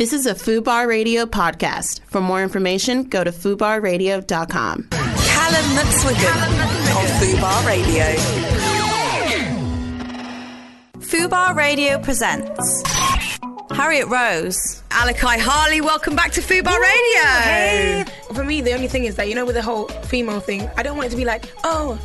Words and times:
This 0.00 0.14
is 0.14 0.24
a 0.24 0.34
FUBAR 0.34 0.88
Radio 0.88 1.26
podcast. 1.26 2.00
For 2.06 2.22
more 2.22 2.42
information, 2.42 3.02
go 3.02 3.22
to 3.22 3.30
FUBARradio.com. 3.30 4.88
Callum 4.88 5.66
McSwiggan 5.76 6.96
on 6.96 7.06
Fubar 7.20 7.66
Radio. 7.66 8.04
Fubar 11.00 11.54
Radio 11.54 11.98
presents 11.98 12.82
Harriet 13.72 14.08
Rose. 14.08 14.82
Alakai 14.88 15.38
Harley, 15.38 15.82
welcome 15.82 16.16
back 16.16 16.32
to 16.32 16.40
Fubar 16.40 16.80
Radio. 16.80 17.28
Hey. 17.42 18.04
For 18.32 18.42
me, 18.42 18.62
the 18.62 18.72
only 18.72 18.88
thing 18.88 19.04
is 19.04 19.16
that, 19.16 19.28
you 19.28 19.34
know, 19.34 19.44
with 19.44 19.56
the 19.56 19.62
whole 19.62 19.88
female 20.04 20.40
thing, 20.40 20.66
I 20.78 20.82
don't 20.82 20.96
want 20.96 21.08
it 21.08 21.10
to 21.10 21.16
be 21.18 21.26
like, 21.26 21.52
oh, 21.62 21.98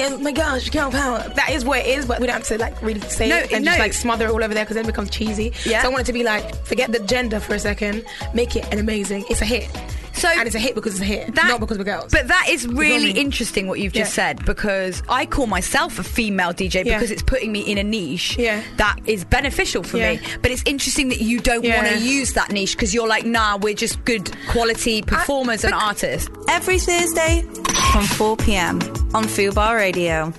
oh 0.00 0.18
my 0.18 0.32
gosh, 0.32 0.70
girl 0.70 0.90
power. 0.90 1.28
That 1.36 1.50
is 1.50 1.64
what 1.64 1.80
it 1.80 1.86
is, 1.86 2.06
but 2.06 2.20
we 2.20 2.26
don't 2.26 2.36
have 2.36 2.46
to 2.48 2.58
like 2.58 2.80
really 2.82 3.00
say 3.00 3.28
No, 3.28 3.36
it 3.38 3.52
and 3.52 3.64
no. 3.64 3.70
just 3.70 3.78
like 3.80 3.92
smother 3.92 4.26
it 4.26 4.30
all 4.30 4.42
over 4.42 4.54
there 4.54 4.64
because 4.64 4.74
then 4.76 4.84
it 4.84 4.88
becomes 4.88 5.10
cheesy. 5.10 5.52
Yeah. 5.64 5.82
So 5.82 5.88
I 5.88 5.90
want 5.90 6.02
it 6.02 6.06
to 6.06 6.12
be 6.12 6.22
like, 6.24 6.54
forget 6.66 6.92
the 6.92 7.00
gender 7.00 7.40
for 7.40 7.54
a 7.54 7.58
second, 7.58 8.04
make 8.34 8.56
it 8.56 8.64
an 8.72 8.78
amazing. 8.78 9.24
It's 9.28 9.40
a 9.42 9.44
hit. 9.44 9.70
So 10.14 10.28
and 10.28 10.46
it's 10.46 10.54
a 10.54 10.58
hit 10.58 10.74
because 10.74 10.92
it's 10.92 11.02
a 11.02 11.04
hit, 11.04 11.34
That- 11.34 11.48
not 11.48 11.60
because 11.60 11.78
we're 11.78 11.84
girls. 11.84 12.12
But 12.12 12.28
that 12.28 12.46
is 12.48 12.66
really 12.66 13.10
interesting 13.12 13.66
what 13.66 13.80
you've 13.80 13.92
just 13.92 14.10
Yeah. 14.16 14.34
said 14.34 14.44
because 14.44 15.02
I 15.08 15.26
call 15.26 15.46
myself 15.46 15.98
a 15.98 16.02
female 16.04 16.52
DJ 16.52 16.84
Yeah. 16.84 16.96
because 16.98 17.10
it's 17.10 17.22
putting 17.22 17.50
me 17.52 17.60
in 17.60 17.78
a 17.78 17.82
niche 17.84 18.36
Yeah. 18.38 18.60
that 18.76 18.96
is 19.06 19.24
beneficial 19.24 19.82
for 19.82 19.96
me. 19.96 20.20
But 20.42 20.50
it's 20.50 20.62
interesting 20.66 21.08
that 21.08 21.20
you 21.20 21.40
don't 21.40 21.64
want 21.66 21.88
to 21.88 21.98
use 21.98 22.32
that 22.34 22.52
niche 22.52 22.72
because 22.72 22.92
you're 22.94 23.08
like, 23.08 23.24
nah, 23.24 23.56
we're 23.56 23.74
just 23.74 24.04
good 24.04 24.30
quality 24.48 25.02
performers 25.02 25.64
and 25.64 25.74
artists. 25.74 26.28
Every 26.48 26.78
Thursday 26.78 27.44
from 27.92 28.04
4 28.04 28.36
pm 28.36 28.80
on 29.14 29.24
Fubar 29.24 29.76
Radio. 29.76 30.32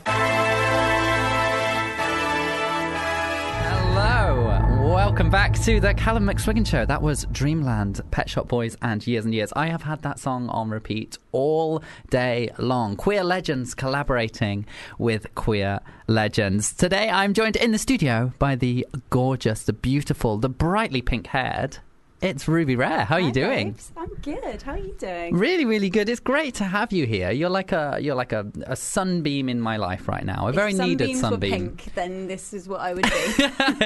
Welcome 4.94 5.32
back 5.32 5.60
to 5.60 5.80
the 5.80 5.92
Callum 5.96 6.24
McSwiggan 6.26 6.68
Show. 6.68 6.86
That 6.86 7.02
was 7.02 7.26
Dreamland, 7.32 8.00
Pet 8.12 8.30
Shop 8.30 8.48
Boys, 8.48 8.78
and 8.80 9.06
Years 9.08 9.26
and 9.26 9.34
Years. 9.34 9.52
I 9.56 9.66
have 9.66 9.82
had 9.82 10.04
that 10.04 10.20
song 10.20 10.50
on 10.50 10.70
repeat 10.70 11.18
all 11.32 11.82
day 12.12 12.52
long. 12.60 12.96
Queer 12.96 13.24
legends 13.24 13.74
collaborating 13.74 14.68
with 15.00 15.34
queer 15.34 15.80
legends. 16.08 16.72
Today 16.74 17.10
I'm 17.10 17.34
joined 17.34 17.56
in 17.56 17.72
the 17.72 17.80
studio 17.80 18.34
by 18.38 18.54
the 18.54 18.86
gorgeous, 19.10 19.64
the 19.64 19.74
beautiful, 19.74 20.38
the 20.38 20.48
brightly 20.48 21.02
pink 21.02 21.26
haired. 21.26 21.80
It's 22.24 22.48
Ruby 22.48 22.78
Rare. 22.78 23.04
How 23.04 23.16
are 23.16 23.20
you 23.20 23.34
doing? 23.34 23.72
babes. 23.72 23.92
I'm 23.98 24.08
good. 24.22 24.62
How 24.62 24.72
are 24.72 24.78
you 24.78 24.96
doing? 24.98 25.36
Really, 25.36 25.66
really 25.66 25.90
good. 25.90 26.08
It's 26.08 26.22
great 26.22 26.56
to 26.56 26.64
have 26.64 26.94
you 26.94 27.06
here. 27.06 27.32
You're 27.32 27.50
like 27.50 27.74
a 27.74 27.98
you're 28.00 28.16
like 28.16 28.32
a, 28.32 28.50
a 28.66 28.78
sunbeam 28.78 29.50
in 29.50 29.60
my 29.60 29.76
life 29.76 30.08
right 30.08 30.24
now. 30.24 30.48
A 30.48 30.54
very 30.54 30.72
if 30.72 30.78
needed 30.80 31.18
sunbeam. 31.18 31.52
Were 31.52 31.58
pink, 31.58 31.94
then 31.96 32.30
this 32.30 32.54
is 32.54 32.70
what 32.70 32.80
I 32.80 32.94
would 32.94 33.04
be. 33.04 33.10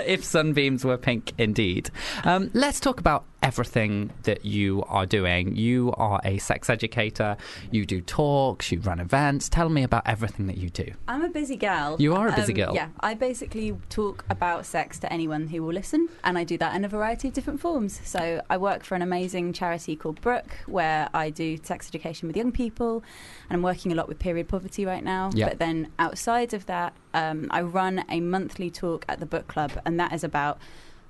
if 0.05 0.23
sunbeams 0.23 0.85
were 0.85 0.97
pink 0.97 1.33
indeed. 1.39 1.89
Um, 2.25 2.51
let's 2.53 2.79
talk 2.79 2.99
about 2.99 3.25
everything 3.47 4.11
that 4.23 4.43
you 4.43 4.83
are 4.89 5.05
doing. 5.05 5.55
You 5.55 5.93
are 5.95 6.19
a 6.25 6.37
sex 6.37 6.69
educator, 6.69 7.37
you 7.71 7.85
do 7.85 8.01
talks, 8.01 8.73
you 8.73 8.81
run 8.81 8.99
events. 8.99 9.47
Tell 9.47 9.69
me 9.69 9.83
about 9.83 10.03
everything 10.05 10.47
that 10.47 10.57
you 10.57 10.69
do. 10.69 10.91
I'm 11.07 11.23
a 11.23 11.29
busy 11.29 11.55
girl. 11.55 11.95
You 11.97 12.13
are 12.13 12.27
a 12.27 12.35
busy 12.35 12.51
girl. 12.51 12.75
Yeah, 12.75 12.89
I 12.99 13.13
basically 13.13 13.73
talk 13.89 14.25
about 14.29 14.65
sex 14.65 14.99
to 14.99 15.13
anyone 15.13 15.47
who 15.47 15.63
will 15.63 15.73
listen, 15.73 16.09
and 16.25 16.37
I 16.37 16.43
do 16.43 16.57
that 16.57 16.75
in 16.75 16.83
a 16.83 16.89
variety 16.89 17.29
of 17.29 17.33
different 17.33 17.61
forms. 17.61 18.01
So 18.03 18.41
I 18.49 18.57
work 18.57 18.83
for 18.83 18.95
an 18.95 19.01
amazing 19.01 19.53
charity 19.53 19.95
called 19.95 20.19
Brook, 20.19 20.57
where 20.65 21.07
I 21.13 21.29
do 21.29 21.57
sex 21.63 21.87
education 21.87 22.27
with 22.27 22.35
young 22.35 22.51
people, 22.51 23.01
and 23.49 23.55
I'm 23.55 23.63
working 23.63 23.93
a 23.93 23.95
lot 23.95 24.09
with 24.09 24.19
period 24.19 24.49
poverty 24.49 24.85
right 24.85 25.05
now. 25.05 25.29
Yeah. 25.33 25.47
But 25.47 25.59
then 25.59 25.87
outside 25.97 26.53
of 26.53 26.65
that, 26.65 26.91
um, 27.13 27.47
I 27.49 27.61
run 27.61 28.03
a 28.09 28.19
monthly 28.19 28.69
talk 28.69 29.05
at 29.07 29.21
the 29.21 29.25
book 29.25 29.47
club, 29.47 29.71
and 29.85 29.97
that 30.01 30.11
is 30.11 30.25
about 30.25 30.59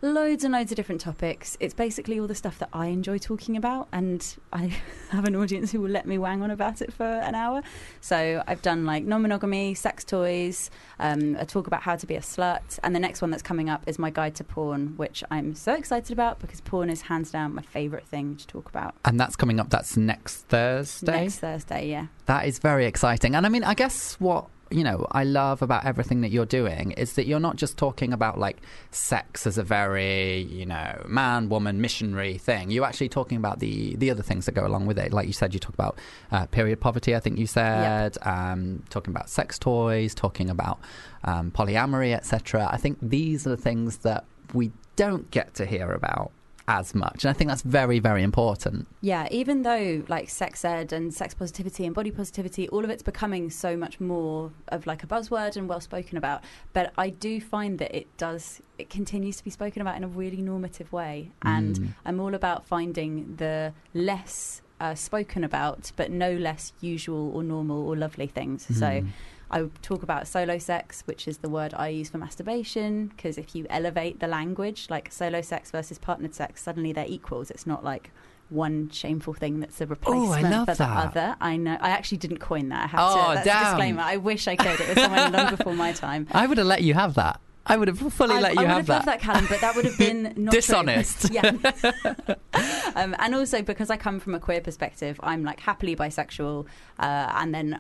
loads 0.02 0.44
and 0.44 0.54
loads 0.54 0.72
of 0.72 0.76
different 0.76 1.02
topics. 1.02 1.58
It's 1.60 1.74
basically 1.74 2.20
all 2.20 2.28
the 2.28 2.36
stuff 2.36 2.60
that 2.60 2.70
I 2.74 2.88
enjoy 2.88 3.18
talking 3.18 3.58
about, 3.58 3.88
and 3.92 4.26
I 4.54 4.78
have 5.10 5.26
an 5.26 5.36
audience 5.36 5.72
who 5.72 5.82
will 5.82 5.90
let 5.90 6.06
me 6.06 6.18
wang 6.18 6.44
on 6.44 6.52
about 6.52 6.82
it 6.82 6.94
for 6.94 7.06
an 7.06 7.36
hour. 7.36 7.62
So 8.02 8.44
I've 8.48 8.62
done 8.62 8.86
like 8.86 9.04
non 9.04 9.22
monogamy, 9.22 9.74
sex 9.74 10.04
toys, 10.04 10.70
um, 11.00 11.36
a 11.40 11.46
talk 11.46 11.68
about 11.68 11.82
how 11.82 11.96
to 11.96 12.06
be 12.06 12.16
a 12.16 12.22
slut, 12.22 12.80
and 12.84 12.96
the 12.96 13.00
next 13.00 13.22
one 13.22 13.32
that's 13.32 13.44
coming 13.44 13.70
up 13.70 13.84
is 13.88 13.98
my 13.98 14.10
guide 14.10 14.36
to 14.36 14.44
porn, 14.44 14.94
which 14.98 15.24
I'm 15.32 15.56
so 15.56 15.74
excited 15.74 16.12
about 16.12 16.40
because 16.40 16.62
porn 16.62 16.90
is 16.90 17.02
hands 17.02 17.32
down 17.32 17.56
my 17.56 17.62
favourite 17.62 18.08
thing 18.08 18.36
to 18.38 18.48
talk 18.48 18.70
about. 18.70 18.96
And 19.06 19.20
that's 19.20 19.36
coming 19.36 19.60
up. 19.60 19.70
That's 19.70 19.98
next 19.98 20.48
Thursday. 20.48 21.24
Next 21.24 21.40
Thursday, 21.40 21.90
yeah. 21.90 22.08
That 22.26 22.46
is 22.46 22.60
very 22.60 22.86
exciting. 22.86 23.36
And 23.36 23.46
I 23.46 23.50
mean, 23.50 23.64
I 23.64 23.74
guess 23.74 24.16
what 24.20 24.48
you 24.70 24.84
know 24.84 25.08
I 25.12 25.24
love 25.24 25.62
about 25.62 25.86
everything 25.86 26.22
that 26.22 26.30
you're 26.30 26.46
doing 26.46 26.92
is 26.92 27.14
that 27.14 27.28
you're 27.28 27.40
not 27.40 27.56
just 27.56 27.78
talking 27.78 28.14
about 28.14 28.38
like 28.38 28.58
sex 28.92 29.48
as 29.48 29.58
a 29.58 29.64
very 29.64 30.40
you 30.42 30.66
know 30.66 31.04
man 31.08 31.50
woman 31.50 31.82
missionary 31.82 32.38
thing. 32.38 32.72
You're 32.72 32.86
actually 32.86 33.10
talking 33.10 33.38
about 33.38 33.60
the 33.60 33.96
the 33.96 34.12
other 34.12 34.24
things 34.24 34.46
that 34.46 34.54
go 34.54 34.66
along 34.66 34.86
with 34.86 34.98
it. 35.00 35.14
Like 35.14 35.28
you 35.28 35.34
said, 35.34 35.54
you 35.54 35.60
talk 35.60 35.74
about 35.74 35.98
uh, 36.32 36.46
period 36.48 36.80
poverty. 36.80 37.16
I 37.16 37.20
think 37.20 37.38
you 37.38 37.48
said 37.48 38.18
um, 38.24 38.84
talking 38.90 39.12
about 39.12 39.30
sex 39.30 39.58
toys, 39.60 40.14
talking 40.14 40.50
about 40.50 40.80
um, 41.24 41.52
polyamory, 41.52 42.14
etc. 42.14 42.68
I 42.72 42.78
think 42.78 42.98
these 43.02 43.46
are 43.48 43.52
the 43.52 43.58
things 43.58 43.98
that 43.98 44.26
we 44.54 44.72
don't 44.96 45.30
get 45.32 45.54
to 45.56 45.66
hear 45.66 45.92
about 45.92 46.32
as 46.68 46.94
much, 46.94 47.24
and 47.24 47.30
I 47.30 47.34
think 47.34 47.48
that's 47.50 47.62
very 47.62 48.00
very 48.00 48.24
important. 48.24 48.88
Yeah, 49.02 49.28
even 49.32 49.62
though 49.62 50.04
like 50.08 50.30
sex 50.30 50.66
ed 50.66 50.92
and 50.92 51.14
sex 51.14 51.34
positivity 51.34 51.86
and 51.86 51.96
body 51.96 52.12
positivity, 52.12 52.68
all 52.70 52.84
of 52.84 52.90
it's 52.90 53.04
becoming 53.04 53.50
so 53.50 53.78
much 53.78 54.00
more 54.00 54.52
of 54.68 54.86
like 54.86 55.02
a 55.04 55.08
buzzword 55.08 55.56
and 55.56 55.70
well 55.70 55.80
spoken 55.80 56.18
about. 56.18 56.44
But 56.74 56.92
I 56.98 57.10
do 57.10 57.40
find 57.40 57.80
that 57.80 57.96
it 57.96 58.08
does, 58.18 58.62
it 58.78 58.90
continues 58.90 59.38
to 59.38 59.44
be 59.44 59.50
spoken 59.50 59.82
about 59.82 59.96
in 59.98 60.04
a 60.04 60.08
really 60.08 60.42
normative 60.42 60.92
way. 60.92 61.32
And 61.42 61.76
Mm. 61.80 61.88
I'm 62.06 62.20
all 62.20 62.34
about 62.36 62.66
finding 62.66 63.36
the 63.38 63.74
less 63.94 64.62
uh, 64.80 64.94
spoken 64.94 65.44
about, 65.44 65.92
but 65.96 66.12
no 66.12 66.34
less 66.34 66.74
usual 66.82 67.32
or 67.36 67.44
normal 67.44 67.88
or 67.88 67.96
lovely 67.96 68.28
things. 68.28 68.66
So 68.78 68.86
Mm. 68.88 69.08
I 69.50 69.62
would 69.64 69.82
talk 69.82 70.04
about 70.04 70.28
solo 70.28 70.58
sex, 70.58 71.04
which 71.06 71.28
is 71.28 71.38
the 71.40 71.50
word 71.50 71.74
I 71.76 71.88
use 71.90 72.10
for 72.10 72.18
masturbation, 72.18 73.08
because 73.08 73.38
if 73.38 73.56
you 73.56 73.66
elevate 73.70 74.20
the 74.20 74.28
language, 74.28 74.88
like 74.90 75.12
solo 75.12 75.42
sex 75.42 75.72
versus 75.72 75.98
partnered 75.98 76.36
sex, 76.36 76.62
suddenly 76.62 76.92
they're 76.92 77.06
equals. 77.08 77.50
It's 77.50 77.66
not 77.66 77.84
like 77.84 78.12
one 78.50 78.90
shameful 78.90 79.34
thing 79.34 79.60
that's 79.60 79.80
a 79.82 79.86
replacement 79.86 80.50
love 80.52 80.68
for 80.68 80.74
the 80.74 80.78
that. 80.86 81.08
other. 81.08 81.36
I 81.42 81.58
know. 81.58 81.78
I 81.82 81.90
actually 81.90 82.18
didn't 82.20 82.38
coin 82.40 82.70
that. 82.70 82.86
I 82.86 82.88
have 82.88 83.00
Oh, 83.02 83.14
to. 83.30 83.34
That's 83.36 83.46
damn. 83.46 83.58
a 83.62 83.66
disclaimer. 83.70 84.02
I 84.02 84.18
wish 84.18 84.48
I 84.48 84.56
could. 84.56 84.80
It 84.80 84.88
was 84.90 84.98
someone 85.04 85.32
long 85.34 85.50
before 85.56 85.74
my 85.74 85.92
time. 85.92 86.28
I 86.32 86.48
would 86.48 86.58
have 86.58 86.68
let 86.68 86.82
you 86.84 86.94
have 86.94 87.16
that. 87.16 87.40
I 87.70 87.76
would 87.76 87.90
have 87.90 88.00
fully 88.14 88.36
I, 88.36 88.40
let 88.40 88.54
you 88.56 88.62
I 88.62 88.64
would 88.64 88.70
have 88.70 88.78
have 88.88 88.88
that. 88.88 89.06
that, 89.06 89.20
Callum, 89.20 89.46
but 89.50 89.60
that 89.60 89.76
would 89.76 89.84
have 89.84 89.98
been 89.98 90.34
not. 90.38 90.54
Dishonest. 90.54 91.30
yeah. 91.32 91.42
um, 92.96 93.14
and 93.20 93.36
also 93.36 93.62
because 93.62 93.90
I 93.90 93.98
come 93.98 94.22
from 94.22 94.34
a 94.36 94.40
queer 94.40 94.62
perspective, 94.62 95.20
I'm 95.22 95.44
like 95.44 95.60
happily 95.60 95.94
bisexual, 95.96 96.66
uh, 97.00 97.32
and 97.36 97.54
then 97.54 97.80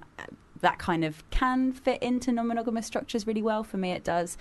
that 0.61 0.79
kind 0.79 1.03
of 1.03 1.27
can 1.29 1.71
fit 1.71 2.01
into 2.01 2.31
non-monogamous 2.31 2.85
structures 2.85 3.27
really 3.27 3.41
well. 3.41 3.63
For 3.63 3.77
me, 3.77 3.91
it 3.91 4.03
does. 4.03 4.37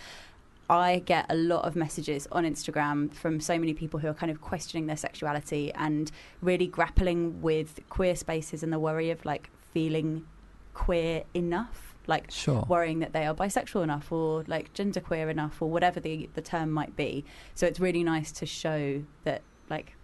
I 0.68 1.00
get 1.04 1.26
a 1.28 1.36
lot 1.36 1.64
of 1.64 1.76
messages 1.76 2.26
on 2.32 2.44
Instagram 2.44 3.14
from 3.14 3.38
so 3.38 3.56
many 3.58 3.72
people 3.72 4.00
who 4.00 4.08
are 4.08 4.14
kind 4.14 4.32
of 4.32 4.40
questioning 4.40 4.86
their 4.86 4.96
sexuality 4.96 5.72
and 5.74 6.10
really 6.42 6.66
grappling 6.66 7.40
with 7.40 7.78
queer 7.88 8.16
spaces 8.16 8.62
and 8.64 8.72
the 8.72 8.78
worry 8.78 9.10
of 9.10 9.24
like 9.24 9.48
feeling 9.72 10.26
queer 10.74 11.22
enough, 11.34 11.94
like 12.08 12.30
Sure. 12.32 12.64
worrying 12.68 12.98
that 12.98 13.12
they 13.12 13.26
are 13.26 13.34
bisexual 13.34 13.84
enough 13.84 14.10
or 14.10 14.42
like 14.48 14.74
genderqueer 14.74 15.30
enough 15.30 15.62
or 15.62 15.70
whatever 15.70 16.00
the 16.00 16.28
the 16.34 16.42
term 16.42 16.72
might 16.72 16.96
be. 16.96 17.24
So 17.54 17.66
it's 17.66 17.78
really 17.78 18.02
nice 18.02 18.32
to 18.32 18.46
show 18.46 19.04
that 19.22 19.42
like 19.70 19.94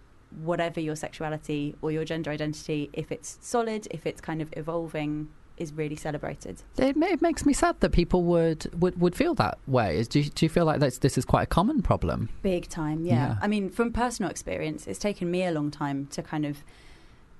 whatever 0.41 0.79
your 0.79 0.95
sexuality 0.95 1.75
or 1.81 1.91
your 1.91 2.05
gender 2.05 2.31
identity, 2.31 2.89
if 2.93 3.11
it's 3.11 3.37
solid, 3.41 3.87
if 3.91 4.05
it's 4.07 4.21
kind 4.21 4.41
of 4.41 4.51
evolving, 4.53 5.27
is 5.57 5.73
really 5.73 5.95
celebrated. 5.95 6.61
It, 6.77 6.97
it 6.97 7.21
makes 7.21 7.45
me 7.45 7.53
sad 7.53 7.79
that 7.81 7.91
people 7.91 8.23
would, 8.23 8.69
would, 8.79 8.99
would 8.99 9.15
feel 9.15 9.33
that 9.35 9.57
way. 9.67 10.03
Do, 10.03 10.19
you, 10.19 10.29
do 10.29 10.45
you 10.45 10.49
feel 10.49 10.65
like 10.65 10.79
that's, 10.79 10.99
this 10.99 11.17
is 11.17 11.25
quite 11.25 11.43
a 11.43 11.47
common 11.47 11.81
problem? 11.81 12.29
Big 12.41 12.69
time, 12.69 13.05
yeah. 13.05 13.13
Yeah. 13.13 13.35
I 13.41 13.47
mean, 13.47 13.69
from 13.69 13.93
personal 13.93 14.31
experience, 14.31 14.87
it's 14.87 14.99
taken 14.99 15.29
me 15.29 15.43
a 15.45 15.51
long 15.51 15.71
time 15.71 16.07
to 16.07 16.21
kind 16.23 16.45
of 16.45 16.63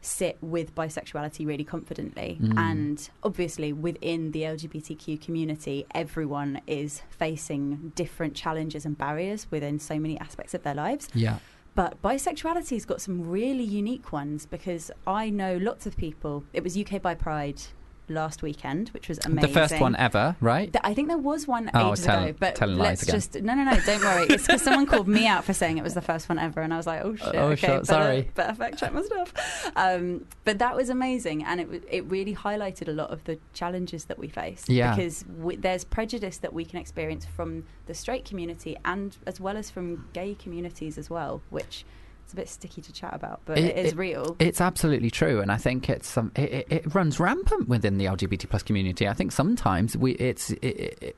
sit 0.01 0.37
with 0.41 0.75
bisexuality 0.75 1.47
really 1.47 1.63
confidently. 1.63 2.37
Mm. 2.41 2.57
And 2.57 3.09
obviously, 3.23 3.73
within 3.73 4.31
the 4.31 4.43
LGBTQ 4.43 5.21
community, 5.21 5.85
everyone 5.95 6.61
is 6.67 7.01
facing 7.09 7.93
different 7.95 8.35
challenges 8.35 8.85
and 8.85 8.97
barriers 8.97 9.47
within 9.49 9.79
so 9.79 9.97
many 9.97 10.19
aspects 10.19 10.53
of 10.53 10.63
their 10.63 10.75
lives. 10.75 11.07
Yeah. 11.13 11.39
But 11.75 12.01
bisexuality's 12.03 12.85
got 12.85 13.01
some 13.01 13.27
really 13.27 13.63
unique 13.63 14.11
ones 14.11 14.45
because 14.45 14.91
I 15.07 15.29
know 15.31 15.57
lots 15.57 15.87
of 15.87 15.97
people. 15.97 16.43
It 16.53 16.63
was 16.63 16.77
UK 16.77 17.01
Bi 17.01 17.15
Pride 17.15 17.61
last 18.09 18.41
weekend, 18.41 18.89
which 18.89 19.07
was 19.07 19.17
amazing. 19.25 19.41
The 19.53 19.59
first 19.59 19.79
one 19.79 19.95
ever, 19.95 20.35
right? 20.41 20.71
Th- 20.71 20.81
I 20.83 20.93
think 20.93 21.07
there 21.07 21.17
was 21.17 21.47
one 21.47 21.71
Oh, 21.73 21.91
ages 21.93 22.05
tell- 22.05 22.23
ago, 22.23 22.35
but 22.39 22.55
telling 22.55 22.77
let's 22.77 23.05
just 23.05 23.35
no, 23.41 23.53
no, 23.55 23.63
no. 23.63 23.79
Don't 23.85 24.01
worry. 24.01 24.27
It's 24.29 24.45
because 24.45 24.61
someone 24.61 24.85
called 24.85 25.07
me 25.07 25.25
out 25.27 25.45
for 25.45 25.53
saying 25.53 25.77
it 25.77 25.83
was 25.83 25.93
the 25.93 26.01
first 26.01 26.27
one 26.29 26.37
ever, 26.37 26.61
and 26.61 26.73
I 26.73 26.77
was 26.77 26.85
like, 26.87 27.01
oh 27.03 27.15
shit. 27.15 27.35
Oh, 27.35 27.47
okay, 27.47 27.55
shit, 27.55 27.69
better, 27.69 27.85
sorry. 27.85 28.31
better 28.35 28.53
fact 28.55 28.77
check 28.77 28.93
my 28.93 29.01
stuff. 29.03 29.71
Um, 29.75 30.25
but 30.43 30.59
that 30.59 30.75
was 30.75 30.89
amazing, 30.89 31.43
and 31.43 31.61
it 31.61 31.83
it 31.89 32.05
really 32.05 32.35
highlighted 32.35 32.87
a 32.87 32.93
lot 32.93 33.09
of 33.11 33.23
the 33.23 33.39
challenges 33.53 34.05
that 34.05 34.19
we 34.19 34.27
face. 34.27 34.65
Yeah. 34.67 34.95
Because 34.95 35.23
w- 35.23 35.57
there's 35.59 35.83
prejudice 35.83 36.37
that 36.37 36.53
we 36.53 36.65
can 36.65 36.79
experience 36.79 37.25
from 37.25 37.63
the 37.85 37.93
straight 37.93 38.25
community 38.25 38.77
and 38.85 39.17
as 39.25 39.39
well 39.39 39.57
as 39.57 39.69
from 39.69 40.07
gay 40.13 40.35
communities 40.35 40.97
as 40.97 41.09
well, 41.09 41.41
which 41.49 41.85
it's 42.23 42.33
a 42.33 42.35
bit 42.35 42.49
sticky 42.49 42.81
to 42.81 42.93
chat 42.93 43.13
about, 43.13 43.41
but 43.45 43.57
it, 43.57 43.77
it 43.77 43.85
is 43.85 43.95
real. 43.95 44.35
It's 44.39 44.61
absolutely 44.61 45.11
true, 45.11 45.41
and 45.41 45.51
I 45.51 45.57
think 45.57 45.89
it's 45.89 46.17
um, 46.17 46.31
it, 46.35 46.51
it, 46.51 46.67
it, 46.69 46.95
runs 46.95 47.19
rampant 47.19 47.67
within 47.67 47.97
the 47.97 48.05
LGBT 48.05 48.49
plus 48.49 48.63
community. 48.63 49.07
I 49.07 49.13
think 49.13 49.31
sometimes 49.31 49.97
we 49.97 50.13
it's 50.13 50.51
it, 50.61 51.15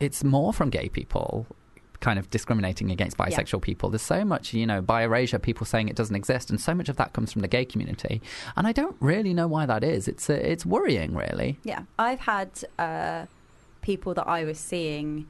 it's 0.00 0.24
more 0.24 0.52
from 0.52 0.70
gay 0.70 0.88
people 0.88 1.46
kind 2.00 2.18
of 2.18 2.30
discriminating 2.30 2.90
against 2.90 3.16
bisexual 3.16 3.54
yeah. 3.54 3.64
people. 3.64 3.90
There's 3.90 4.02
so 4.02 4.24
much, 4.24 4.54
you 4.54 4.66
know, 4.66 4.80
bi 4.80 5.02
erasure, 5.02 5.38
people 5.38 5.66
saying 5.66 5.88
it 5.88 5.96
doesn't 5.96 6.14
exist, 6.14 6.50
and 6.50 6.60
so 6.60 6.74
much 6.74 6.88
of 6.88 6.96
that 6.96 7.12
comes 7.12 7.32
from 7.32 7.42
the 7.42 7.48
gay 7.48 7.64
community. 7.64 8.22
And 8.56 8.66
I 8.66 8.72
don't 8.72 8.96
really 9.00 9.34
know 9.34 9.48
why 9.48 9.66
that 9.66 9.82
is. 9.82 10.08
It's 10.08 10.28
uh, 10.30 10.34
it's 10.34 10.64
worrying, 10.64 11.14
really. 11.14 11.58
Yeah, 11.64 11.82
I've 11.98 12.20
had 12.20 12.50
uh, 12.78 13.26
people 13.80 14.14
that 14.14 14.28
I 14.28 14.44
was 14.44 14.58
seeing 14.58 15.26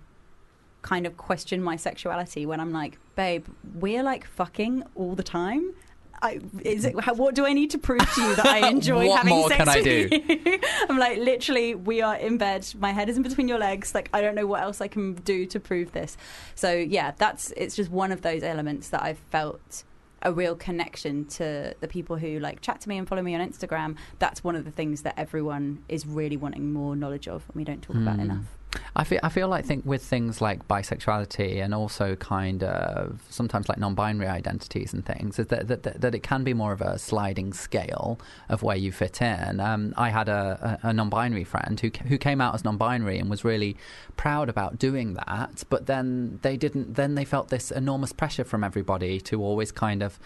kind 0.82 1.06
of 1.06 1.16
question 1.16 1.62
my 1.62 1.76
sexuality 1.76 2.46
when 2.46 2.60
I'm 2.60 2.72
like, 2.72 2.98
babe, 3.18 3.46
we're 3.74 4.04
like 4.04 4.24
fucking 4.24 4.84
all 4.94 5.16
the 5.16 5.24
time. 5.24 5.74
I, 6.22 6.38
is 6.62 6.84
it, 6.84 6.98
how, 7.00 7.14
what 7.14 7.34
do 7.34 7.44
I 7.44 7.52
need 7.52 7.70
to 7.70 7.78
prove 7.78 8.08
to 8.14 8.22
you 8.22 8.36
that 8.36 8.46
I 8.46 8.68
enjoy 8.70 9.08
what 9.08 9.18
having 9.18 9.34
more 9.34 9.48
sex 9.48 9.58
can 9.58 9.68
I 9.68 9.76
with 9.76 9.84
do? 9.84 10.08
you? 10.12 10.60
I'm 10.88 10.98
like, 10.98 11.18
literally, 11.18 11.74
we 11.74 12.00
are 12.00 12.14
in 12.14 12.38
bed. 12.38 12.66
My 12.78 12.92
head 12.92 13.08
is 13.08 13.16
in 13.16 13.24
between 13.24 13.48
your 13.48 13.58
legs. 13.58 13.92
Like, 13.92 14.08
I 14.12 14.20
don't 14.20 14.36
know 14.36 14.46
what 14.46 14.62
else 14.62 14.80
I 14.80 14.86
can 14.86 15.14
do 15.14 15.46
to 15.46 15.58
prove 15.58 15.90
this. 15.90 16.16
So 16.54 16.72
yeah, 16.72 17.12
that's 17.16 17.52
it's 17.56 17.74
just 17.74 17.90
one 17.90 18.12
of 18.12 18.22
those 18.22 18.44
elements 18.44 18.90
that 18.90 19.02
I've 19.02 19.18
felt 19.30 19.82
a 20.22 20.32
real 20.32 20.54
connection 20.54 21.24
to 21.24 21.74
the 21.80 21.88
people 21.88 22.16
who 22.16 22.38
like 22.38 22.60
chat 22.60 22.80
to 22.82 22.88
me 22.88 22.98
and 22.98 23.08
follow 23.08 23.22
me 23.22 23.34
on 23.34 23.40
Instagram. 23.40 23.96
That's 24.20 24.44
one 24.44 24.54
of 24.54 24.64
the 24.64 24.72
things 24.72 25.02
that 25.02 25.14
everyone 25.16 25.82
is 25.88 26.06
really 26.06 26.36
wanting 26.36 26.72
more 26.72 26.94
knowledge 26.94 27.26
of, 27.26 27.44
and 27.48 27.56
we 27.56 27.64
don't 27.64 27.82
talk 27.82 27.96
mm. 27.96 28.02
about 28.02 28.16
hmm. 28.16 28.30
enough. 28.30 28.57
I 28.94 29.04
feel 29.04 29.20
I 29.22 29.28
feel 29.28 29.48
like 29.48 29.64
think 29.64 29.84
with 29.86 30.02
things 30.04 30.40
like 30.40 30.66
bisexuality 30.68 31.62
and 31.62 31.74
also 31.74 32.16
kind 32.16 32.62
of 32.62 33.22
sometimes 33.30 33.68
like 33.68 33.78
non-binary 33.78 34.28
identities 34.28 34.92
and 34.92 35.04
things 35.04 35.38
is 35.38 35.46
that 35.46 35.68
that, 35.68 36.00
that 36.00 36.14
it 36.14 36.22
can 36.22 36.44
be 36.44 36.52
more 36.52 36.72
of 36.72 36.80
a 36.80 36.98
sliding 36.98 37.52
scale 37.52 38.20
of 38.48 38.62
where 38.62 38.76
you 38.76 38.92
fit 38.92 39.22
in. 39.22 39.60
Um, 39.60 39.94
I 39.96 40.10
had 40.10 40.28
a, 40.28 40.78
a, 40.82 40.88
a, 40.88 40.92
non-binary 40.92 41.44
friend 41.44 41.80
who 41.80 41.90
who 42.08 42.18
came 42.18 42.40
out 42.40 42.54
as 42.54 42.64
non-binary 42.64 43.18
and 43.18 43.30
was 43.30 43.44
really 43.44 43.76
proud 44.16 44.48
about 44.48 44.78
doing 44.78 45.14
that, 45.14 45.64
but 45.70 45.86
then 45.86 46.38
they 46.42 46.56
didn't. 46.56 46.94
Then 46.94 47.14
they 47.14 47.24
felt 47.24 47.48
this 47.48 47.70
enormous 47.70 48.12
pressure 48.12 48.44
from 48.44 48.64
everybody 48.64 49.20
to 49.22 49.42
always 49.42 49.72
kind 49.72 50.02
of 50.02 50.18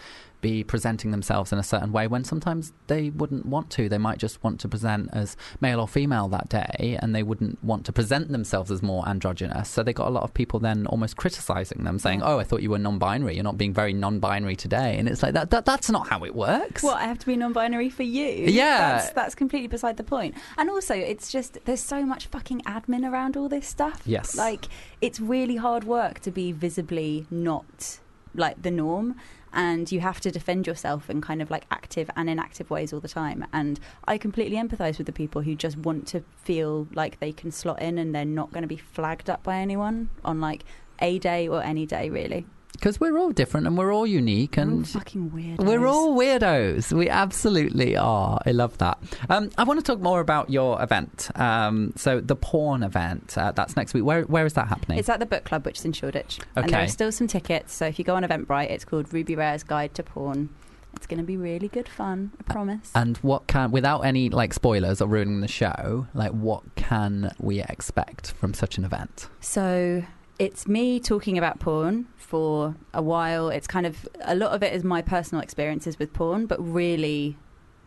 be 0.43 0.63
presenting 0.63 1.09
themselves 1.09 1.51
in 1.51 1.57
a 1.57 1.63
certain 1.63 1.91
way 1.91 2.05
when 2.05 2.23
sometimes 2.23 2.73
they 2.87 3.09
wouldn't 3.09 3.47
want 3.47 3.71
to. 3.71 3.89
They 3.89 3.97
might 3.97 4.19
just 4.19 4.43
want 4.43 4.59
to 4.59 4.67
present 4.67 5.09
as 5.13 5.35
male 5.61 5.79
or 5.79 5.87
female 5.87 6.27
that 6.27 6.49
day 6.49 6.99
and 7.01 7.15
they 7.15 7.23
wouldn't 7.23 7.63
want 7.63 7.85
to 7.85 7.93
present 7.93 8.31
themselves 8.31 8.69
as 8.69 8.83
more 8.83 9.07
androgynous. 9.07 9.69
So 9.69 9.81
they 9.81 9.93
got 9.93 10.07
a 10.07 10.11
lot 10.11 10.23
of 10.23 10.33
people 10.33 10.59
then 10.59 10.85
almost 10.87 11.15
criticizing 11.17 11.85
them, 11.85 11.97
saying, 11.97 12.21
Oh, 12.21 12.37
I 12.39 12.43
thought 12.43 12.61
you 12.61 12.69
were 12.69 12.77
non 12.77 12.99
binary. 12.99 13.35
You're 13.35 13.43
not 13.43 13.57
being 13.57 13.73
very 13.73 13.93
non 13.93 14.19
binary 14.19 14.55
today. 14.55 14.97
And 14.99 15.07
it's 15.07 15.23
like, 15.23 15.33
that, 15.33 15.49
that 15.49 15.65
that's 15.65 15.89
not 15.89 16.09
how 16.09 16.23
it 16.25 16.35
works. 16.35 16.83
Well, 16.83 16.95
I 16.95 17.05
have 17.05 17.19
to 17.19 17.25
be 17.25 17.37
non 17.37 17.53
binary 17.53 17.89
for 17.89 18.03
you. 18.03 18.45
Yeah. 18.47 18.97
That's, 18.97 19.09
that's 19.11 19.35
completely 19.35 19.69
beside 19.69 19.97
the 19.97 20.03
point. 20.03 20.35
And 20.57 20.69
also, 20.69 20.93
it's 20.93 21.31
just, 21.31 21.57
there's 21.63 21.81
so 21.81 22.05
much 22.05 22.27
fucking 22.27 22.61
admin 22.63 23.09
around 23.09 23.37
all 23.37 23.47
this 23.47 23.65
stuff. 23.67 24.01
Yes. 24.05 24.35
Like, 24.35 24.65
it's 25.01 25.21
really 25.21 25.55
hard 25.55 25.85
work 25.85 26.19
to 26.19 26.31
be 26.31 26.51
visibly 26.51 27.25
not 27.31 27.99
like 28.35 28.61
the 28.61 28.71
norm 28.71 29.15
and 29.53 29.91
you 29.91 29.99
have 29.99 30.19
to 30.21 30.31
defend 30.31 30.67
yourself 30.67 31.09
in 31.09 31.21
kind 31.21 31.41
of 31.41 31.51
like 31.51 31.65
active 31.71 32.09
and 32.15 32.29
inactive 32.29 32.69
ways 32.69 32.91
all 32.91 32.99
the 32.99 33.07
time. 33.07 33.45
And 33.53 33.79
I 34.05 34.17
completely 34.17 34.57
empathize 34.57 34.97
with 34.97 35.07
the 35.07 35.13
people 35.13 35.41
who 35.41 35.55
just 35.55 35.77
want 35.77 36.07
to 36.07 36.23
feel 36.43 36.87
like 36.93 37.19
they 37.19 37.31
can 37.31 37.51
slot 37.51 37.81
in 37.81 37.97
and 37.97 38.13
they're 38.13 38.25
not 38.25 38.51
going 38.51 38.63
to 38.63 38.67
be 38.67 38.77
flagged 38.77 39.29
up 39.29 39.43
by 39.43 39.57
anyone 39.57 40.09
on 40.25 40.41
like 40.41 40.63
a 40.99 41.19
day 41.19 41.47
or 41.47 41.61
any 41.63 41.85
day, 41.85 42.09
really 42.09 42.45
because 42.73 42.99
we're 42.99 43.17
all 43.17 43.31
different 43.31 43.65
and 43.65 43.77
we're 43.77 43.93
all 43.93 44.05
unique 44.05 44.57
and 44.57 44.71
we're 44.71 44.77
all 44.79 44.83
fucking 44.83 45.31
weirdos. 45.31 45.65
We're 45.65 45.87
all 45.87 46.15
weirdos. 46.15 46.91
We 46.91 47.09
absolutely 47.09 47.95
are. 47.95 48.41
I 48.45 48.51
love 48.51 48.77
that. 48.79 48.97
Um, 49.29 49.51
I 49.57 49.63
want 49.63 49.79
to 49.79 49.83
talk 49.83 50.01
more 50.01 50.19
about 50.19 50.49
your 50.49 50.81
event. 50.81 51.29
Um, 51.35 51.93
so 51.95 52.19
the 52.19 52.35
porn 52.35 52.83
event 52.83 53.37
uh, 53.37 53.51
that's 53.51 53.75
next 53.75 53.93
week. 53.93 54.03
Where 54.03 54.23
where 54.23 54.45
is 54.45 54.53
that 54.53 54.67
happening? 54.67 54.99
It's 54.99 55.09
at 55.09 55.19
the 55.19 55.25
book 55.25 55.45
club, 55.45 55.65
which 55.65 55.79
is 55.79 55.85
in 55.85 55.93
Shoreditch. 55.93 56.39
Okay. 56.57 56.65
And 56.65 56.69
there 56.69 56.83
are 56.83 56.87
still 56.87 57.11
some 57.11 57.27
tickets. 57.27 57.73
So 57.73 57.85
if 57.85 57.97
you 57.97 58.05
go 58.05 58.15
on 58.15 58.23
Eventbrite, 58.23 58.69
it's 58.69 58.85
called 58.85 59.13
Ruby 59.13 59.35
Rare's 59.35 59.63
Guide 59.63 59.93
to 59.95 60.03
Porn. 60.03 60.49
It's 60.95 61.07
going 61.07 61.17
to 61.17 61.25
be 61.25 61.37
really 61.37 61.67
good 61.67 61.89
fun, 61.89 62.31
I 62.39 62.43
promise. 62.53 62.91
And 62.93 63.17
what 63.17 63.47
can, 63.47 63.71
without 63.71 64.01
any 64.01 64.29
like 64.29 64.53
spoilers 64.53 65.01
or 65.01 65.07
ruining 65.07 65.41
the 65.41 65.47
show, 65.47 66.07
like 66.13 66.31
what 66.31 66.63
can 66.75 67.33
we 67.39 67.61
expect 67.61 68.31
from 68.31 68.53
such 68.53 68.77
an 68.77 68.85
event? 68.85 69.27
So 69.41 70.03
it's 70.43 70.67
me 70.67 70.99
talking 70.99 71.37
about 71.37 71.61
porn 71.61 72.05
for 72.17 72.75
a 72.93 73.01
while. 73.01 73.47
It's 73.47 73.65
kind 73.65 73.85
of 73.85 74.05
a 74.25 74.35
lot 74.35 74.51
of 74.51 74.61
it 74.61 74.73
is 74.73 74.83
my 74.83 75.01
personal 75.01 75.41
experiences 75.41 75.97
with 75.97 76.11
porn, 76.11 76.47
but 76.47 76.57
really 76.59 77.37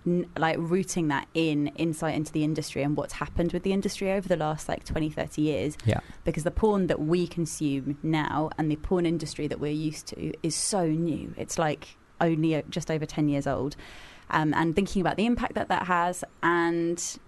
n- 0.07 0.27
like 0.39 0.57
rooting 0.59 1.09
that 1.09 1.29
in 1.35 1.67
insight 1.77 2.15
into 2.15 2.33
the 2.33 2.45
industry 2.45 2.83
and 2.83 2.97
what's 2.97 3.13
happened 3.13 3.53
with 3.53 3.63
the 3.63 3.75
industry 3.75 4.11
over 4.11 4.27
the 4.27 4.39
last 4.39 4.71
like 4.71 4.85
20 4.85 5.11
30 5.11 5.43
years. 5.43 5.77
Yeah. 5.85 6.01
Because 6.25 6.45
the 6.45 6.51
porn 6.51 6.87
that 6.87 6.99
we 6.99 7.27
consume 7.27 7.99
now 8.03 8.49
and 8.57 8.71
the 8.71 8.77
porn 8.77 9.05
industry 9.05 9.47
that 9.49 9.61
we're 9.61 9.73
used 9.73 10.07
to 10.09 10.33
is 10.43 10.55
so 10.55 10.87
new. 10.87 11.35
It's 11.37 11.59
like 11.59 11.99
only 12.23 12.63
just 12.71 12.91
over 12.91 13.05
10 13.05 13.29
years 13.29 13.47
old. 13.47 13.77
Um, 14.31 14.55
and 14.55 14.75
thinking 14.75 15.03
about 15.03 15.19
the 15.19 15.27
impact 15.27 15.55
that 15.57 15.69
that 15.69 15.89
has 15.89 16.25
and 16.43 17.19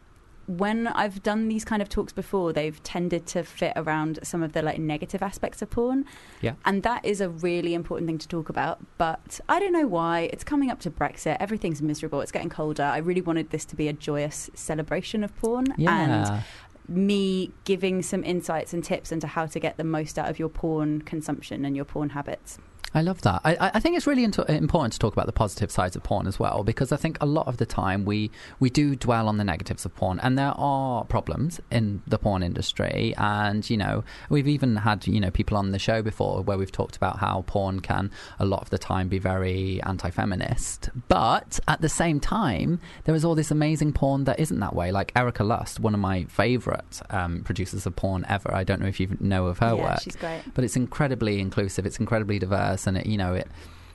when 0.48 0.86
I've 0.86 1.22
done 1.22 1.48
these 1.48 1.64
kind 1.64 1.82
of 1.82 1.90
talks 1.90 2.12
before, 2.12 2.54
they've 2.54 2.82
tended 2.82 3.26
to 3.26 3.44
fit 3.44 3.74
around 3.76 4.18
some 4.22 4.42
of 4.42 4.54
the 4.54 4.62
like 4.62 4.78
negative 4.78 5.22
aspects 5.22 5.60
of 5.60 5.68
porn. 5.68 6.06
Yeah. 6.40 6.54
And 6.64 6.82
that 6.84 7.04
is 7.04 7.20
a 7.20 7.28
really 7.28 7.74
important 7.74 8.08
thing 8.08 8.16
to 8.16 8.26
talk 8.26 8.48
about. 8.48 8.80
But 8.96 9.40
I 9.48 9.60
don't 9.60 9.72
know 9.72 9.86
why. 9.86 10.30
It's 10.32 10.44
coming 10.44 10.70
up 10.70 10.80
to 10.80 10.90
Brexit. 10.90 11.36
Everything's 11.38 11.82
miserable. 11.82 12.22
It's 12.22 12.32
getting 12.32 12.48
colder. 12.48 12.82
I 12.82 12.96
really 12.98 13.20
wanted 13.20 13.50
this 13.50 13.66
to 13.66 13.76
be 13.76 13.88
a 13.88 13.92
joyous 13.92 14.48
celebration 14.54 15.22
of 15.22 15.36
porn. 15.36 15.66
Yeah. 15.76 16.32
And 16.32 16.44
me 16.88 17.52
giving 17.64 18.00
some 18.00 18.24
insights 18.24 18.72
and 18.72 18.82
tips 18.82 19.12
into 19.12 19.26
how 19.26 19.44
to 19.44 19.60
get 19.60 19.76
the 19.76 19.84
most 19.84 20.18
out 20.18 20.30
of 20.30 20.38
your 20.38 20.48
porn 20.48 21.02
consumption 21.02 21.66
and 21.66 21.76
your 21.76 21.84
porn 21.84 22.10
habits. 22.10 22.58
I 22.94 23.02
love 23.02 23.20
that. 23.22 23.42
I, 23.44 23.70
I 23.74 23.80
think 23.80 23.96
it's 23.96 24.06
really 24.06 24.24
into, 24.24 24.50
important 24.50 24.94
to 24.94 24.98
talk 24.98 25.12
about 25.12 25.26
the 25.26 25.32
positive 25.32 25.70
sides 25.70 25.94
of 25.94 26.02
porn 26.02 26.26
as 26.26 26.38
well, 26.38 26.64
because 26.64 26.90
I 26.90 26.96
think 26.96 27.18
a 27.20 27.26
lot 27.26 27.46
of 27.46 27.58
the 27.58 27.66
time 27.66 28.04
we, 28.04 28.30
we 28.60 28.70
do 28.70 28.96
dwell 28.96 29.28
on 29.28 29.36
the 29.36 29.44
negatives 29.44 29.84
of 29.84 29.94
porn, 29.94 30.18
and 30.20 30.38
there 30.38 30.54
are 30.56 31.04
problems 31.04 31.60
in 31.70 32.02
the 32.06 32.18
porn 32.18 32.42
industry. 32.42 33.14
And, 33.18 33.68
you 33.68 33.76
know, 33.76 34.04
we've 34.30 34.48
even 34.48 34.76
had, 34.76 35.06
you 35.06 35.20
know, 35.20 35.30
people 35.30 35.56
on 35.56 35.72
the 35.72 35.78
show 35.78 36.02
before 36.02 36.42
where 36.42 36.56
we've 36.56 36.72
talked 36.72 36.96
about 36.96 37.18
how 37.18 37.44
porn 37.46 37.80
can, 37.80 38.10
a 38.38 38.46
lot 38.46 38.62
of 38.62 38.70
the 38.70 38.78
time, 38.78 39.08
be 39.08 39.18
very 39.18 39.82
anti 39.82 40.10
feminist. 40.10 40.88
But 41.08 41.60
at 41.68 41.82
the 41.82 41.88
same 41.88 42.20
time, 42.20 42.80
there 43.04 43.14
is 43.14 43.24
all 43.24 43.34
this 43.34 43.50
amazing 43.50 43.92
porn 43.92 44.24
that 44.24 44.40
isn't 44.40 44.60
that 44.60 44.74
way. 44.74 44.92
Like 44.92 45.12
Erika 45.14 45.44
Lust, 45.44 45.78
one 45.78 45.94
of 45.94 46.00
my 46.00 46.24
favourite 46.24 47.00
um, 47.10 47.42
producers 47.42 47.84
of 47.84 47.96
porn 47.96 48.24
ever. 48.28 48.54
I 48.54 48.64
don't 48.64 48.80
know 48.80 48.88
if 48.88 48.98
you 48.98 49.14
know 49.20 49.46
of 49.46 49.58
her 49.58 49.74
yeah, 49.74 49.82
work. 49.82 50.00
She's 50.00 50.16
great. 50.16 50.42
But 50.54 50.64
it's 50.64 50.76
incredibly 50.76 51.40
inclusive, 51.40 51.84
it's 51.84 51.98
incredibly 51.98 52.38
diverse 52.38 52.77
and 52.86 52.98
it 52.98 53.06
you 53.06 53.16
know 53.16 53.34
it 53.34 53.48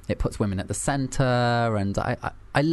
it 0.08 0.20
puts 0.20 0.40
women 0.40 0.60
at 0.60 0.68
the 0.68 0.74
center 0.74 1.14
and 1.78 1.98
I, 1.98 2.18
I 2.22 2.32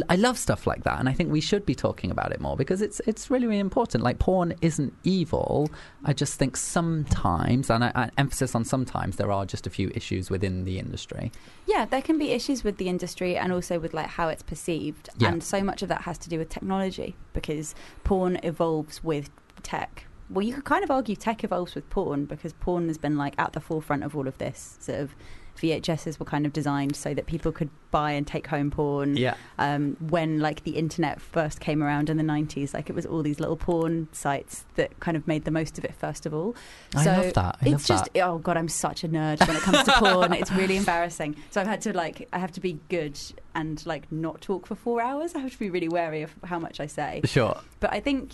I 0.09 0.15
love 0.15 0.37
stuff 0.37 0.67
like 0.67 0.83
that 0.83 0.99
and 0.99 1.09
I 1.09 1.13
think 1.13 1.31
we 1.31 1.41
should 1.41 1.65
be 1.65 1.73
talking 1.73 2.11
about 2.11 2.31
it 2.31 2.39
more 2.39 2.55
because 2.55 2.81
it's 2.81 2.99
it's 3.07 3.31
really 3.31 3.47
really 3.47 3.59
important. 3.59 4.03
Like 4.03 4.19
porn 4.19 4.53
isn't 4.61 4.93
evil. 5.03 5.71
I 6.03 6.13
just 6.13 6.37
think 6.37 6.55
sometimes 6.57 7.69
and 7.69 7.85
I, 7.85 7.91
I 7.95 8.09
emphasis 8.17 8.53
on 8.53 8.63
sometimes 8.63 9.15
there 9.15 9.31
are 9.31 9.45
just 9.45 9.65
a 9.65 9.69
few 9.69 9.91
issues 9.95 10.29
within 10.29 10.65
the 10.65 10.77
industry. 10.77 11.31
Yeah 11.65 11.85
there 11.85 12.01
can 12.01 12.17
be 12.17 12.31
issues 12.31 12.63
with 12.63 12.77
the 12.77 12.89
industry 12.89 13.37
and 13.37 13.51
also 13.51 13.79
with 13.79 13.93
like 13.93 14.07
how 14.07 14.27
it's 14.27 14.43
perceived. 14.43 15.09
Yeah. 15.17 15.29
and 15.29 15.43
so 15.43 15.63
much 15.63 15.81
of 15.81 15.89
that 15.89 16.01
has 16.01 16.17
to 16.19 16.29
do 16.29 16.37
with 16.37 16.49
technology 16.49 17.15
because 17.33 17.73
porn 18.03 18.39
evolves 18.43 19.03
with 19.03 19.29
tech. 19.63 20.05
Well 20.29 20.45
you 20.45 20.53
could 20.53 20.65
kind 20.65 20.83
of 20.83 20.91
argue 20.91 21.15
tech 21.15 21.43
evolves 21.43 21.75
with 21.75 21.89
porn 21.89 22.25
because 22.25 22.53
porn 22.53 22.87
has 22.87 22.97
been 22.97 23.17
like 23.17 23.33
at 23.39 23.53
the 23.53 23.61
forefront 23.61 24.03
of 24.03 24.15
all 24.15 24.27
of 24.27 24.37
this 24.37 24.77
sort 24.79 24.99
of 24.99 25.15
VHSs 25.61 26.19
were 26.19 26.25
kind 26.25 26.45
of 26.45 26.53
designed 26.53 26.95
so 26.95 27.13
that 27.13 27.25
people 27.25 27.51
could 27.51 27.69
buy 27.91 28.11
and 28.11 28.25
take 28.25 28.47
home 28.47 28.71
porn. 28.71 29.17
Yeah. 29.17 29.35
Um, 29.59 29.97
when 29.99 30.39
like 30.39 30.63
the 30.63 30.71
internet 30.71 31.21
first 31.21 31.59
came 31.59 31.83
around 31.83 32.09
in 32.09 32.17
the 32.17 32.23
nineties, 32.23 32.73
like 32.73 32.89
it 32.89 32.93
was 32.95 33.05
all 33.05 33.21
these 33.21 33.39
little 33.39 33.57
porn 33.57 34.07
sites 34.11 34.65
that 34.75 34.99
kind 34.99 35.15
of 35.15 35.27
made 35.27 35.45
the 35.45 35.51
most 35.51 35.77
of 35.77 35.85
it 35.85 35.93
first 35.93 36.25
of 36.25 36.33
all. 36.33 36.55
I 36.95 37.03
so 37.03 37.11
love 37.11 37.33
that. 37.33 37.57
I 37.61 37.65
it's 37.65 37.71
love 37.71 37.85
just 37.85 38.13
that. 38.13 38.21
oh 38.21 38.37
god, 38.37 38.57
I'm 38.57 38.69
such 38.69 39.03
a 39.03 39.09
nerd 39.09 39.45
when 39.47 39.55
it 39.55 39.61
comes 39.61 39.83
to 39.83 39.91
porn. 39.93 40.33
It's 40.33 40.51
really 40.51 40.77
embarrassing. 40.77 41.35
So 41.51 41.61
I've 41.61 41.67
had 41.67 41.81
to 41.81 41.93
like 41.93 42.27
I 42.33 42.39
have 42.39 42.51
to 42.53 42.59
be 42.61 42.79
good 42.89 43.19
and 43.53 43.85
like 43.85 44.11
not 44.11 44.41
talk 44.41 44.65
for 44.65 44.75
four 44.75 45.01
hours. 45.01 45.35
I 45.35 45.39
have 45.39 45.51
to 45.51 45.59
be 45.59 45.69
really 45.69 45.89
wary 45.89 46.23
of 46.23 46.33
how 46.43 46.59
much 46.59 46.79
I 46.79 46.87
say. 46.87 47.21
Sure. 47.25 47.59
But 47.79 47.93
I 47.93 47.99
think 47.99 48.33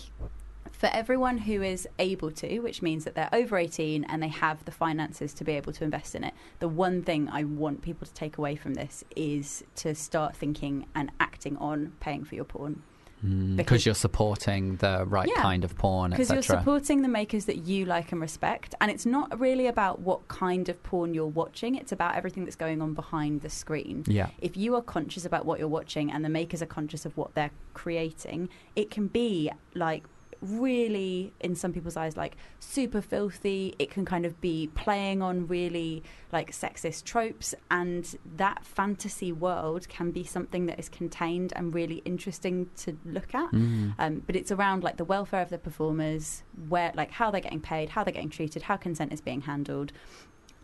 for 0.78 0.86
everyone 0.92 1.38
who 1.38 1.60
is 1.62 1.86
able 1.98 2.30
to, 2.30 2.60
which 2.60 2.80
means 2.82 3.04
that 3.04 3.14
they're 3.16 3.28
over 3.32 3.58
18 3.58 4.04
and 4.04 4.22
they 4.22 4.28
have 4.28 4.64
the 4.64 4.70
finances 4.70 5.34
to 5.34 5.44
be 5.44 5.52
able 5.52 5.72
to 5.72 5.84
invest 5.84 6.14
in 6.14 6.22
it, 6.24 6.32
the 6.60 6.68
one 6.68 7.02
thing 7.02 7.28
I 7.30 7.44
want 7.44 7.82
people 7.82 8.06
to 8.06 8.14
take 8.14 8.38
away 8.38 8.54
from 8.56 8.74
this 8.74 9.02
is 9.16 9.64
to 9.76 9.94
start 9.94 10.36
thinking 10.36 10.86
and 10.94 11.10
acting 11.18 11.56
on 11.56 11.92
paying 12.00 12.24
for 12.24 12.36
your 12.36 12.44
porn. 12.44 12.82
Mm, 13.26 13.56
because 13.56 13.84
you're 13.84 13.96
supporting 13.96 14.76
the 14.76 15.04
right 15.04 15.28
Yeah. 15.28 15.42
kind 15.42 15.64
of 15.64 15.76
porn, 15.76 16.12
because 16.12 16.30
you're 16.30 16.40
supporting 16.40 17.02
the 17.02 17.08
makers 17.08 17.46
that 17.46 17.56
you 17.66 17.84
like 17.84 18.12
and 18.12 18.20
respect 18.20 18.76
and 18.80 18.92
it's 18.92 19.04
not 19.04 19.40
really 19.40 19.66
about 19.66 19.98
what 19.98 20.28
kind 20.28 20.68
of 20.68 20.80
porn 20.84 21.12
you're 21.14 21.26
watching 21.26 21.74
it's 21.74 21.90
about 21.90 22.14
everything 22.14 22.44
that's 22.44 22.54
going 22.54 22.80
on 22.80 22.94
behind 22.94 23.40
the 23.40 23.50
screen 23.50 24.04
Yeah. 24.06 24.28
if 24.40 24.56
you 24.56 24.76
are 24.76 24.82
conscious 24.82 25.24
about 25.24 25.46
what 25.46 25.58
you're 25.58 25.66
watching 25.66 26.12
and 26.12 26.24
the 26.24 26.28
makers 26.28 26.62
are 26.62 26.66
conscious 26.66 27.04
of 27.04 27.16
what 27.16 27.34
they're 27.34 27.50
creating 27.74 28.48
it 28.76 28.88
can 28.88 29.08
be 29.08 29.50
like 29.74 30.04
really 30.40 31.32
in 31.40 31.54
some 31.56 31.72
people's 31.72 31.96
eyes 31.96 32.16
like 32.16 32.36
super 32.60 33.00
filthy 33.00 33.74
it 33.78 33.90
can 33.90 34.04
kind 34.04 34.24
of 34.24 34.40
be 34.40 34.68
playing 34.74 35.20
on 35.20 35.46
really 35.48 36.02
like 36.32 36.52
sexist 36.52 37.04
tropes 37.04 37.54
and 37.70 38.16
that 38.36 38.64
fantasy 38.64 39.32
world 39.32 39.88
can 39.88 40.10
be 40.12 40.22
something 40.22 40.66
that 40.66 40.78
is 40.78 40.88
contained 40.88 41.52
and 41.56 41.74
really 41.74 41.96
interesting 42.04 42.68
to 42.76 42.96
look 43.04 43.34
at 43.34 43.50
Mm. 43.52 43.94
um, 43.98 44.22
but 44.26 44.36
it's 44.36 44.52
around 44.52 44.84
like 44.84 44.96
the 44.96 45.04
welfare 45.04 45.40
of 45.42 45.48
the 45.50 45.58
performers, 45.58 46.42
where 46.68 46.92
like 46.94 47.10
how 47.12 47.30
they're 47.30 47.40
getting 47.40 47.60
paid, 47.60 47.90
how 47.90 48.04
they're 48.04 48.12
getting 48.12 48.28
treated, 48.30 48.62
how 48.62 48.76
consent 48.76 49.12
is 49.12 49.20
being 49.20 49.40
handled, 49.42 49.92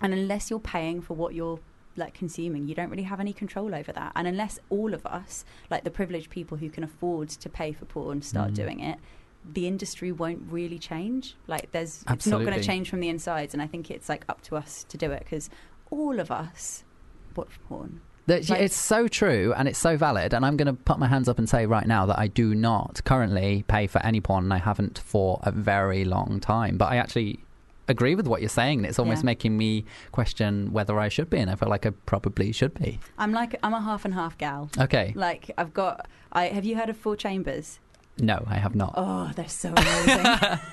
and 0.00 0.12
unless 0.12 0.50
you're 0.50 0.60
paying 0.60 1.00
for 1.00 1.14
what 1.14 1.34
you're 1.34 1.60
like 1.96 2.12
consuming, 2.14 2.66
you 2.68 2.74
don't 2.74 2.90
really 2.90 3.04
have 3.04 3.20
any 3.20 3.32
control 3.32 3.74
over 3.74 3.92
that. 3.92 4.12
And 4.16 4.26
unless 4.28 4.58
all 4.68 4.92
of 4.92 5.06
us, 5.06 5.44
like 5.70 5.84
the 5.84 5.90
privileged 5.90 6.28
people 6.30 6.58
who 6.58 6.68
can 6.68 6.84
afford 6.84 7.28
to 7.30 7.48
pay 7.48 7.72
for 7.72 7.84
porn, 7.84 8.20
start 8.22 8.50
Mm. 8.50 8.54
doing 8.54 8.80
it. 8.80 8.98
The 9.52 9.66
industry 9.66 10.10
won't 10.12 10.42
really 10.50 10.78
change. 10.78 11.36
Like, 11.46 11.70
there's 11.72 12.02
it's 12.08 12.26
not 12.26 12.40
going 12.44 12.54
to 12.58 12.62
change 12.64 12.88
from 12.88 13.00
the 13.00 13.08
insides, 13.08 13.52
and 13.54 13.62
I 13.62 13.66
think 13.66 13.90
it's 13.90 14.08
like 14.08 14.24
up 14.28 14.40
to 14.42 14.56
us 14.56 14.84
to 14.88 14.96
do 14.96 15.10
it 15.12 15.20
because 15.24 15.50
all 15.90 16.18
of 16.18 16.30
us 16.30 16.84
watch 17.36 17.50
porn. 17.68 18.00
That- 18.26 18.48
Like- 18.48 18.62
it's 18.62 18.74
so 18.76 19.06
true 19.06 19.52
and 19.54 19.68
it's 19.68 19.78
so 19.78 19.98
valid. 19.98 20.32
And 20.32 20.46
I'm 20.46 20.56
going 20.56 20.66
to 20.66 20.72
put 20.72 20.98
my 20.98 21.08
hands 21.08 21.28
up 21.28 21.38
and 21.38 21.46
say 21.46 21.66
right 21.66 21.86
now 21.86 22.06
that 22.06 22.18
I 22.18 22.26
do 22.26 22.54
not 22.54 23.04
currently 23.04 23.64
pay 23.68 23.86
for 23.86 23.98
any 24.02 24.20
porn, 24.22 24.44
and 24.44 24.54
I 24.54 24.58
haven't 24.58 24.98
for 24.98 25.40
a 25.42 25.52
very 25.52 26.06
long 26.06 26.40
time. 26.40 26.78
But 26.78 26.86
I 26.86 26.96
actually 26.96 27.40
agree 27.86 28.14
with 28.14 28.26
what 28.26 28.40
you're 28.40 28.48
saying. 28.48 28.78
and 28.78 28.86
It's 28.86 28.98
almost 28.98 29.22
Yeah. 29.22 29.26
making 29.26 29.58
me 29.58 29.84
question 30.10 30.72
whether 30.72 30.98
I 30.98 31.08
should 31.10 31.28
be, 31.28 31.36
and 31.38 31.50
I 31.50 31.54
feel 31.54 31.68
like 31.68 31.84
I 31.84 31.90
probably 32.06 32.50
should 32.50 32.72
be. 32.72 32.98
I'm 33.18 33.32
like 33.32 33.56
I'm 33.62 33.74
a 33.74 33.80
half 33.82 34.06
and 34.06 34.14
half 34.14 34.38
gal. 34.38 34.70
Okay. 34.78 35.12
Like 35.14 35.50
I've 35.58 35.74
got. 35.74 36.08
I 36.32 36.46
have 36.46 36.64
you 36.64 36.76
heard 36.76 36.88
of 36.88 36.96
Four 36.96 37.16
Chambers? 37.16 37.78
No, 38.18 38.44
I 38.46 38.54
have 38.56 38.76
not. 38.76 38.94
Oh, 38.96 39.32
they're 39.34 39.48
so 39.48 39.72
amazing. 39.76 40.24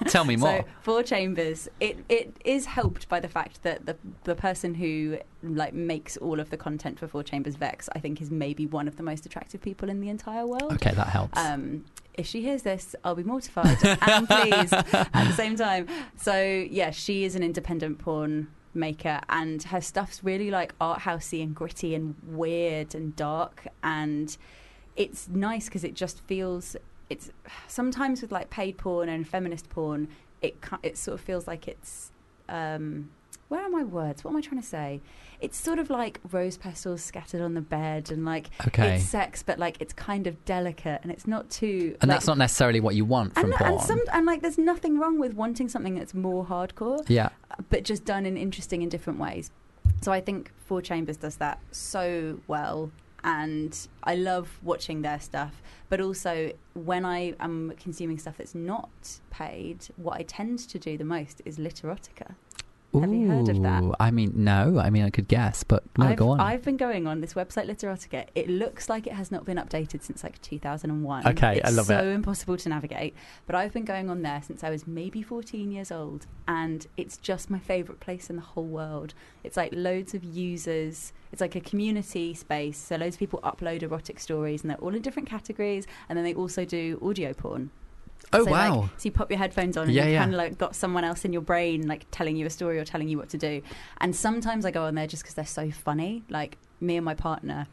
Tell 0.08 0.26
me 0.26 0.36
more. 0.36 0.60
So 0.60 0.66
Four 0.82 1.04
Chambers, 1.04 1.68
it 1.80 1.98
it 2.08 2.38
is 2.46 2.68
helped 2.68 3.10
by 3.10 3.20
the 3.20 3.28
fact 3.28 3.64
that 3.64 3.86
the 3.88 3.98
the 4.26 4.36
person 4.36 4.76
who 4.76 5.18
like 5.42 5.74
makes 5.74 6.18
all 6.18 6.40
of 6.40 6.52
the 6.52 6.58
content 6.58 7.00
for 7.00 7.08
Four 7.08 7.24
Chambers 7.24 7.56
Vex, 7.56 7.90
I 7.96 8.00
think, 8.00 8.22
is 8.22 8.30
maybe 8.30 8.68
one 8.68 8.88
of 8.88 8.98
the 8.98 9.04
most 9.04 9.26
attractive 9.26 9.60
people 9.60 9.90
in 9.90 10.02
the 10.02 10.10
entire 10.10 10.46
world. 10.46 10.74
okay, 10.74 10.92
that 10.94 11.08
helps. 11.08 11.38
Um, 11.40 11.86
if 12.14 12.28
she 12.28 12.42
hears 12.42 12.62
this, 12.62 12.96
I'll 13.04 13.16
be 13.16 13.24
mortified 13.24 13.78
and 14.02 14.28
pleased 14.28 14.74
at 14.74 15.12
the 15.12 15.34
same 15.34 15.56
time. 15.56 15.88
So 16.18 16.40
yeah, 16.70 16.92
she 16.92 17.24
is 17.24 17.36
an 17.36 17.42
independent 17.42 17.98
porn 17.98 18.50
maker, 18.76 19.20
and 19.30 19.64
her 19.64 19.82
stuff's 19.82 20.24
really 20.24 20.52
like 20.52 20.76
art 20.80 21.00
housey 21.00 21.42
and 21.42 21.56
gritty 21.56 21.96
and 21.96 22.16
weird 22.24 22.94
and 22.94 23.16
dark, 23.16 23.66
and 23.82 24.38
it's 24.96 25.28
nice 25.28 25.66
because 25.66 25.84
it 25.84 25.96
just 25.96 26.22
feels. 26.28 26.76
It's 27.12 27.30
sometimes 27.68 28.22
with 28.22 28.32
like 28.32 28.50
paid 28.50 28.78
porn 28.78 29.10
and 29.10 29.28
feminist 29.28 29.70
porn, 29.70 30.08
it 30.42 30.56
it 30.82 30.98
sort 30.98 31.16
of 31.16 31.22
feels 31.22 31.46
like 31.48 31.68
it's. 31.68 32.12
Um, 32.48 33.10
where 33.50 33.62
are 33.62 33.70
my 33.70 33.84
words? 33.84 34.24
What 34.24 34.32
am 34.32 34.38
I 34.38 34.42
trying 34.42 34.62
to 34.62 34.68
say? 34.68 35.02
It's 35.42 35.58
sort 35.58 35.78
of 35.78 35.90
like 35.90 36.22
rose 36.32 36.56
petals 36.56 37.02
scattered 37.04 37.42
on 37.42 37.54
the 37.54 37.62
bed, 37.62 38.10
and 38.10 38.24
like 38.24 38.50
okay. 38.66 38.96
it's 38.96 39.04
sex, 39.04 39.44
but 39.44 39.60
like 39.60 39.76
it's 39.82 39.92
kind 39.92 40.26
of 40.26 40.44
delicate 40.46 41.02
and 41.04 41.12
it's 41.12 41.28
not 41.28 41.50
too. 41.50 41.98
and 42.00 42.08
like, 42.08 42.16
that's 42.16 42.28
not 42.28 42.38
necessarily 42.38 42.80
what 42.80 42.96
you 42.96 43.04
want 43.04 43.34
from 43.34 43.46
and, 43.46 43.54
porn. 43.56 43.72
and 43.74 43.82
some 43.82 44.00
and 44.14 44.26
like 44.26 44.42
there's 44.42 44.58
nothing 44.58 45.00
wrong 45.00 45.20
with 45.20 45.34
wanting 45.34 45.68
something 45.68 45.96
that's 45.96 46.14
more 46.14 46.46
hardcore, 46.46 47.04
yeah. 47.10 47.30
but 47.70 47.84
just 47.84 48.06
done 48.06 48.26
in 48.26 48.38
interesting 48.38 48.84
and 48.84 48.90
different 48.90 49.20
ways. 49.20 49.52
So 50.02 50.14
I 50.14 50.22
think 50.22 50.52
Four 50.66 50.82
Chambers 50.82 51.18
does 51.18 51.36
that 51.36 51.60
so 51.72 52.40
well, 52.48 52.90
and 53.24 53.88
I 54.04 54.16
love 54.16 54.60
watching 54.62 55.02
their 55.02 55.20
stuff. 55.20 55.62
But 55.90 56.02
also, 56.02 56.52
when 56.74 57.06
I 57.06 57.36
am 57.40 57.74
consuming 57.80 58.18
stuff 58.18 58.38
that's 58.38 58.56
not 58.56 59.20
paid, 59.30 59.88
what 59.98 60.18
I 60.18 60.24
tend 60.24 60.60
to 60.60 60.80
do 60.80 60.98
the 60.98 61.04
most 61.04 61.42
is 61.46 61.58
literotica. 61.58 62.36
Have 62.94 63.14
you 63.14 63.28
heard 63.30 63.48
of 63.48 63.62
that? 63.64 63.96
I 64.00 64.12
mean, 64.12 64.34
no. 64.36 64.78
I 64.80 64.90
mean, 64.90 65.04
I 65.04 65.10
could 65.10 65.28
guess, 65.28 65.64
but 65.64 65.84
no, 65.98 66.08
I've, 66.08 66.18
go 66.18 66.30
on. 66.30 66.40
I've 66.42 66.64
been 66.64 66.78
going 66.78 67.08
on 67.08 67.22
this 67.22 67.34
website 67.34 67.68
Literotica. 67.68 68.28
It 68.36 68.50
looks 68.50 68.90
like 68.90 69.08
it 69.08 69.14
has 69.14 69.32
not 69.32 69.46
been 69.46 69.58
updated 69.58 70.04
since 70.04 70.24
like 70.24 70.42
2001. 70.42 71.28
Okay, 71.28 71.58
it's 71.58 71.70
I 71.70 71.72
love 71.72 71.86
so 71.86 71.98
it. 71.98 72.02
So 72.02 72.08
impossible 72.10 72.58
to 72.58 72.70
navigate. 72.70 73.16
But 73.46 73.56
I've 73.56 73.72
been 73.72 73.86
going 73.86 74.10
on 74.10 74.24
there 74.24 74.42
since 74.46 74.64
I 74.64 74.70
was 74.70 74.88
maybe 74.88 75.22
14 75.22 75.72
years 75.72 75.92
old, 75.92 76.28
and 76.48 76.86
it's 76.98 77.18
just 77.18 77.50
my 77.50 77.60
favourite 77.60 78.02
place 78.02 78.30
in 78.30 78.36
the 78.36 78.42
whole 78.42 78.66
world. 78.66 79.14
It's 79.44 79.56
like 79.56 79.72
loads 79.74 80.14
of 80.14 80.24
users. 80.24 81.14
It's 81.32 81.40
like 81.40 81.56
a 81.56 81.62
community 81.62 82.34
space. 82.34 82.78
So 82.78 82.98
loads 82.98 83.16
of 83.16 83.20
people 83.20 83.40
upload 83.42 83.84
erotic 83.84 84.20
stories, 84.20 84.62
and 84.62 84.70
they're 84.70 84.78
all 84.78 84.94
in 84.94 85.02
different 85.02 85.30
categories. 85.30 85.88
And 86.10 86.18
then 86.18 86.26
they 86.26 86.34
also 86.34 86.66
do 86.66 87.00
audio 87.02 87.34
porn. 87.34 87.72
Oh, 88.34 88.46
So, 88.46 88.52
wow. 88.52 88.82
Like, 88.82 88.90
so 88.98 89.06
you 89.06 89.12
pop 89.12 89.30
your 89.30 89.38
headphones 89.38 89.78
on 89.78 89.86
and 89.86 89.94
Yeah, 89.94 90.06
you 90.06 90.14
yeah. 90.14 90.20
kind 90.20 90.34
of 90.34 90.38
like 90.38 90.58
got 90.58 90.76
someone 90.76 91.04
else 91.04 91.26
in 91.26 91.34
your 91.34 91.42
brain 91.42 91.88
like 91.88 92.06
telling 92.12 92.36
you 92.36 92.46
a 92.46 92.50
story 92.50 92.80
or 92.80 92.86
telling 92.86 93.08
you 93.08 93.18
what 93.18 93.30
to 93.30 93.38
do. 93.38 93.62
And 94.00 94.16
sometimes 94.16 94.66
I 94.66 94.72
go 94.72 94.84
on 94.86 94.96
there 94.96 95.08
just 95.08 95.24
because 95.24 95.36
they're 95.36 95.46
so 95.46 95.72
funny. 95.72 96.24
Like 96.30 96.58
me 96.80 96.98
and 96.98 97.06
my 97.06 97.14
partner 97.14 97.68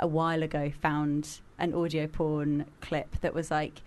a 0.00 0.06
while 0.06 0.42
ago 0.42 0.70
found 0.80 1.40
an 1.58 1.74
audio 1.74 2.06
porn 2.06 2.66
clip 2.80 3.20
that 3.20 3.34
was 3.34 3.50
like 3.50 3.82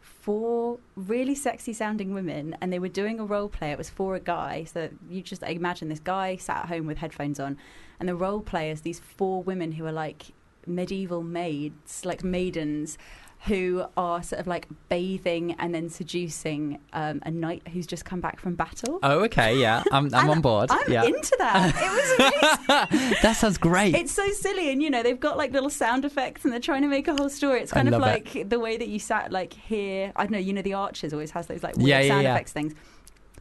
four 0.00 0.78
really 0.94 1.34
sexy 1.34 1.72
sounding 1.72 2.14
women 2.14 2.56
and 2.60 2.72
they 2.72 2.78
were 2.78 2.88
doing 2.88 3.18
a 3.18 3.24
role 3.24 3.48
play. 3.48 3.72
It 3.72 3.78
was 3.78 3.90
for 3.90 4.14
a 4.14 4.20
guy. 4.20 4.64
So 4.64 4.88
you 5.08 5.22
just 5.22 5.42
imagine 5.42 5.88
this 5.88 6.00
guy 6.00 6.36
sat 6.36 6.64
at 6.64 6.68
home 6.68 6.86
with 6.86 6.98
headphones 6.98 7.40
on 7.40 7.58
and 7.98 8.08
the 8.08 8.16
role 8.16 8.40
play 8.40 8.70
is 8.70 8.82
these 8.82 9.00
four 9.00 9.42
women 9.42 9.72
who 9.72 9.86
are 9.86 9.92
like 9.92 10.26
medieval 10.66 11.22
maids, 11.22 12.04
like 12.04 12.22
maidens 12.22 12.98
who 13.46 13.84
are 13.96 14.22
sort 14.22 14.38
of 14.38 14.46
like 14.46 14.68
bathing 14.88 15.56
and 15.58 15.74
then 15.74 15.88
seducing 15.88 16.78
um, 16.92 17.20
a 17.26 17.30
knight 17.30 17.66
who's 17.72 17.88
just 17.88 18.04
come 18.04 18.20
back 18.20 18.38
from 18.38 18.54
battle. 18.54 19.00
Oh, 19.02 19.20
okay. 19.24 19.58
Yeah, 19.58 19.82
I'm, 19.92 20.14
I'm 20.14 20.30
on 20.30 20.40
board. 20.40 20.70
I'm 20.70 20.90
yeah. 20.92 21.02
into 21.02 21.34
that. 21.38 21.74
It 21.74 21.90
was 21.90 22.88
amazing. 22.92 23.16
that 23.22 23.36
sounds 23.36 23.58
great. 23.58 23.96
it's 23.96 24.12
so 24.12 24.28
silly, 24.30 24.70
and 24.70 24.80
you 24.80 24.90
know 24.90 25.02
they've 25.02 25.18
got 25.18 25.36
like 25.36 25.52
little 25.52 25.70
sound 25.70 26.04
effects, 26.04 26.44
and 26.44 26.52
they're 26.52 26.60
trying 26.60 26.82
to 26.82 26.88
make 26.88 27.08
a 27.08 27.14
whole 27.16 27.28
story. 27.28 27.60
It's 27.60 27.72
I 27.72 27.76
kind 27.76 27.88
of 27.88 28.00
love 28.00 28.02
it. 28.02 28.34
like 28.34 28.48
the 28.48 28.60
way 28.60 28.76
that 28.76 28.86
you 28.88 29.00
sat 29.00 29.32
like 29.32 29.52
here. 29.52 30.12
I 30.14 30.22
don't 30.22 30.32
know. 30.32 30.38
You 30.38 30.52
know, 30.52 30.62
the 30.62 30.74
Archers 30.74 31.12
always 31.12 31.32
has 31.32 31.48
those 31.48 31.64
like 31.64 31.76
weird 31.76 31.88
Yeah, 31.88 32.00
yeah, 32.00 32.08
sound 32.08 32.22
yeah. 32.22 32.34
effects 32.34 32.52
things. 32.52 32.74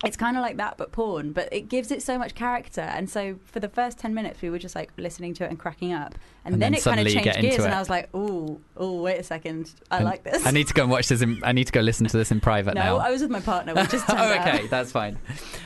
It's 0.03 0.17
kind 0.17 0.36
of 0.36 0.41
like 0.41 0.58
that, 0.58 0.77
but 0.77 0.91
porn. 0.91 1.31
But 1.31 1.50
it 1.51 1.70
gives 1.70 1.91
it 1.91 2.01
so 2.01 2.17
much 2.17 2.34
character, 2.34 2.81
and 2.81 3.08
so 3.08 3.36
for 3.46 3.60
the 3.60 3.70
first 3.70 4.00
ten 4.00 4.15
minutes, 4.15 4.41
we 4.41 4.50
were 4.50 4.58
just 4.58 4.74
like 4.75 4.91
listening 4.98 5.36
to 5.36 5.43
it 5.43 5.51
and 5.51 5.60
cracking 5.60 5.93
up, 5.93 6.15
and, 6.43 6.55
And 6.55 6.62
then, 6.62 6.71
then 6.71 6.79
it 6.79 6.83
kind 6.83 7.00
of 7.00 7.07
changed 7.07 7.39
gears, 7.39 7.63
and. 7.63 7.74
I 7.74 7.77
was 7.77 7.89
like, 7.89 8.10
"Oh, 8.15 8.60
oh, 8.75 9.01
wait 9.03 9.19
a 9.19 9.24
second, 9.24 9.71
I 9.91 9.98
And 9.98 10.05
like 10.05 10.24
this." 10.24 10.43
I 10.43 10.50
need 10.50 10.67
to 10.67 10.74
go 10.74 10.81
and 10.81 10.91
watch 10.91 11.07
this. 11.07 11.21
In, 11.21 11.39
I 11.43 11.51
need 11.51 11.65
to 11.65 11.71
go 11.71 11.81
listen 11.81 12.07
to 12.07 12.17
this 12.17 12.31
in 12.31 12.39
private 12.39 12.74
no, 12.74 12.81
now. 12.81 12.98
I 12.98 13.12
was 13.12 13.21
with 13.21 13.29
my 13.29 13.41
partner. 13.41 13.75
We 13.75 13.86
just 13.86 14.10
oh, 14.10 14.15
it 14.15 14.38
out. 14.38 14.55
okay, 14.55 14.67
that's 14.67 14.91
fine. 14.91 15.19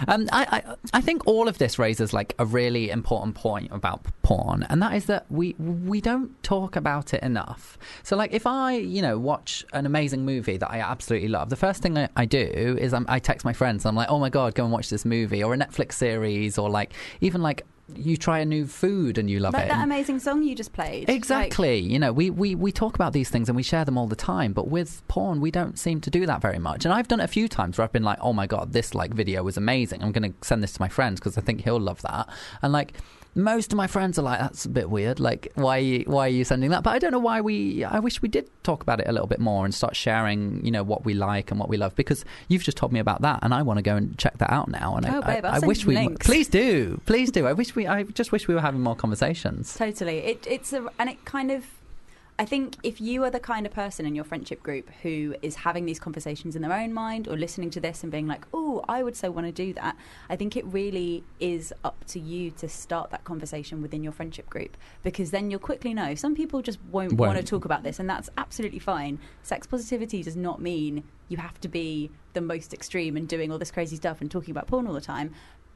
Um, 0.10 0.28
I, 0.34 0.46
I, 0.66 0.76
I 0.96 1.02
think 1.02 1.26
all 1.28 1.48
of 1.48 1.60
this 1.60 1.80
raises 1.80 2.12
like 2.12 2.36
a 2.40 2.46
really 2.46 2.90
important 2.90 3.36
point 3.36 3.72
about 3.72 4.06
porn, 4.22 4.64
and 4.64 4.82
that 4.82 4.94
is 4.96 5.06
that 5.06 5.26
we 5.30 5.56
we 5.60 6.02
don't 6.02 6.44
talk 6.44 6.76
about 6.76 7.14
it 7.14 7.24
enough. 7.24 7.78
So, 8.04 8.18
like, 8.18 8.34
if 8.34 8.46
I 8.46 8.74
you 8.76 9.02
know 9.02 9.18
watch 9.18 9.66
an 9.72 9.86
amazing 9.86 10.26
movie 10.26 10.58
that 10.58 10.70
I 10.70 10.80
absolutely 10.80 11.30
love, 11.30 11.50
the 11.50 11.56
first 11.56 11.82
thing 11.82 11.98
I, 11.98 12.10
I 12.18 12.26
do 12.26 12.78
is 12.78 12.94
I'm, 12.94 13.06
I 13.08 13.20
text 13.20 13.46
my 13.46 13.54
friends. 13.54 13.86
I'm 13.86 13.96
like, 13.96 14.10
oh 14.10 14.20
my 14.20 14.30
god, 14.30 14.56
go 14.56 14.66
and 14.66 14.74
watch 14.74 14.90
this 14.90 15.06
movie, 15.06 15.42
or 15.42 15.54
a 15.54 15.58
Netflix 15.58 15.94
series, 15.94 16.58
or 16.58 16.70
like 16.70 16.92
even 17.22 17.42
like 17.42 17.66
you 17.94 18.18
try 18.18 18.40
a 18.40 18.46
new 18.46 18.66
food 18.66 19.18
and 19.18 19.30
you 19.30 19.40
love 19.40 19.54
Like 19.54 19.66
it. 19.66 19.70
that 19.70 19.84
amazing 19.84 20.20
song 20.20 20.42
you 20.42 20.56
just 20.56 20.74
played. 20.74 21.08
Like, 21.08 21.16
Exactly. 21.16 21.78
you 21.80 22.00
know, 22.00 22.12
we, 22.12 22.30
we, 22.32 22.56
we 22.56 22.72
talk 22.72 22.96
about 22.96 23.14
these 23.14 23.30
things 23.30 23.48
and 23.48 23.56
we 23.56 23.62
share 23.64 23.86
them 23.86 23.98
all 23.98 24.08
the 24.08 24.16
time, 24.16 24.54
but 24.54 24.68
with 24.68 25.08
porn, 25.08 25.40
we 25.40 25.52
don't 25.52 25.78
seem 25.78 26.02
to 26.02 26.10
do 26.10 26.26
that 26.26 26.42
very 26.42 26.58
much. 26.58 26.84
And 26.86 26.94
I've 26.94 27.08
done 27.08 27.20
it 27.20 27.26
a 27.26 27.28
few 27.28 27.48
times 27.48 27.78
where 27.78 27.84
I've 27.86 27.92
been 27.94 28.04
like, 28.04 28.18
oh 28.22 28.34
my 28.34 28.48
God, 28.48 28.74
this 28.74 28.96
like 28.96 29.14
video 29.14 29.44
was 29.44 29.56
amazing. 29.56 30.02
I'm 30.02 30.12
going 30.12 30.32
to 30.34 30.46
send 30.48 30.64
this 30.64 30.74
to 30.74 30.82
my 30.82 30.88
friends 30.90 31.20
because 31.20 31.38
I 31.38 31.42
think 31.42 31.62
he'll 31.64 31.80
love 31.80 32.02
that. 32.02 32.28
And 32.64 32.74
like, 32.74 32.94
most 33.36 33.74
of 33.74 33.78
my 33.78 33.86
friends 33.88 34.18
are 34.18 34.22
like, 34.22 34.40
that's 34.40 34.66
a 34.66 34.70
bit 34.70 34.90
weird. 34.90 35.20
Like, 35.20 35.52
why, 35.56 35.78
are 35.78 35.82
you, 35.82 36.04
why 36.08 36.26
are 36.28 36.30
you 36.30 36.46
sending 36.46 36.70
that? 36.72 36.84
But 36.84 36.92
I 36.92 37.00
don't 37.00 37.12
know 37.12 37.20
why 37.20 37.42
we, 37.42 37.84
I 37.84 38.00
wish 38.00 38.22
we 38.22 38.30
did 38.30 38.50
talk 38.64 38.82
about 38.82 39.00
it 39.02 39.08
a 39.08 39.12
little 39.12 39.28
bit 39.28 39.40
more 39.40 39.66
and 39.66 39.74
start 39.76 39.96
sharing, 39.96 40.64
you 40.66 40.72
know, 40.72 40.84
what 40.84 41.04
we 41.06 41.14
like 41.14 41.52
and 41.52 41.60
what 41.60 41.68
we 41.68 41.76
love 41.78 41.96
because 41.96 42.24
you've 42.48 42.64
just 42.64 42.78
told 42.78 42.94
me 42.94 43.00
about 43.00 43.22
that 43.24 43.40
and 43.44 43.54
I 43.54 43.62
want 43.62 43.78
to 43.78 43.82
go 43.84 43.96
and 43.98 44.18
check 44.18 44.38
that 44.38 44.52
out 44.52 44.70
now. 44.70 44.96
And 44.96 45.06
Oh, 45.06 45.22
I, 45.22 45.36
babe, 45.36 45.46
I, 45.46 45.58
I 45.58 45.60
wish 45.60 45.86
we, 45.86 45.96
links. 45.96 46.26
please 46.26 46.48
do, 46.48 47.00
please 47.06 47.30
do. 47.30 47.46
I 47.46 47.54
wish 47.54 47.76
we, 47.76 47.86
I 47.88 48.04
just 48.04 48.32
wish 48.32 48.48
we 48.48 48.56
were 48.56 48.62
having 48.62 48.82
more 48.82 48.96
conversations. 48.96 49.76
Totally. 49.78 50.20
It, 50.20 50.48
it's 50.50 50.72
a, 50.74 50.88
and 50.98 51.10
it 51.10 51.24
kind 51.26 51.52
of. 51.52 51.66
I 52.38 52.44
think 52.44 52.76
if 52.84 53.00
you 53.00 53.24
are 53.24 53.30
the 53.30 53.40
kind 53.40 53.66
of 53.66 53.72
person 53.72 54.06
in 54.06 54.14
your 54.14 54.26
friendship 54.26 54.62
group 54.62 54.90
who 55.02 55.36
is 55.42 55.56
having 55.56 55.86
these 55.86 56.02
conversations 56.02 56.58
in 56.58 56.62
their 56.62 56.74
own 56.74 56.92
mind 56.92 57.30
or 57.30 57.38
listening 57.38 57.70
to 57.72 57.80
this 57.80 58.04
and 58.04 58.12
being 58.12 58.28
like, 58.28 58.46
oh, 58.54 58.84
I 58.90 59.04
would 59.04 59.16
so 59.16 59.32
want 59.32 59.48
to 59.48 59.54
do 59.54 59.72
that, 59.74 59.96
I 60.30 60.36
think 60.36 60.58
it 60.58 60.66
really 60.66 61.24
is 61.40 61.74
up 61.86 62.04
to 62.08 62.20
you 62.20 62.52
to 62.52 62.68
start 62.68 63.10
that 63.12 63.24
conversation 63.24 63.82
within 63.82 64.04
your 64.04 64.12
friendship 64.12 64.50
group 64.50 64.76
because 65.02 65.32
then 65.32 65.50
you'll 65.50 65.62
quickly 65.62 65.94
know 65.94 66.14
some 66.14 66.36
people 66.36 66.62
just 66.62 66.80
won't, 66.92 67.14
want 67.14 67.38
to 67.38 67.44
talk 67.44 67.64
about 67.64 67.84
this 67.84 68.00
and 68.00 68.10
that's 68.10 68.30
absolutely 68.38 68.80
fine. 68.80 69.18
Sex 69.42 69.66
positivity 69.66 70.22
does 70.22 70.36
not 70.36 70.62
mean 70.62 71.06
you 71.30 71.38
have 71.38 71.60
to 71.62 71.70
be 71.70 72.12
the 72.34 72.42
most 72.42 72.74
extreme 72.74 73.16
and 73.16 73.30
doing 73.30 73.50
all 73.50 73.58
this 73.58 73.72
crazy 73.72 73.96
stuff 73.96 74.20
and 74.20 74.30
talking 74.30 74.52
about 74.52 74.68
porn 74.68 74.88
all 74.88 74.94
the 74.94 75.02
time. 75.02 75.34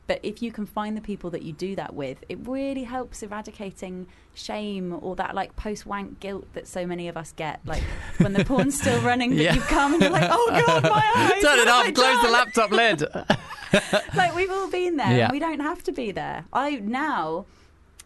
But 0.09 0.19
if 0.23 0.41
you 0.41 0.51
can 0.51 0.65
find 0.65 0.97
the 0.97 1.01
people 1.01 1.29
that 1.29 1.43
you 1.43 1.53
do 1.53 1.75
that 1.75 1.93
with, 1.93 2.17
it 2.29 2.39
really 2.47 2.83
helps 2.83 3.21
eradicating 3.21 4.07
shame 4.33 4.97
or 5.03 5.15
that 5.17 5.35
like 5.35 5.55
post 5.55 5.85
wank 5.85 6.19
guilt 6.19 6.47
that 6.53 6.67
so 6.67 6.87
many 6.87 7.07
of 7.07 7.15
us 7.15 7.31
get. 7.31 7.59
Like 7.63 7.83
when 8.17 8.33
the 8.33 8.43
porn's 8.43 8.81
still 8.81 8.99
running, 9.03 9.35
that 9.35 9.43
Yeah. 9.43 9.53
you've 9.53 9.67
come 9.67 9.93
and 9.93 10.01
you're 10.01 10.11
like, 10.11 10.29
oh 10.31 10.47
god, 10.65 10.81
my 10.83 11.11
eyes. 11.15 11.41
Turn 11.43 11.59
it 11.59 11.67
off. 11.67 11.93
Close 11.93 12.21
the 12.23 12.31
laptop 12.31 12.71
lid. 12.71 13.03
like 14.15 14.35
we've 14.35 14.49
all 14.49 14.67
been 14.67 14.97
there 14.97 15.15
Yeah. 15.15 15.25
and 15.25 15.31
we 15.31 15.37
don't 15.37 15.59
have 15.59 15.83
to 15.83 15.91
be 15.91 16.11
there 16.11 16.43
i 16.51 16.77
now 16.77 17.45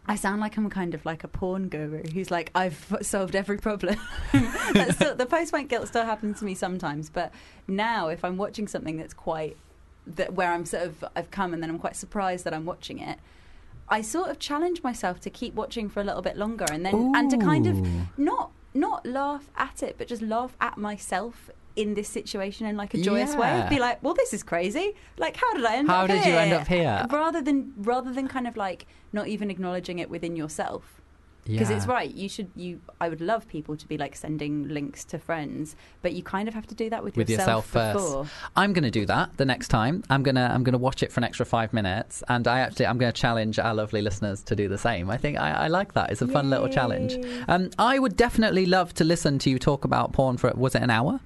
I 0.06 0.16
sound 0.16 0.42
like 0.42 0.58
I'm 0.58 0.70
kind 0.70 0.94
of 0.94 1.06
like 1.06 1.24
a 1.24 1.30
porn 1.30 1.70
guru 1.70 2.04
who's 2.14 2.30
like, 2.30 2.52
I've 2.54 2.94
solved 3.02 3.38
every 3.38 3.58
problem. 3.58 3.96
Still, 4.92 5.16
the 5.16 5.26
post 5.26 5.54
wank 5.54 5.70
guilt 5.70 5.88
still 5.88 6.04
happens 6.04 6.40
to 6.40 6.46
me 6.46 6.56
sometimes, 6.56 7.10
but 7.10 7.32
now 7.70 8.10
if 8.10 8.26
I'm 8.26 8.36
watching 8.36 8.68
something 8.68 8.98
that's 8.98 9.14
quite 9.14 9.56
that 10.06 10.34
where 10.34 10.52
I'm 10.52 10.66
sort 10.66 10.84
of 10.84 11.06
I've 11.16 11.32
come 11.32 11.54
and 11.54 11.62
then 11.64 11.70
I'm 11.70 11.80
quite 11.80 11.96
surprised 11.96 12.44
that 12.46 12.54
I'm 12.54 12.66
watching 12.66 13.00
it. 13.00 13.20
I 13.90 14.02
sort 14.02 14.30
of 14.30 14.40
challenge 14.40 14.82
myself 14.84 15.20
to 15.22 15.30
keep 15.30 15.54
watching 15.54 15.90
for 15.90 16.00
a 16.00 16.04
little 16.04 16.22
bit 16.22 16.38
longer 16.38 16.66
and 16.72 16.86
then 16.86 17.12
and 17.16 17.30
to 17.32 17.38
kind 17.38 17.68
of 17.68 17.86
not 18.18 18.52
not 18.74 19.06
laugh 19.06 19.50
at 19.56 19.84
it, 19.84 19.96
but 19.98 20.08
just 20.08 20.22
laugh 20.22 20.56
at 20.60 20.78
myself 20.78 21.50
in 21.76 21.94
this 21.96 22.08
situation 22.10 22.66
in 22.68 22.76
like 22.78 22.94
a 22.94 22.98
joyous 22.98 23.34
Yeah. 23.34 23.64
way. 23.64 23.70
Be 23.70 23.80
like, 23.80 24.02
well, 24.04 24.14
this 24.14 24.34
is 24.34 24.42
crazy. 24.44 24.96
Like, 25.18 25.36
how 25.38 25.54
did 25.54 25.66
I 25.66 25.76
end 25.78 25.88
How 25.88 25.96
up 25.96 26.02
How 26.02 26.16
did 26.16 26.24
here? 26.24 26.34
you 26.34 26.40
end 26.40 26.54
up 26.54 26.68
here? 26.68 27.06
Rather 27.10 27.42
than 27.42 27.74
rather 27.78 28.12
than 28.14 28.28
kind 28.28 28.48
of 28.48 28.56
like 28.58 28.88
not 29.12 29.28
even 29.28 29.52
acknowledging 29.52 30.00
it 30.00 30.10
within 30.10 30.36
yourself. 30.36 31.02
Because 31.46 31.70
Yeah. 31.70 31.76
it's 31.78 31.86
right. 31.88 32.10
You 32.14 32.30
should. 32.30 32.50
You. 32.56 32.80
I 33.02 33.10
would 33.10 33.20
love 33.20 33.48
people 33.48 33.76
to 33.76 33.88
be 33.88 33.98
like 33.98 34.16
sending 34.16 34.70
links 34.70 35.04
to 35.06 35.20
friends, 35.20 35.76
but 36.02 36.14
you 36.14 36.24
kind 36.24 36.48
of 36.48 36.54
have 36.54 36.66
to 36.68 36.76
do 36.76 36.90
that 36.90 37.04
with, 37.04 37.18
with 37.18 37.30
yourself 37.30 37.66
first. 37.68 37.96
before. 37.98 38.28
I'm 38.56 38.72
going 38.72 38.84
to 38.86 38.92
do 38.92 39.06
that 39.08 39.36
the 39.38 39.44
next 39.46 39.68
time. 39.68 40.04
I'm 40.10 40.24
gonna 40.24 40.50
I'm 40.54 40.64
gonna 40.64 40.78
watch 40.78 41.04
it 41.04 41.12
for 41.12 41.20
an 41.20 41.26
extra 41.26 41.46
five 41.46 41.74
minutes, 41.74 42.24
and 42.30 42.48
I 42.48 42.60
actually 42.60 42.88
I'm 42.88 42.98
going 42.98 43.12
to 43.12 43.20
challenge 43.22 43.60
our 43.60 43.74
lovely 43.74 44.02
listeners 44.02 44.42
to 44.44 44.56
do 44.56 44.70
the 44.70 44.78
same. 44.78 45.10
I 45.10 45.18
think 45.18 45.38
I, 45.38 45.52
I 45.52 45.68
like 45.68 45.94
that. 45.94 46.12
It's 46.12 46.22
a 46.22 46.28
fun 46.28 46.50
little 46.50 46.70
challenge. 46.70 47.18
Um, 47.48 47.70
I 47.78 48.00
would 48.00 48.16
definitely 48.16 48.66
love 48.66 48.94
to 48.96 49.04
listen 49.04 49.38
to 49.40 49.50
you 49.50 49.60
talk 49.60 49.84
about 49.86 50.14
porn 50.14 50.38
for 50.38 50.52
was 50.56 50.76
it 50.76 50.82
an 50.82 50.90
hour? 50.90 51.20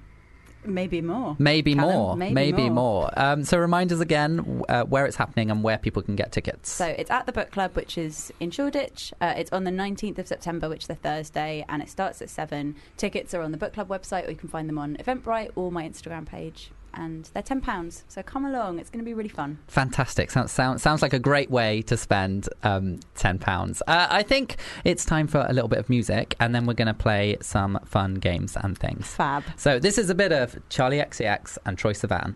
Maybe 0.64 1.00
more. 1.00 1.36
Maybe 1.38 1.74
Callum, 1.74 1.94
more. 1.94 2.16
maybe 2.16 2.68
more. 2.68 3.10
Um, 3.16 3.44
so 3.44 3.58
remind 3.58 3.92
us 3.92 4.00
again 4.00 4.62
uh, 4.68 4.84
where 4.84 5.06
it's 5.06 5.16
happening 5.16 5.50
and 5.50 5.62
where 5.62 5.78
people 5.78 6.02
can 6.02 6.16
get 6.16 6.32
tickets. 6.32 6.70
So 6.70 6.86
it's 6.86 7.10
at 7.10 7.26
the 7.26 7.32
book 7.32 7.50
club, 7.50 7.74
which 7.74 7.96
is 7.96 8.32
in 8.40 8.50
Shoreditch. 8.50 9.12
Uh, 9.20 9.34
it's 9.36 9.52
on 9.52 9.64
the 9.64 9.70
19th 9.70 10.18
of 10.18 10.26
September, 10.28 10.68
which 10.68 10.84
is 10.84 10.90
a 10.90 10.94
Thursday, 10.94 11.64
and 11.68 11.82
it 11.82 11.88
starts 11.88 12.20
at 12.20 12.30
7. 12.30 12.74
Tickets 12.96 13.34
are 13.34 13.42
on 13.42 13.52
the 13.52 13.58
book 13.58 13.72
club 13.72 13.88
website, 13.88 14.26
or 14.26 14.30
you 14.30 14.36
can 14.36 14.48
find 14.48 14.68
them 14.68 14.78
on 14.78 14.96
Eventbrite 14.96 15.50
or 15.54 15.70
my 15.70 15.88
Instagram 15.88 16.26
page. 16.26 16.70
And 16.94 17.30
they're 17.32 17.42
£10. 17.42 18.02
So 18.08 18.22
come 18.22 18.44
along. 18.44 18.78
It's 18.78 18.90
going 18.90 19.04
to 19.04 19.04
be 19.04 19.14
really 19.14 19.28
fun. 19.28 19.58
Fantastic. 19.68 20.30
Sounds, 20.30 20.52
sounds, 20.52 20.82
sounds 20.82 21.02
like 21.02 21.12
a 21.12 21.18
great 21.18 21.50
way 21.50 21.82
to 21.82 21.96
spend 21.96 22.48
um, 22.62 23.00
£10. 23.16 23.82
Uh, 23.86 24.06
I 24.10 24.22
think 24.22 24.56
it's 24.84 25.04
time 25.04 25.28
for 25.28 25.44
a 25.48 25.52
little 25.52 25.68
bit 25.68 25.78
of 25.78 25.88
music, 25.88 26.34
and 26.40 26.54
then 26.54 26.66
we're 26.66 26.74
going 26.74 26.88
to 26.88 26.94
play 26.94 27.36
some 27.40 27.78
fun 27.84 28.14
games 28.14 28.56
and 28.56 28.76
things. 28.76 29.06
Fab. 29.06 29.44
So 29.56 29.78
this 29.78 29.98
is 29.98 30.10
a 30.10 30.14
bit 30.14 30.32
of 30.32 30.56
Charli 30.70 31.04
XCX 31.04 31.58
and 31.64 31.76
Troye 31.76 31.94
Sivan. 31.94 32.34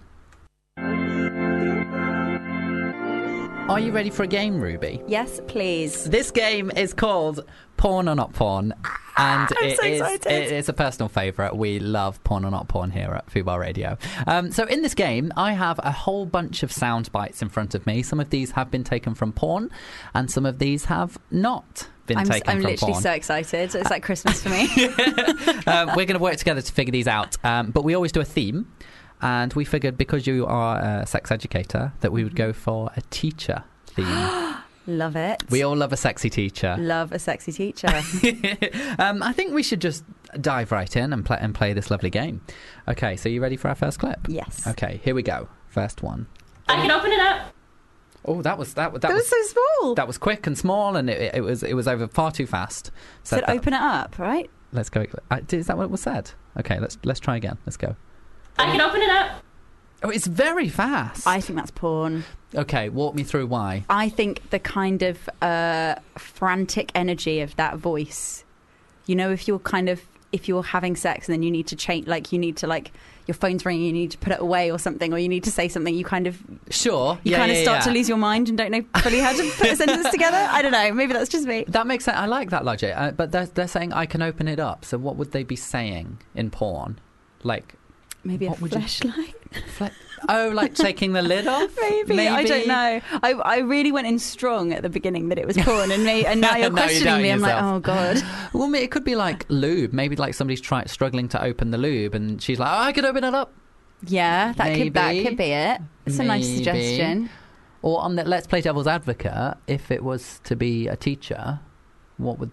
Are 3.68 3.80
you 3.80 3.92
ready 3.92 4.10
for 4.10 4.22
a 4.24 4.26
game, 4.26 4.60
Ruby? 4.60 5.00
Yes, 5.06 5.40
please. 5.46 6.04
This 6.04 6.30
game 6.30 6.70
is 6.76 6.92
called 6.92 7.44
Porn 7.78 8.06
or 8.08 8.14
Not 8.14 8.34
Porn, 8.34 8.74
and 9.16 9.48
I'm 9.58 9.64
it 9.66 9.78
so 9.78 9.86
is- 9.86 10.26
it 10.26 10.52
is 10.52 10.68
a 10.68 10.74
personal 10.74 11.08
favourite. 11.08 11.56
We 11.56 11.78
love 11.78 12.22
Porn 12.22 12.44
or 12.44 12.50
Not 12.50 12.68
Porn 12.68 12.90
here 12.90 13.12
at 13.12 13.26
Fubar 13.30 13.58
Radio. 13.60 13.96
Um, 14.26 14.50
so 14.52 14.64
in 14.64 14.82
this 14.82 14.94
game, 14.94 15.32
I 15.38 15.52
have 15.54 15.80
a 15.82 15.90
whole 15.90 16.26
bunch 16.26 16.62
of 16.62 16.70
sound 16.70 17.10
bites 17.12 17.40
in 17.40 17.48
front 17.48 17.74
of 17.74 17.86
me. 17.86 18.02
Some 18.02 18.20
of 18.20 18.28
these 18.28 18.50
have 18.50 18.70
been 18.70 18.84
taken 18.84 19.14
from 19.14 19.32
porn, 19.32 19.70
and 20.12 20.30
some 20.30 20.44
of 20.44 20.58
these 20.58 20.84
have 20.86 21.16
not 21.30 21.88
been 22.06 22.18
I'm, 22.18 22.26
taken 22.26 22.50
I'm 22.50 22.56
from 22.60 22.70
literally 22.72 22.92
porn. 22.92 23.02
so 23.02 23.12
excited. 23.12 23.74
It's 23.74 23.90
like 23.90 24.02
Christmas 24.02 24.42
for 24.42 24.50
me. 24.50 24.64
um, 25.66 25.86
we're 25.96 26.04
going 26.04 26.08
to 26.08 26.18
work 26.18 26.36
together 26.36 26.60
to 26.60 26.72
figure 26.72 26.92
these 26.92 27.08
out. 27.08 27.36
Um, 27.42 27.70
but 27.70 27.84
we 27.84 27.94
always 27.94 28.12
do 28.12 28.20
a 28.20 28.24
theme. 28.24 28.70
And 29.22 29.52
we 29.54 29.64
figured 29.64 29.96
because 29.96 30.26
you 30.26 30.44
are 30.46 30.78
a 30.80 31.06
sex 31.06 31.30
educator 31.30 31.92
that 32.00 32.10
we 32.12 32.24
would 32.24 32.34
go 32.36 32.52
for 32.52 32.90
a 32.96 33.00
teacher 33.10 33.62
theme. 33.86 34.06
Love 34.88 35.14
it. 35.14 35.44
we 35.48 35.62
all 35.62 35.76
love 35.76 35.92
a 35.92 35.96
sexy 35.96 36.28
teacher. 36.28 36.74
love 36.76 37.12
a 37.12 37.18
sexy 37.20 37.52
teacher. 37.52 37.86
um, 38.98 39.22
I 39.22 39.32
think 39.32 39.52
we 39.54 39.62
should 39.62 39.80
just 39.80 40.02
dive 40.40 40.72
right 40.72 40.96
in 40.96 41.12
and 41.12 41.24
play, 41.24 41.38
and 41.40 41.54
play 41.54 41.72
this 41.72 41.88
lovely 41.88 42.10
game. 42.10 42.40
Okay, 42.88 43.16
so 43.16 43.28
you 43.28 43.40
ready 43.40 43.56
for 43.56 43.68
our 43.68 43.76
first 43.76 44.00
clip? 44.00 44.18
yes. 44.28 44.66
Okay, 44.66 45.00
here 45.04 45.14
we 45.14 45.22
go. 45.22 45.48
First 45.68 46.02
one. 46.02 46.26
I 46.68 46.74
can 46.82 46.90
open 46.90 47.12
it 47.12 47.20
up. 47.20 47.54
Oh, 48.24 48.42
that 48.42 48.58
was 48.58 48.74
that, 48.74 48.92
that, 48.92 49.02
That 49.02 49.12
was 49.14 49.28
so 49.28 49.36
small. 49.42 49.94
that 49.94 50.06
was 50.08 50.18
quick 50.18 50.48
and 50.48 50.58
small, 50.58 50.96
and 50.96 51.08
it, 51.08 51.32
it 51.36 51.42
was 51.42 51.62
it 51.62 51.74
was 51.74 51.86
over 51.86 52.08
far 52.08 52.32
too 52.32 52.46
fast. 52.48 52.90
So 53.22 53.36
Said 53.36 53.44
open 53.48 53.74
it 53.74 53.80
up, 53.80 54.18
right? 54.18 54.50
let's 54.72 54.90
go. 54.90 55.06
Uh, 55.30 55.38
Is 55.50 55.68
that 55.68 55.78
what 55.78 55.90
was 55.90 56.00
said? 56.00 56.32
Okay, 56.58 56.80
let's 56.80 56.98
let's 57.04 57.20
try 57.20 57.36
again. 57.36 57.58
Let's 57.66 57.76
go. 57.76 57.94
I 58.58 58.70
can 58.70 58.80
open 58.80 59.02
it 59.02 59.10
up. 59.10 59.42
Oh, 60.02 60.10
it's 60.10 60.26
very 60.26 60.68
fast. 60.68 61.26
I 61.26 61.40
think 61.40 61.58
that's 61.58 61.70
porn. 61.70 62.24
Okay, 62.54 62.88
walk 62.88 63.14
me 63.14 63.22
through 63.22 63.46
why. 63.46 63.84
I 63.88 64.08
think 64.08 64.50
the 64.50 64.58
kind 64.58 65.02
of 65.02 65.28
uh, 65.40 65.96
frantic 66.18 66.90
energy 66.94 67.40
of 67.40 67.54
that 67.56 67.76
voice. 67.76 68.44
You 69.06 69.16
know, 69.16 69.30
if 69.30 69.46
you're 69.48 69.58
kind 69.60 69.88
of 69.88 70.02
if 70.32 70.48
you're 70.48 70.62
having 70.62 70.96
sex 70.96 71.28
and 71.28 71.34
then 71.34 71.42
you 71.42 71.50
need 71.50 71.66
to 71.68 71.76
change, 71.76 72.06
like 72.06 72.32
you 72.32 72.38
need 72.38 72.56
to 72.58 72.66
like 72.66 72.90
your 73.26 73.34
phone's 73.34 73.64
ringing, 73.64 73.84
you 73.84 73.92
need 73.92 74.10
to 74.10 74.18
put 74.18 74.32
it 74.32 74.40
away 74.40 74.70
or 74.72 74.78
something, 74.78 75.12
or 75.12 75.18
you 75.18 75.28
need 75.28 75.44
to 75.44 75.50
say 75.50 75.68
something. 75.68 75.94
You 75.94 76.04
kind 76.04 76.26
of 76.26 76.42
Sure. 76.70 77.18
you 77.22 77.32
yeah, 77.32 77.38
kind 77.38 77.52
of 77.52 77.58
yeah, 77.58 77.62
start 77.62 77.78
yeah. 77.80 77.84
to 77.84 77.90
lose 77.92 78.08
your 78.08 78.18
mind 78.18 78.48
and 78.48 78.58
don't 78.58 78.72
know 78.72 78.82
fully 79.00 79.20
how 79.20 79.32
to 79.32 79.50
put 79.50 79.70
a 79.70 79.76
sentence 79.76 80.10
together. 80.10 80.36
I 80.50 80.62
don't 80.62 80.72
know. 80.72 80.92
Maybe 80.92 81.12
that's 81.12 81.28
just 81.28 81.46
me. 81.46 81.64
That 81.68 81.86
makes 81.86 82.04
sense. 82.04 82.16
I 82.16 82.26
like 82.26 82.50
that 82.50 82.64
logic. 82.64 82.94
Uh, 82.96 83.12
but 83.12 83.30
they're, 83.30 83.46
they're 83.46 83.68
saying 83.68 83.92
I 83.92 84.06
can 84.06 84.22
open 84.22 84.48
it 84.48 84.58
up. 84.58 84.84
So 84.84 84.98
what 84.98 85.16
would 85.16 85.30
they 85.32 85.44
be 85.44 85.56
saying 85.56 86.18
in 86.34 86.50
porn? 86.50 86.98
Like, 87.44 87.74
Maybe 88.24 88.46
a 88.46 88.50
What 88.50 88.60
you- 88.60 88.68
flashlight. 88.68 89.34
fle- 89.66 89.86
oh, 90.28 90.50
like 90.54 90.74
taking 90.74 91.12
the 91.12 91.22
lid 91.22 91.46
off? 91.48 91.70
Maybe. 91.80 92.28
I 92.28 92.44
don't 92.44 92.66
know. 92.68 93.00
I, 93.22 93.32
I 93.32 93.58
really 93.58 93.90
went 93.92 94.06
in 94.06 94.18
strong 94.18 94.72
at 94.72 94.82
the 94.82 94.88
beginning 94.88 95.28
that 95.30 95.38
it 95.38 95.46
was 95.46 95.56
porn, 95.56 95.90
and 95.90 96.04
me, 96.04 96.24
and 96.24 96.40
now 96.42 96.52
you're 96.52 96.66
you're 96.66 96.70
questioning 96.70 97.04
doubting 97.04 97.22
me. 97.24 97.30
I'm 97.32 97.40
like, 97.40 97.62
oh 97.62 97.80
god. 97.80 98.22
Well, 98.52 98.72
it 98.74 98.90
could 98.90 99.04
be 99.04 99.16
like 99.16 99.44
lube. 99.48 99.92
Maybe 99.92 100.14
like 100.16 100.34
somebody's 100.34 100.60
try- 100.60 100.84
struggling 100.84 101.28
to 101.30 101.42
open 101.42 101.70
the 101.72 101.78
lube, 101.78 102.14
and 102.14 102.40
she's 102.40 102.58
like, 102.58 102.70
"Oh, 102.70 102.82
I 102.82 102.92
could 102.92 103.04
open 103.04 103.24
it 103.24 103.34
up." 103.34 103.52
Yeah, 104.06 104.52
that 104.56 104.76
could 104.76 104.94
that 104.94 105.12
could 105.24 105.36
be 105.36 105.50
it. 105.52 105.80
It's 106.06 106.18
a 106.18 106.24
nice 106.24 106.46
suggestion. 106.48 107.30
Or 107.82 108.00
on 108.00 108.14
the 108.14 108.22
Let's 108.24 108.46
Play 108.46 108.60
Devil's 108.60 108.86
Advocate, 108.86 109.56
if 109.66 109.90
it 109.90 110.04
was 110.04 110.40
to 110.44 110.54
be 110.54 110.86
a 110.86 110.94
teacher, 110.94 111.58
what 112.16 112.38
would? 112.38 112.52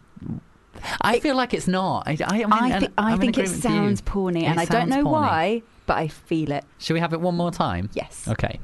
I 1.02 1.20
feel 1.20 1.36
like 1.36 1.54
it's 1.54 1.68
not. 1.68 2.08
I, 2.08 2.18
I, 2.26 2.34
mean, 2.38 2.48
I, 2.54 2.70
and 2.70 2.86
thi- 2.88 2.94
I 2.98 3.18
think 3.18 3.38
it 3.38 3.42
agreement 3.50 3.56
you. 3.56 3.70
sounds 3.70 4.02
porny, 4.02 4.42
It 4.44 4.46
and 4.46 4.60
I 4.60 4.66
don't 4.66 4.90
know 4.90 5.04
porny. 5.04 5.12
why, 5.12 5.62
but 5.86 5.98
I 5.98 6.08
feel 6.08 6.52
it. 6.52 6.64
Should 6.78 6.94
we 6.94 7.00
have 7.00 7.14
it 7.14 7.20
one 7.22 7.36
more 7.36 7.52
time? 7.52 7.90
Yes, 7.94 8.28
Okay. 8.28 8.60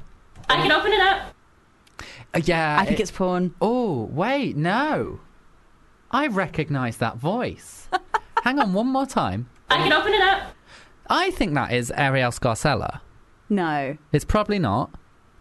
I 0.50 0.56
can 0.58 0.72
open 0.72 0.92
it 0.92 1.00
up. 1.02 1.34
Uh, 2.34 2.42
yeah. 2.44 2.78
I 2.80 2.86
think 2.86 3.00
it- 3.00 3.04
it's 3.04 3.12
porn. 3.12 3.54
Oh, 3.62 4.04
wait, 4.12 4.56
no. 4.56 5.20
I 6.12 6.28
recognise 6.28 6.98
that 6.98 7.18
voice. 7.18 7.90
Hang 8.44 8.60
on, 8.60 8.74
one 8.74 8.88
more 8.88 9.06
time. 9.08 9.50
I 9.70 9.78
can 9.78 9.92
open 9.92 10.14
it 10.14 10.22
up. 10.22 10.44
I 11.10 11.32
think 11.32 11.54
that 11.56 11.74
is 11.74 11.92
Arielle 11.98 12.38
Scarcella. 12.38 13.02
No, 13.50 13.98
It's 14.12 14.26
probably 14.26 14.58
not, 14.60 14.92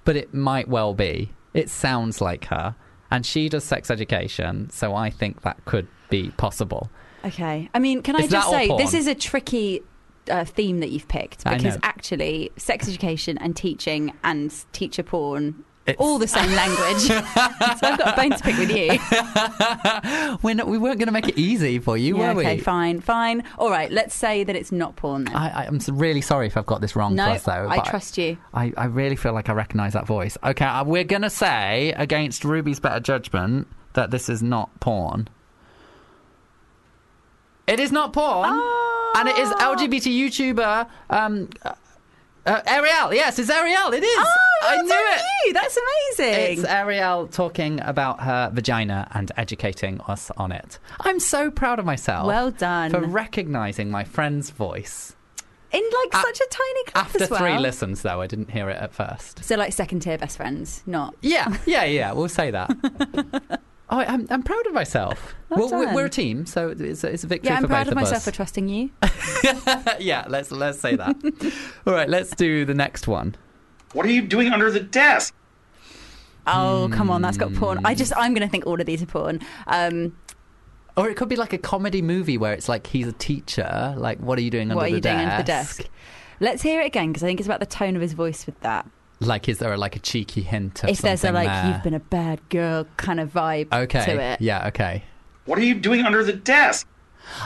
but 0.05 0.15
it 0.17 0.35
might 0.35 0.69
well 0.69 0.93
be. 0.95 1.31
It 1.55 1.71
sounds 1.71 2.21
like 2.21 2.47
her. 2.47 2.75
And 3.11 3.25
she 3.25 3.49
does 3.49 3.65
sex 3.65 3.91
education, 3.91 4.69
so 4.71 4.95
I 4.95 5.09
think 5.11 5.43
that 5.43 5.65
could 5.65 5.87
be 6.11 6.31
possible. 6.37 6.91
okay. 7.25 7.69
I 7.75 7.79
mean, 7.79 8.03
can 8.03 8.17
I 8.17 8.21
Is 8.21 8.31
that 8.31 8.37
just 8.37 8.47
all 8.47 8.53
say 8.53 8.69
porn? 8.69 8.83
this 8.83 8.95
is 8.95 9.07
a 9.07 9.15
tricky 9.15 9.83
uh, 10.31 10.45
theme 10.45 10.81
that 10.81 10.91
you've 10.91 11.09
picked 11.09 11.47
I 11.47 11.57
because 11.57 11.75
know. 11.75 11.81
actually, 11.83 12.51
sex 12.57 12.89
education 12.89 13.37
and 13.39 13.57
teaching 13.57 14.13
and 14.25 14.53
teacher 14.73 15.03
porn. 15.03 15.65
It's- 15.87 16.03
All 16.03 16.19
the 16.19 16.27
same 16.27 16.51
language. 16.53 17.03
so 17.03 17.21
I've 17.37 17.99
got 17.99 18.15
a 18.15 18.17
bone 18.17 18.31
to 18.31 18.43
pick 18.43 18.57
with 18.57 18.71
you. 18.71 18.99
We're 20.43 20.55
not, 20.55 20.67
we 20.67 20.79
weren't 20.79 20.99
going 20.99 21.09
to 21.09 21.13
make 21.13 21.29
it 21.29 21.37
easy 21.39 21.79
for 21.79 21.97
you, 21.99 22.17
Yeah, 22.19 22.33
were 22.33 22.41
okay, 22.41 22.57
we? 22.57 22.61
fine, 22.63 23.01
fine. 23.01 23.45
All 23.59 23.69
right, 23.71 23.93
let's 23.93 24.15
say 24.15 24.45
that 24.45 24.57
it's 24.57 24.73
not 24.73 24.97
porn 24.97 25.25
then. 25.25 25.37
I, 25.37 25.67
I'm 25.67 25.77
s- 25.77 25.91
really 25.91 26.23
sorry 26.23 26.47
if 26.47 26.57
I've 26.57 26.65
got 26.65 26.81
this 26.81 26.97
wrong 26.97 27.15
no, 27.15 27.37
though. 27.37 27.69
I 27.69 27.77
but 27.77 27.85
trust 27.85 28.17
you. 28.17 28.39
I, 28.55 28.73
I 28.79 28.87
really 28.87 29.17
feel 29.17 29.35
like 29.35 29.51
I 29.51 29.53
recognise 29.53 29.93
that 29.93 30.07
voice. 30.07 30.39
Okay, 30.43 30.65
uh, 30.65 30.85
we're 30.85 31.05
going 31.05 31.21
to 31.23 31.29
say, 31.31 31.93
against 31.99 32.45
Ruby's 32.47 32.81
better 32.81 33.01
judgment, 33.01 33.69
that 33.93 34.11
this 34.11 34.31
is 34.31 34.43
not 34.43 34.81
porn. 34.81 35.29
It 37.67 37.81
is 37.81 37.91
not 37.93 38.13
porn, 38.13 38.51
and 39.17 39.29
it 39.29 39.39
is 39.39 39.49
LGBT 39.51 40.13
YouTuber. 40.13 40.87
Um, 41.11 41.49
uh, 41.63 41.73
uh, 42.47 42.61
Arielle, 42.63 43.15
yes, 43.15 43.39
it's 43.39 43.51
Arielle. 43.51 43.95
It 43.95 44.03
is. 44.05 44.17
Oh, 44.19 44.37
I 44.65 44.83
knew 44.83 44.91
it. 44.93 45.23
You. 45.47 45.53
That's 45.55 45.79
amazing. 45.79 46.59
It's 46.59 46.69
Arielle 46.71 47.31
talking 47.31 47.81
about 47.81 48.21
her 48.21 48.51
vagina 48.53 49.09
and 49.13 49.33
educating 49.39 50.01
us 50.03 50.31
on 50.37 50.53
it. 50.53 50.79
I'm 51.01 51.19
so 51.21 51.51
proud 51.51 51.79
of 51.79 51.87
myself. 51.87 52.27
Well 52.27 52.51
done. 52.51 52.91
For 52.91 53.01
recognizing 53.01 53.91
my 53.91 54.05
friend's 54.05 54.51
voice. 54.51 55.17
In 55.73 55.83
like 55.83 56.15
A- 56.15 56.23
such 56.27 56.41
a 56.41 56.47
tiny 56.51 56.85
clip 56.85 56.97
After 57.05 57.23
as 57.25 57.31
well. 57.31 57.41
three 57.41 57.59
listens, 57.59 58.03
though, 58.03 58.21
I 58.21 58.27
didn't 58.27 58.51
hear 58.51 58.69
it 58.69 58.77
at 58.81 58.93
first. 58.93 59.43
So 59.43 59.57
like 59.57 59.73
second 59.73 60.01
tier 60.01 60.19
best 60.19 60.37
friends, 60.37 60.83
not. 60.87 61.15
Yeah, 61.23 61.57
yeah, 61.67 61.85
yeah, 61.85 62.13
we'll 62.13 62.29
say 62.29 62.51
that. 62.53 62.71
oh, 63.91 63.99
I'm, 63.99 64.27
I'm 64.31 64.43
proud 64.43 64.67
of 64.67 64.73
myself. 64.73 65.35
Well 65.51 65.71
Well, 65.71 65.87
we're, 65.87 65.95
we're 65.95 66.07
a 66.07 66.11
team, 66.11 66.47
so 66.47 66.71
it's 66.77 67.05
a, 67.05 67.13
it's 67.13 67.23
a 67.23 67.29
victory 67.29 67.51
Yeah, 67.51 67.59
I'm 67.59 67.63
for 67.63 67.69
proud 67.69 67.85
both 67.85 67.93
of 67.93 67.95
myself 67.97 68.25
for 68.25 68.33
trusting 68.33 68.69
you. 68.69 68.91
yeah, 70.01 70.25
let's, 70.29 70.51
let's 70.51 70.81
say 70.81 70.97
that. 70.97 71.15
All 71.87 71.93
right, 71.93 72.09
let's 72.09 72.35
do 72.35 72.65
the 72.65 72.75
next 72.75 73.07
one. 73.07 73.37
What 73.93 74.05
are 74.05 74.11
you 74.11 74.23
doing 74.23 74.53
under 74.53 74.69
the 74.73 74.81
desk? 74.81 75.33
Oh, 76.47 76.89
come 76.93 77.09
on, 77.11 77.23
that's 77.23 77.37
got 77.37 77.55
porn. 77.55 77.81
I 77.85 77.95
just, 77.95 78.13
I'm 78.17 78.35
going 78.35 78.45
to 78.47 78.51
think 78.51 78.67
all 78.67 78.81
of 78.81 78.87
these 78.87 79.01
are 79.03 79.07
porn. 79.07 79.39
Um, 79.69 80.17
Or 80.97 81.09
it 81.09 81.17
could 81.17 81.29
be 81.29 81.37
like 81.37 81.53
a 81.53 81.59
comedy 81.59 82.03
movie 82.03 82.37
where 82.37 82.53
it's 82.53 82.69
like 82.69 82.87
he's 82.89 83.07
a 83.07 83.13
teacher. 83.13 83.95
Like, 83.97 84.19
what 84.19 84.39
are 84.39 84.43
you 84.43 84.51
doing 84.51 84.71
under 84.71 84.77
what 84.77 84.87
are 84.87 84.91
the 84.91 84.97
you 84.97 85.01
desk? 85.01 85.17
doing 85.17 85.29
under 85.29 85.43
the 85.43 85.47
desk? 85.47 85.89
Let's 86.41 86.63
hear 86.63 86.81
it 86.81 86.87
again 86.87 87.09
because 87.13 87.23
I 87.23 87.27
think 87.29 87.39
it's 87.39 87.47
about 87.47 87.61
the 87.61 87.67
tone 87.67 87.95
of 87.95 88.03
his 88.03 88.13
voice 88.13 88.45
with 88.45 88.59
that. 88.61 88.87
Like, 89.21 89.49
is 89.49 89.59
there 89.59 89.77
like 89.77 89.97
a 89.97 90.01
cheeky 90.01 90.43
hint 90.43 90.83
of 90.85 90.91
if 90.91 90.99
there's 90.99 91.25
a 91.25 91.33
like 91.33 91.49
there? 91.49 91.73
you've 91.73 91.83
been 91.83 91.95
a 91.95 92.01
bad 92.01 92.41
girl 92.49 92.87
kind 92.97 93.21
of 93.21 93.33
vibe 93.33 93.73
okay, 93.73 94.05
to 94.05 94.21
it. 94.21 94.41
yeah, 94.41 94.69
okay. 94.69 95.05
What 95.47 95.59
are 95.59 95.63
you 95.63 95.75
doing 95.75 96.03
under 96.05 96.25
the 96.25 96.33
desk? 96.33 96.87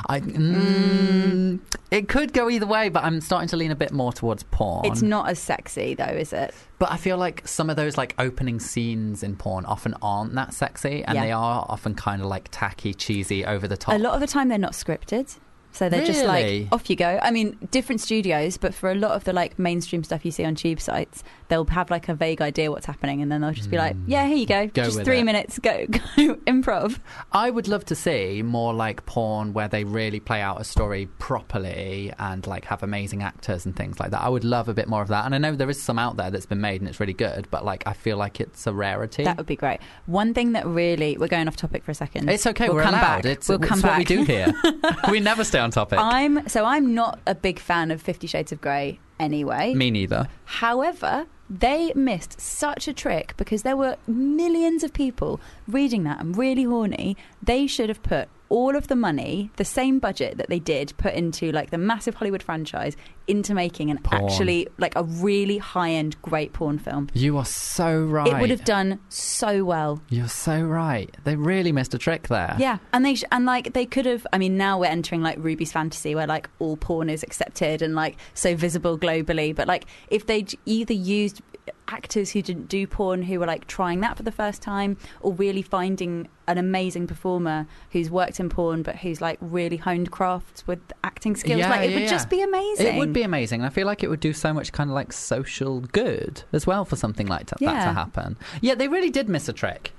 I, 0.07 0.18
mm, 0.20 1.61
It 1.90 2.09
could 2.09 2.33
go 2.33 2.50
either 2.50 2.66
way, 2.66 2.88
but 2.88 3.04
I'm 3.04 3.20
starting 3.20 3.48
to 3.50 3.57
lean 3.57 3.70
a 3.70 3.76
bit 3.76 3.92
more 3.92 4.12
towards 4.12 4.42
porn. 4.44 4.85
It's 4.87 5.02
not 5.02 5.28
as 5.28 5.38
sexy 5.38 5.94
though, 5.94 6.04
is 6.04 6.33
it? 6.33 6.52
But 6.78 6.90
I 6.90 6.96
feel 6.96 7.16
like 7.16 7.46
some 7.46 7.70
of 7.70 7.76
those 7.76 7.96
like 7.96 8.14
opening 8.18 8.59
scenes 8.61 9.22
in 9.22 9.37
porn 9.37 9.64
often 9.66 9.94
aren't 10.02 10.35
that 10.35 10.52
sexy, 10.54 11.04
and 11.04 11.14
Yeah. 11.16 11.22
they 11.24 11.33
are 11.33 11.64
often 11.68 11.94
kind 11.94 12.20
of 12.22 12.28
like 12.28 12.48
tacky, 12.50 12.92
cheesy, 12.94 13.44
over 13.44 13.68
the 13.68 13.76
top. 13.76 13.94
A 13.94 13.98
lot 13.98 14.14
of 14.14 14.20
the 14.20 14.26
time 14.26 14.48
they're 14.48 14.59
not 14.59 14.72
scripted. 14.72 15.38
So 15.72 15.88
they're 15.88 16.04
just 16.04 16.22
Really? 16.24 16.62
like 16.64 16.72
off 16.72 16.90
you 16.90 16.96
go. 16.96 17.18
I 17.22 17.31
mean, 17.31 17.57
different 17.70 18.00
studios, 18.00 18.57
but 18.57 18.74
for 18.74 18.90
a 18.90 18.94
lot 18.94 19.12
of 19.12 19.24
the 19.24 19.33
like 19.33 19.59
mainstream 19.59 20.02
stuff 20.02 20.24
you 20.24 20.31
see 20.33 20.44
on 20.44 20.54
tube 20.54 20.81
sites, 20.81 21.22
they'll 21.48 21.64
have 21.66 21.90
like 21.90 22.09
a 22.09 22.14
vague 22.14 22.40
idea 22.42 22.70
what's 22.70 22.87
happening, 22.87 23.22
and 23.22 23.31
then 23.31 23.40
they'll 23.42 23.52
just 23.52 23.70
be 23.70 23.76
like, 23.76 23.94
hmm. 23.94 24.04
"Yeah, 24.11 24.26
here 24.26 24.37
you 24.37 24.46
go. 24.46 24.66
Go 24.66 24.85
just 24.85 24.96
with 24.96 25.04
three 25.07 25.20
it. 25.20 25.24
minutes, 25.24 25.59
go, 25.59 25.87
go, 25.90 26.00
improv." 26.46 26.98
I 27.33 27.50
would 27.50 27.68
love 27.68 27.85
to 27.87 27.94
see 27.94 28.42
more 28.42 28.74
like 28.74 29.07
porn 29.07 29.52
where 29.52 29.68
they 29.68 29.85
really 29.85 30.20
play 30.20 30.40
out 30.40 30.61
a 30.61 30.64
story 30.64 31.07
properly 31.18 32.12
and 32.18 32.46
like 32.46 32.64
have 32.66 32.83
amazing 32.83 33.22
actors 33.22 33.64
and 33.64 33.74
things 33.76 34.00
like 34.00 34.11
that. 34.11 34.22
I 34.22 34.28
would 34.28 34.44
love 34.44 34.68
a 34.68 34.74
bit 34.74 34.88
more 34.88 35.02
of 35.02 35.09
that. 35.09 35.24
And 35.24 35.35
I 35.35 35.38
know 35.38 35.54
there 35.54 35.70
is 35.70 35.81
some 35.81 35.98
out 35.98 36.16
there 36.16 36.31
that's 36.31 36.46
been 36.46 36.61
made 36.61 36.81
and 36.81 36.88
it's 36.88 36.98
really 37.00 37.12
good, 37.12 37.46
but 37.50 37.64
like 37.64 37.85
I 37.87 37.92
feel 37.92 38.16
like 38.16 38.40
it's 38.40 38.66
a 38.66 38.72
rarity. 38.72 39.24
That 39.24 39.37
would 39.37 39.46
be 39.46 39.57
great. 39.57 39.81
One 40.07 40.35
thing 40.35 40.52
that 40.52 40.66
really, 40.66 41.16
we're 41.16 41.28
going 41.28 41.46
off 41.48 41.57
topic 41.57 41.85
for 41.85 41.90
a 41.92 41.94
second. 41.94 42.28
it's 42.28 42.46
okay, 42.46 42.66
We'll 42.66 42.76
we're 42.76 42.83
come 42.83 42.94
allowed. 42.94 43.22
back. 43.22 43.24
It's, 43.26 43.48
we'll 43.48 43.59
it's 43.61 43.68
come 43.68 43.81
what 43.81 43.88
back. 43.90 43.98
we 43.98 44.04
do 44.04 44.22
here. 44.24 44.52
we 45.11 45.20
never 45.20 45.44
stay 45.44 45.59
on 45.59 45.67
topic. 45.70 45.98
I'm 46.00 46.48
so 46.48 46.64
I'm 46.64 46.94
not 46.94 47.20
a 47.26 47.35
big 47.35 47.59
fan 47.59 47.90
of 47.90 48.02
Fifty 48.02 48.26
Shades 48.26 48.52
of 48.52 48.61
Grey 48.61 48.98
anyway. 49.18 49.74
Me 49.74 49.90
neither. 49.90 50.28
However, 50.44 51.26
they 51.50 51.92
missed 51.94 52.40
such 52.40 52.88
a 52.88 52.92
trick 52.92 53.35
because 53.37 53.62
there 53.62 53.76
were 53.76 53.96
millions 54.07 54.85
of 54.85 54.92
people 54.92 55.40
reading 55.66 56.04
that 56.04 56.20
and 56.20 56.37
really 56.37 56.64
horny. 56.64 57.16
They 57.42 57.66
should 57.66 57.88
have 57.88 58.02
put 58.02 58.28
all 58.48 58.76
of 58.76 58.88
the 58.88 58.96
money, 58.96 59.50
the 59.56 59.64
same 59.64 59.98
budget 59.98 60.38
that 60.38 60.48
they 60.48 60.58
did 60.58 60.92
put 60.96 61.14
into 61.14 61.52
like 61.52 61.70
the 61.70 61.78
massive 61.78 62.14
Hollywood 62.14 62.42
franchise, 62.42 62.96
into 63.26 63.52
making 63.54 63.90
an 63.90 63.98
Porn. 63.98 64.24
actually 64.24 64.68
like 64.78 64.96
a 64.96 65.04
really 65.04 65.58
high 65.58 65.90
end 65.90 66.20
great 66.22 66.52
porn 66.54 66.78
film. 66.78 67.08
You 67.12 67.37
are 67.37 67.44
so 67.44 68.02
right. 68.04 68.26
It 68.28 68.40
would 68.40 68.50
have 68.50 68.64
done 68.64 68.98
so 69.11 69.64
well. 69.64 70.02
You're 70.08 70.28
so 70.28 70.62
right. 70.62 71.14
They 71.24 71.37
really 71.37 71.72
missed 71.72 71.92
a 71.94 71.98
trick 71.98 72.28
there. 72.28 72.56
Yeah, 72.58 72.78
and 72.92 73.04
they 73.04 73.16
sh- 73.16 73.24
and 73.30 73.44
like 73.44 73.74
they 73.74 73.84
could 73.87 74.06
have. 74.06 74.26
I 74.32 74.38
mean, 74.38 74.56
now 74.56 74.78
we're 74.80 74.87
entering 74.87 75.22
like 75.22 75.37
Ruby's 75.38 75.72
fantasy, 75.72 76.14
where 76.14 76.26
like 76.26 76.48
all 76.58 76.76
porn 76.76 77.11
is 77.11 77.22
accepted 77.22 77.82
and 77.82 77.94
like 77.94 78.16
so 78.34 78.56
visible 78.56 78.98
globally. 78.98 79.54
But 79.54 79.68
like 79.68 79.84
if 80.08 80.26
they 80.26 80.42
would 80.42 80.54
either 80.64 80.94
used 80.94 81.42
actors 81.88 82.31
who 82.31 82.42
didn't 82.42 82.68
do 82.68 82.87
porn 82.87 83.22
who 83.22 83.38
were 83.40 83.46
like 83.46 83.66
trying 83.66 84.00
that 84.00 84.16
for 84.16 84.22
the 84.22 84.33
first 84.33 84.62
time, 84.62 84.96
or 85.20 85.33
really 85.33 85.62
finding 85.62 86.28
an 86.46 86.57
amazing 86.59 87.07
performer 87.07 87.66
who's 87.90 88.11
worked 88.11 88.40
in 88.40 88.48
porn 88.48 88.83
but 88.83 88.96
who's 88.96 89.20
like 89.20 89.37
really 89.40 89.76
honed 89.76 90.11
crafts 90.11 90.66
with 90.66 90.78
acting 91.04 91.37
skills, 91.37 91.59
Yeah, 91.61 91.68
like 91.70 91.83
it 91.83 91.90
yeah, 91.90 91.96
would 91.96 92.02
yeah. 92.04 92.11
just 92.11 92.31
be 92.31 92.40
amazing. 92.40 92.87
It 92.87 92.98
would 92.98 93.12
be 93.12 93.22
amazing. 93.22 93.62
I 93.62 93.68
feel 93.68 93.87
like 93.87 94.02
it 94.02 94.09
would 94.09 94.20
do 94.20 94.33
so 94.33 94.52
much 94.52 94.72
kind 94.72 94.88
of 94.90 94.94
like 94.94 95.12
social 95.12 95.81
good 95.81 96.42
as 96.52 96.66
well 96.66 96.85
for 96.85 96.96
something 96.96 97.26
like 97.26 97.46
that 97.48 97.59
to 97.59 97.68
happen. 97.68 98.37
Yeah, 98.61 98.74
they 98.74 98.88
really 98.88 99.11
did 99.11 99.28
miss 99.28 99.48
a 99.48 99.52
trick. 99.52 99.92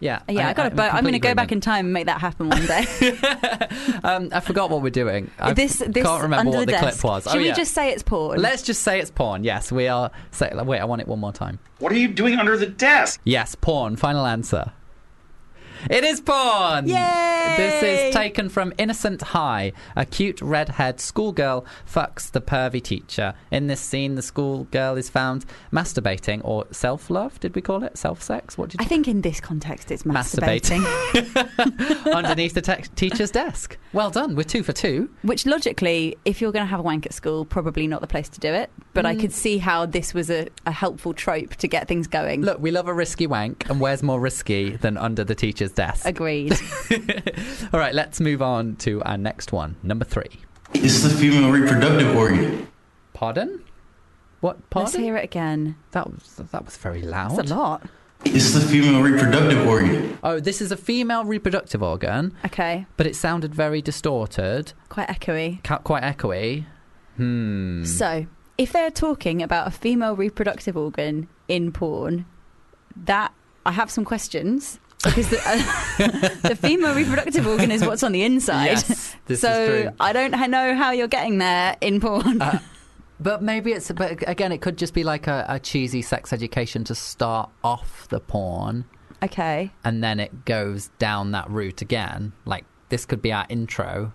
Yeah, 0.00 0.20
Yeah, 0.28 0.48
I, 0.48 0.52
got 0.52 0.76
to. 0.76 0.82
I'm 0.82 1.02
going 1.02 1.14
to 1.14 1.18
go 1.18 1.34
back 1.34 1.52
in 1.52 1.60
time 1.60 1.86
and 1.86 1.92
make 1.92 2.06
that 2.06 2.20
happen 2.20 2.50
one 2.50 2.66
day. 2.66 2.86
um, 4.04 4.28
I 4.32 4.40
forgot 4.40 4.70
what 4.70 4.82
we're 4.82 4.90
doing. 4.90 5.30
I 5.38 5.52
this, 5.52 5.78
this 5.78 6.04
can't 6.04 6.22
remember 6.22 6.48
under 6.48 6.58
what 6.58 6.66
the, 6.66 6.72
the, 6.72 6.78
clip 6.78 7.04
was. 7.04 7.24
Should 7.24 7.34
oh, 7.34 7.38
we 7.38 7.46
yeah. 7.46 7.54
just 7.54 7.72
say 7.72 7.92
it's 7.92 8.02
porn? 8.02 8.40
Let's 8.40 8.62
just 8.62 8.82
say 8.82 9.00
it's 9.00 9.10
porn. 9.10 9.42
Yes, 9.42 9.72
we 9.72 9.88
are. 9.88 10.10
Say, 10.32 10.52
wait, 10.54 10.80
I 10.80 10.84
want 10.84 11.00
it 11.00 11.08
one 11.08 11.18
more 11.18 11.32
time. 11.32 11.58
What 11.78 11.92
are 11.92 11.96
you 11.96 12.08
doing 12.08 12.38
under 12.38 12.56
the 12.56 12.66
desk? 12.66 13.20
Yes, 13.24 13.54
porn. 13.54 13.96
Final 13.96 14.26
answer. 14.26 14.72
It 15.90 16.04
is 16.04 16.20
porn! 16.20 16.88
Yay! 16.88 17.54
This 17.56 17.82
is 17.82 18.14
taken 18.14 18.48
from 18.48 18.72
Innocent 18.78 19.22
High. 19.22 19.72
A 19.94 20.04
cute 20.04 20.40
redhead 20.42 21.00
schoolgirl 21.00 21.64
fucks 21.90 22.30
the 22.30 22.40
pervy 22.40 22.82
teacher. 22.82 23.34
In 23.50 23.66
this 23.66 23.80
scene, 23.80 24.14
the 24.14 24.22
schoolgirl 24.22 24.96
is 24.96 25.08
found 25.08 25.44
masturbating 25.72 26.40
or 26.44 26.66
self 26.70 27.08
love, 27.10 27.38
did 27.40 27.54
we 27.54 27.62
call 27.62 27.82
it? 27.84 27.96
Self 27.96 28.22
sex? 28.22 28.58
What 28.58 28.70
did 28.70 28.80
I 28.80 28.84
you 28.84 28.88
think 28.88 29.08
in 29.08 29.20
this 29.22 29.40
context, 29.40 29.90
it's 29.90 30.02
Masturbating. 30.02 30.82
masturbating. 30.82 32.06
underneath 32.14 32.54
the 32.54 32.62
te- 32.62 32.82
teacher's 32.96 33.30
desk? 33.30 33.78
Well 33.92 34.10
done. 34.10 34.34
We're 34.36 34.42
two 34.44 34.62
for 34.62 34.72
two. 34.72 35.08
Which 35.22 35.46
logically, 35.46 36.16
if 36.24 36.40
you're 36.40 36.52
going 36.52 36.64
to 36.64 36.70
have 36.70 36.80
a 36.80 36.82
wank 36.82 37.06
at 37.06 37.12
school, 37.14 37.44
probably 37.44 37.86
not 37.86 38.00
the 38.00 38.06
place 38.06 38.28
to 38.30 38.40
do 38.40 38.48
it. 38.52 38.70
But 38.94 39.04
I 39.06 39.14
Mm. 39.16 39.20
could 39.20 39.32
see 39.32 39.58
how 39.58 39.86
this 39.86 40.12
was 40.14 40.30
a, 40.30 40.48
a 40.66 40.70
helpful 40.72 41.14
trope 41.14 41.54
to 41.56 41.68
get 41.68 41.88
things 41.88 42.06
going. 42.06 42.42
Look, 42.42 42.58
we 42.60 42.70
love 42.70 42.88
a 42.88 42.92
risky 42.94 43.26
wank, 43.26 43.68
and 43.70 43.80
where's 43.80 44.02
more 44.02 44.20
risky 44.20 44.76
than 44.76 44.96
under 44.98 45.24
the 45.24 45.34
teacher's 45.34 45.65
desk? 45.72 46.06
Agreed. 46.06 46.52
All 47.72 47.80
right, 47.80 47.94
let's 47.94 48.20
move 48.20 48.42
on 48.42 48.76
to 48.76 49.02
our 49.04 49.16
next 49.18 49.52
one. 49.52 49.76
Number 49.82 50.04
three. 50.04 50.40
It's 50.74 51.02
the 51.02 51.10
female 51.10 51.50
reproductive 51.50 52.14
organ. 52.16 52.68
Pardon? 53.14 53.62
What? 54.40 54.56
Let's 54.56 54.66
Pardon? 54.92 55.02
hear 55.02 55.16
it 55.16 55.24
again. 55.24 55.76
That 55.92 56.06
was 56.12 56.34
that 56.52 56.64
was 56.64 56.76
very 56.76 57.02
loud. 57.02 57.36
That's 57.36 57.50
a 57.50 57.54
lot. 57.54 57.82
It's 58.24 58.52
the 58.52 58.60
female 58.60 59.02
reproductive 59.02 59.66
organ. 59.66 60.18
Oh, 60.24 60.40
this 60.40 60.60
is 60.60 60.72
a 60.72 60.76
female 60.76 61.24
reproductive 61.24 61.82
organ, 61.82 62.34
Okay. 62.44 62.86
but 62.96 63.06
it 63.06 63.14
sounded 63.14 63.54
very 63.54 63.80
distorted, 63.82 64.72
Quite 64.88 65.08
echoey. 65.08 65.62
ca- 65.62 65.78
quite 65.78 66.02
echoey. 66.02 66.64
Hmm. 67.16 67.84
So, 67.84 68.26
if 68.58 68.72
they're 68.72 68.90
talking 68.90 69.42
about 69.42 69.68
a 69.68 69.70
female 69.70 70.16
reproductive 70.16 70.76
organ 70.76 71.28
in 71.46 71.72
porn, 71.72 72.24
that 72.96 73.32
I 73.64 73.72
have 73.72 73.90
some 73.90 74.04
questions 74.04 74.80
because 75.06 75.28
the, 75.28 75.40
uh, 75.44 76.48
the 76.48 76.56
female 76.56 76.94
reproductive 76.94 77.46
organ 77.46 77.70
is 77.70 77.84
what's 77.84 78.02
on 78.02 78.12
the 78.12 78.22
inside. 78.22 78.66
Yes, 78.66 79.16
this 79.26 79.40
so 79.40 79.50
is 79.50 79.82
true. 79.82 79.92
I 80.00 80.12
don't 80.12 80.32
know 80.50 80.74
how 80.74 80.90
you're 80.92 81.08
getting 81.08 81.38
there 81.38 81.76
in 81.80 82.00
porn. 82.00 82.42
Uh, 82.42 82.58
But 83.18 83.42
maybe 83.42 83.72
it's. 83.72 83.90
But 83.90 84.28
again, 84.28 84.52
it 84.52 84.60
could 84.60 84.76
just 84.76 84.92
be 84.92 85.02
like 85.02 85.26
a, 85.26 85.44
a 85.48 85.58
cheesy 85.58 86.02
sex 86.02 86.32
education 86.32 86.84
to 86.84 86.94
start 86.94 87.50
off 87.64 88.08
the 88.08 88.20
porn, 88.20 88.84
okay. 89.22 89.72
and 89.84 90.04
then 90.04 90.20
it 90.20 90.44
goes 90.44 90.88
down 90.98 91.32
that 91.32 91.48
route 91.48 91.80
again. 91.80 92.32
Like 92.44 92.66
this 92.90 93.06
could 93.06 93.22
be 93.22 93.32
our 93.32 93.46
intro. 93.48 94.12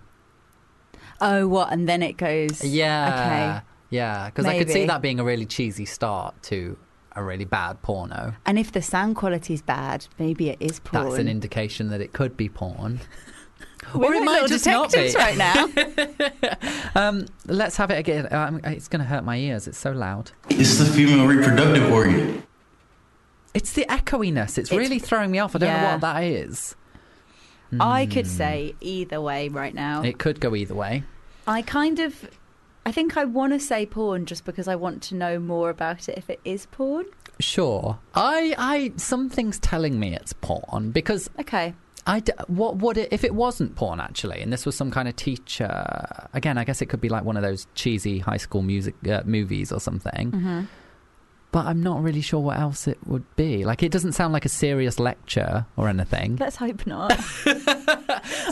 Oh, 1.20 1.48
what? 1.48 1.72
And 1.72 1.88
then 1.88 2.02
it 2.02 2.16
goes. 2.16 2.64
Yeah. 2.64 3.60
Okay. 3.60 3.66
Yeah, 3.90 4.26
because 4.26 4.46
I 4.46 4.58
could 4.58 4.70
see 4.70 4.86
that 4.86 5.02
being 5.02 5.20
a 5.20 5.24
really 5.24 5.46
cheesy 5.46 5.84
start 5.84 6.40
to 6.44 6.78
a 7.16 7.22
really 7.22 7.44
bad 7.44 7.82
porno. 7.82 8.34
And 8.46 8.58
if 8.58 8.72
the 8.72 8.82
sound 8.82 9.16
quality 9.16 9.54
is 9.54 9.62
bad, 9.62 10.06
maybe 10.18 10.48
it 10.50 10.58
is 10.60 10.80
porn. 10.80 11.04
That's 11.04 11.18
an 11.18 11.28
indication 11.28 11.88
that 11.90 12.00
it 12.00 12.12
could 12.12 12.36
be 12.36 12.48
porn. 12.48 13.00
We're 13.94 14.12
or 14.12 14.14
it 14.14 14.24
might 14.24 14.42
little 14.42 14.48
just 14.48 14.64
not 14.66 14.90
detectives 14.90 15.14
be. 15.14 15.20
right 15.20 15.36
now. 15.36 15.68
Um, 16.94 17.26
let's 17.46 17.76
have 17.78 17.90
it 17.90 17.98
again. 17.98 18.28
Um, 18.32 18.60
it's 18.64 18.86
going 18.86 19.00
to 19.00 19.06
hurt 19.08 19.24
my 19.24 19.36
ears. 19.38 19.66
It's 19.66 19.78
so 19.78 19.92
loud. 19.92 20.30
It's 20.50 20.76
the 20.78 20.84
female 20.84 21.26
reproductive 21.26 21.90
organ. 21.90 22.42
It's 23.54 23.72
the 23.72 23.86
echoiness. 23.88 24.58
It's, 24.58 24.70
It's- 24.70 24.78
really 24.78 24.98
throwing 24.98 25.30
me 25.30 25.38
off. 25.38 25.56
I 25.56 25.58
don't 25.58 25.72
know 25.80 25.88
what 25.92 26.00
that 26.02 26.22
is. 26.22 26.76
I 27.80 28.04
could 28.06 28.26
say 28.26 28.74
either 28.82 29.20
way 29.20 29.48
right 29.48 29.74
now. 29.74 30.02
It 30.02 30.18
could 30.18 30.38
go 30.40 30.54
either 30.54 30.74
way. 30.74 31.04
I 31.46 31.62
kind 31.62 31.98
of. 31.98 32.28
I 32.84 32.92
think 32.92 33.16
I 33.16 33.24
want 33.24 33.52
to 33.52 33.60
say 33.60 33.86
porn 33.86 34.26
just 34.26 34.44
because 34.44 34.66
I 34.68 34.74
want 34.76 35.02
to 35.04 35.14
know 35.14 35.38
more 35.38 35.70
about 35.70 36.08
it 36.08 36.18
if 36.18 36.28
it 36.28 36.40
is 36.44 36.66
porn. 36.66 37.04
Sure. 37.38 37.98
I, 38.14 38.54
I, 38.58 38.92
something's 38.96 39.58
telling 39.58 39.98
me 40.00 40.14
it's 40.14 40.32
porn 40.32 40.90
because 40.90 41.30
Okay. 41.40 41.74
I 42.06 42.20
d- 42.20 42.32
what 42.48 42.78
would 42.78 42.96
it 42.98 43.08
if 43.12 43.22
it 43.22 43.32
wasn't 43.34 43.76
porn 43.76 44.00
actually, 44.00 44.40
and 44.42 44.52
this 44.52 44.66
was 44.66 44.74
some 44.74 44.90
kind 44.90 45.06
of 45.08 45.14
teacher? 45.14 46.26
Again, 46.32 46.58
I 46.58 46.64
guess 46.64 46.82
it 46.82 46.86
could 46.86 47.00
be 47.00 47.08
like 47.08 47.22
one 47.24 47.36
of 47.36 47.44
those 47.44 47.68
cheesy 47.76 48.18
high 48.18 48.38
school 48.38 48.62
music 48.62 48.96
uh, 49.08 49.22
movies 49.24 49.70
or 49.70 49.78
something. 49.78 50.32
Mm-hmm. 50.32 50.60
But 51.52 51.66
I'm 51.66 51.82
not 51.82 52.02
really 52.02 52.22
sure 52.22 52.40
what 52.40 52.58
else 52.58 52.88
it 52.88 52.98
would 53.06 53.24
be. 53.36 53.64
Like, 53.64 53.82
it 53.82 53.92
doesn't 53.92 54.12
sound 54.12 54.32
like 54.32 54.46
a 54.46 54.48
serious 54.48 54.98
lecture 54.98 55.66
or 55.76 55.88
anything. 55.88 56.36
Let's 56.36 56.56
hope 56.56 56.86
not. 56.86 57.12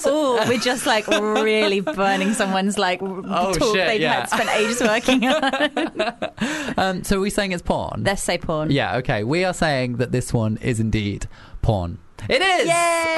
oh, 0.04 0.44
we're 0.48 0.58
just 0.58 0.86
like 0.86 1.06
really 1.08 1.80
burning 1.80 2.34
someone's 2.34 2.78
like 2.78 3.00
Oh, 3.02 3.54
talk 3.54 3.74
shit, 3.74 3.86
they've 3.86 4.00
yeah. 4.00 4.20
had 4.20 4.28
spent 4.28 4.50
ages 4.50 4.80
working 4.80 5.26
on. 5.26 6.30
Um, 6.76 7.04
so 7.04 7.18
are 7.18 7.20
we 7.20 7.30
saying 7.30 7.52
it's 7.52 7.62
porn? 7.62 8.04
Let's 8.04 8.22
say 8.22 8.38
porn. 8.38 8.70
Yeah, 8.70 8.96
okay. 8.98 9.24
We 9.24 9.44
are 9.44 9.52
saying 9.52 9.96
that 9.96 10.12
this 10.12 10.32
one 10.32 10.56
is 10.58 10.80
indeed 10.80 11.26
porn. 11.62 11.98
It 12.28 12.42
is! 12.42 12.68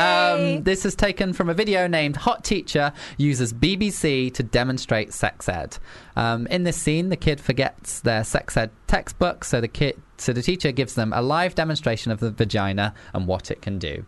Um, 0.01 0.63
this 0.63 0.85
is 0.85 0.95
taken 0.95 1.33
from 1.33 1.49
a 1.49 1.55
video 1.55 1.87
named 1.87 2.17
Hot 2.17 2.45
Teacher 2.45 2.93
Uses 3.17 3.53
BBC 3.53 4.33
to 4.35 4.43
Demonstrate 4.43 5.13
Sex 5.13 5.49
Ed. 5.49 5.79
Um, 6.17 6.47
in 6.49 6.63
this 6.63 6.77
scene, 6.77 7.09
the 7.09 7.17
kid 7.17 7.41
forgets 7.41 8.01
their 8.01 8.25
sex 8.25 8.57
ed 8.57 8.71
textbook, 8.87 9.45
so 9.45 9.61
the 9.61 9.69
kid, 9.69 10.01
so 10.19 10.33
the 10.33 10.43
teacher 10.43 10.73
gives 10.73 10.95
them 10.95 11.13
a 11.13 11.23
live 11.23 11.55
demonstration 11.55 12.13
of 12.13 12.21
the 12.21 12.31
vagina 12.31 12.95
and 13.13 13.27
what 13.27 13.51
it 13.51 13.61
can 13.61 13.79
do. 13.79 14.05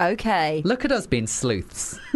Okay. 0.00 0.62
Look 0.64 0.84
at 0.84 0.92
us 0.92 1.06
being 1.06 1.26
sleuths. 1.26 1.98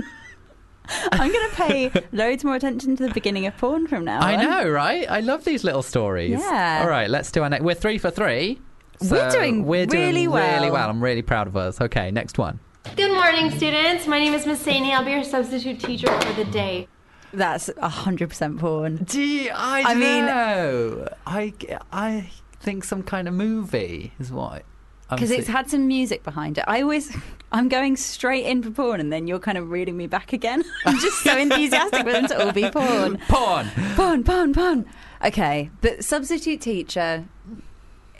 I'm 1.12 1.32
going 1.32 1.50
to 1.50 1.56
pay 1.56 1.92
loads 2.12 2.44
more 2.44 2.54
attention 2.54 2.96
to 2.96 3.06
the 3.06 3.14
beginning 3.14 3.46
of 3.46 3.56
porn 3.56 3.86
from 3.86 4.04
now 4.04 4.20
I 4.20 4.36
on. 4.36 4.44
know, 4.44 4.68
right? 4.68 5.10
I 5.10 5.20
love 5.20 5.44
these 5.44 5.64
little 5.64 5.82
stories. 5.82 6.38
Yeah. 6.40 6.80
All 6.82 6.88
right, 6.88 7.08
let's 7.08 7.30
do 7.30 7.42
our 7.42 7.48
next. 7.48 7.62
We're 7.64 7.74
three 7.74 7.98
for 7.98 8.10
three. 8.10 8.60
We're 9.00 9.30
doing 9.30 9.64
we're 9.64 9.86
doing 9.86 10.02
really 10.08 10.28
well. 10.28 10.60
Really 10.60 10.70
well. 10.70 10.88
I'm 10.88 11.02
really 11.02 11.22
proud 11.22 11.46
of 11.46 11.56
us. 11.56 11.80
Okay, 11.80 12.10
next 12.10 12.38
one. 12.38 12.60
Good 12.96 13.12
morning, 13.12 13.50
students. 13.50 14.06
My 14.06 14.18
name 14.18 14.34
is 14.34 14.46
Miss 14.46 14.62
Saney. 14.62 14.92
I'll 14.92 15.04
be 15.04 15.10
your 15.12 15.24
substitute 15.24 15.80
teacher 15.80 16.06
for 16.20 16.32
the 16.34 16.44
day. 16.44 16.86
That's 17.32 17.68
100% 17.68 18.58
porn. 18.60 19.04
Gee, 19.06 19.50
I, 19.50 19.80
I 19.82 19.94
mean- 19.94 20.26
know. 20.26 21.08
I, 21.26 21.52
I 21.90 22.30
think 22.60 22.84
some 22.84 23.02
kind 23.02 23.26
of 23.26 23.34
movie 23.34 24.12
is 24.20 24.30
what. 24.30 24.64
Because 25.10 25.30
it's 25.30 25.48
had 25.48 25.68
some 25.68 25.86
music 25.88 26.22
behind 26.22 26.58
it. 26.58 26.64
I 26.66 26.82
always, 26.82 27.14
I'm 27.52 27.68
going 27.68 27.96
straight 27.96 28.46
in 28.46 28.62
for 28.62 28.70
porn, 28.70 29.00
and 29.00 29.12
then 29.12 29.26
you're 29.26 29.38
kind 29.38 29.58
of 29.58 29.70
reeling 29.70 29.96
me 29.96 30.06
back 30.06 30.32
again. 30.32 30.62
I'm 30.86 30.98
just 30.98 31.22
so 31.22 31.36
enthusiastic 31.38 32.04
for 32.04 32.12
them 32.12 32.26
to 32.28 32.44
all 32.46 32.52
be 32.52 32.70
porn. 32.70 33.18
porn. 33.28 33.68
Porn, 33.96 34.24
porn, 34.24 34.52
porn. 34.54 34.86
Okay, 35.24 35.70
but 35.80 36.04
substitute 36.04 36.60
teacher 36.60 37.24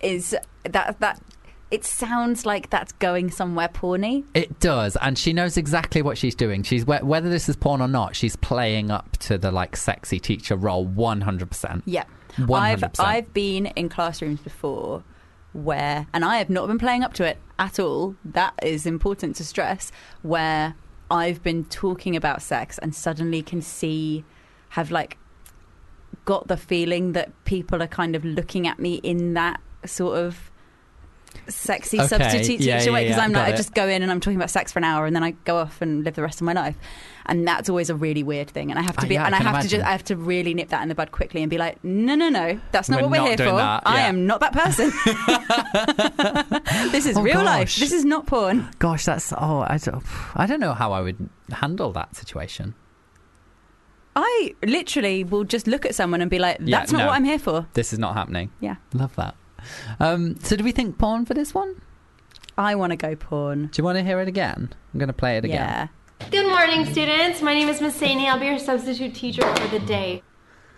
is 0.05 0.37
that 0.65 1.01
that. 1.01 1.21
It 1.71 1.85
sounds 1.85 2.47
like 2.47 2.71
that's 2.71 2.93
going 2.93 3.33
somewhere 3.33 3.67
porny. 3.67 4.25
It 4.33 4.61
does, 4.61 4.97
and 5.01 5.19
she 5.19 5.33
knows 5.33 5.57
exactly 5.57 6.03
what 6.03 6.17
she's 6.17 6.37
doing. 6.37 6.63
She's 6.63 6.87
whether 6.87 7.29
this 7.29 7.49
is 7.49 7.57
porn 7.57 7.81
or 7.81 7.89
not. 7.89 8.15
She's 8.15 8.37
playing 8.37 8.93
up 8.93 9.17
to 9.19 9.39
the 9.39 9.51
like 9.51 9.77
sexy 9.77 10.21
teacher 10.21 10.55
role, 10.55 10.85
one 10.85 11.23
hundred 11.23 11.49
percent. 11.51 11.83
Yeah. 11.85 12.05
One 12.47 12.63
I've. 12.63 12.85
I've 13.01 13.33
been 13.33 13.67
in 13.67 13.89
classrooms 13.89 14.41
before 14.41 15.03
where 15.55 16.07
and 16.13 16.25
I 16.25 16.37
have 16.39 16.51
not 16.51 16.67
been 16.67 16.79
playing 16.79 17.03
up 17.03 17.15
to 17.15 17.25
it 17.25 17.39
at 17.59 17.79
all. 17.79 18.17
That 18.25 18.55
is 18.63 18.87
important 18.87 19.37
to 19.37 19.45
stress 19.45 19.91
where 20.23 20.75
I've 21.11 21.43
been 21.43 21.65
talking 21.65 22.17
about 22.17 22.43
sex 22.43 22.79
and 22.79 22.95
suddenly 22.95 23.41
can 23.41 23.63
see 23.63 24.25
have 24.71 24.91
like 24.91 25.17
got 26.25 26.49
the 26.49 26.57
feeling 26.57 27.13
that 27.13 27.33
people 27.45 27.83
are 27.83 27.89
kind 27.89 28.17
of 28.17 28.25
looking 28.25 28.67
at 28.67 28.79
me 28.79 28.95
in 28.97 29.35
that 29.35 29.61
sort 29.87 30.19
of 30.19 30.51
sexy 31.49 31.99
Okay. 31.99 32.07
substitute 32.07 32.61
Yeah, 32.61 32.79
teacher 32.79 32.91
yeah, 32.91 32.95
way 32.95 33.05
because 33.05 33.19
yeah. 33.19 33.25
I'm 33.25 33.33
like 33.33 33.53
I 33.53 33.57
just 33.57 33.75
go 33.75 33.89
in 33.89 34.03
and 34.03 34.11
I'm 34.11 34.21
talking 34.21 34.37
about 34.37 34.51
sex 34.51 34.73
for 34.73 34.79
an 34.79 34.85
hour 34.85 35.05
and 35.05 35.15
then 35.17 35.23
I 35.25 35.33
go 35.45 35.57
off 35.59 35.83
and 35.83 36.05
live 36.05 36.15
the 36.15 36.23
rest 36.23 36.41
of 36.41 36.45
my 36.45 36.53
life 36.53 36.77
and 37.27 37.47
that's 37.47 37.69
always 37.69 37.91
a 37.91 37.95
really 37.97 38.23
weird 38.23 38.49
thing 38.49 38.71
and 38.71 38.79
I 38.79 38.83
have 38.83 38.97
to 38.99 39.07
be 39.07 39.19
I 39.19 39.27
and 39.27 39.35
I 39.35 39.39
can 39.39 39.47
have 39.49 39.63
to 39.63 39.69
just 39.69 39.85
I 39.85 39.91
have 39.91 40.05
to 40.05 40.17
really 40.17 40.55
nip 40.55 40.69
that 40.69 40.83
in 40.83 40.89
the 40.89 40.95
bud 40.95 41.11
quickly 41.11 41.43
and 41.43 41.51
be 41.51 41.59
like 41.59 41.83
no 41.85 42.15
no 42.15 42.29
no 42.29 42.59
that's 42.71 42.89
not 42.89 42.99
We're 43.03 43.09
what 43.09 43.11
we're 43.11 43.17
not 43.31 43.41
here 43.41 43.49
for 43.51 43.57
that, 43.57 43.83
I 43.85 44.03
am 44.03 44.27
not 44.27 44.41
that 44.41 44.53
person 44.53 44.91
this 46.93 47.05
is 47.05 47.17
Oh, 47.17 47.23
real 47.23 47.43
life 47.43 47.77
this 47.77 47.93
is 47.93 48.05
not 48.05 48.27
porn 48.27 48.71
Gosh, 48.79 49.05
that's 49.05 49.33
oh, 49.33 49.67
I 49.69 49.77
don't, 49.79 50.03
I 50.37 50.47
don't 50.47 50.61
know 50.61 50.73
how 50.73 50.93
I 50.93 51.01
would 51.01 51.29
handle 51.51 51.93
that 51.93 52.15
situation. 52.17 52.75
I 54.17 54.55
literally 54.65 55.25
will 55.25 55.45
just 55.45 55.67
look 55.67 55.85
at 55.85 55.95
someone 55.95 56.21
and 56.23 56.31
be 56.31 56.39
like 56.39 56.59
that's 56.61 56.93
not 56.93 56.99
no. 57.01 57.07
what 57.09 57.15
I'm 57.15 57.25
here 57.25 57.39
for 57.39 57.67
This 57.75 57.93
is 57.93 57.99
not 57.99 58.15
happening. 58.15 58.51
yeah 58.61 58.77
Love 58.93 59.15
that. 59.17 59.35
Um, 60.01 60.37
so, 60.41 60.57
do 60.57 60.65
we 60.65 60.73
think 60.73 60.99
porn 60.99 61.25
for 61.27 61.35
this 61.35 61.55
one? 61.55 61.81
I 62.57 62.75
want 62.77 62.91
to 62.91 62.97
go 62.97 63.17
porn 63.17 63.67
Do 63.73 63.81
you 63.81 63.85
want 63.85 63.99
to 63.99 64.05
hear 64.05 64.21
it 64.21 64.29
again? 64.29 64.73
I'm 64.93 64.99
going 64.99 65.09
to 65.09 65.13
play 65.13 65.37
it 65.37 65.45
again. 65.45 65.57
yeah 65.57 65.89
Good 66.31 66.47
morning, 66.47 66.87
students. 66.87 67.43
My 67.43 67.53
name 67.53 67.69
is 67.69 67.81
Miss 67.81 67.99
Saney. 68.01 68.27
I'll 68.27 68.39
be 68.39 68.47
your 68.47 68.59
substitute 68.59 69.15
teacher 69.15 69.43
for 69.57 69.69
the 69.69 69.81
day. 69.85 70.23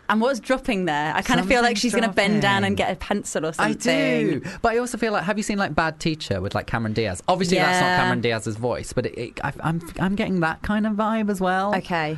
and 0.08 0.20
what's 0.20 0.40
dropping 0.40 0.86
there 0.86 1.12
I 1.14 1.20
kind 1.22 1.38
of 1.38 1.46
feel 1.46 1.62
like 1.62 1.76
she's 1.76 1.92
going 1.92 2.08
to 2.08 2.12
bend 2.12 2.40
down 2.42 2.64
and 2.64 2.76
get 2.76 2.90
a 2.92 2.96
pencil 2.96 3.44
or 3.44 3.52
something. 3.52 3.76
I 3.76 4.30
do, 4.30 4.42
but 4.62 4.72
I 4.72 4.78
also 4.78 4.96
feel 4.98 5.12
like 5.12 5.24
have 5.24 5.36
you 5.36 5.42
seen 5.42 5.58
like 5.58 5.74
Bad 5.74 6.00
Teacher 6.00 6.40
with 6.40 6.54
like 6.54 6.66
Cameron 6.66 6.94
Diaz? 6.94 7.22
Obviously, 7.28 7.58
that's 7.58 7.80
not 7.80 7.96
Cameron 7.98 8.20
Diaz's 8.22 8.56
voice, 8.56 8.92
but 8.92 9.06
it, 9.06 9.18
it, 9.18 9.40
I, 9.44 9.52
I'm 9.60 9.80
I'm 10.00 10.14
getting 10.14 10.40
that 10.40 10.62
kind 10.62 10.86
of 10.86 10.94
vibe 10.94 11.30
as 11.30 11.40
well. 11.40 11.74
okay 11.76 12.16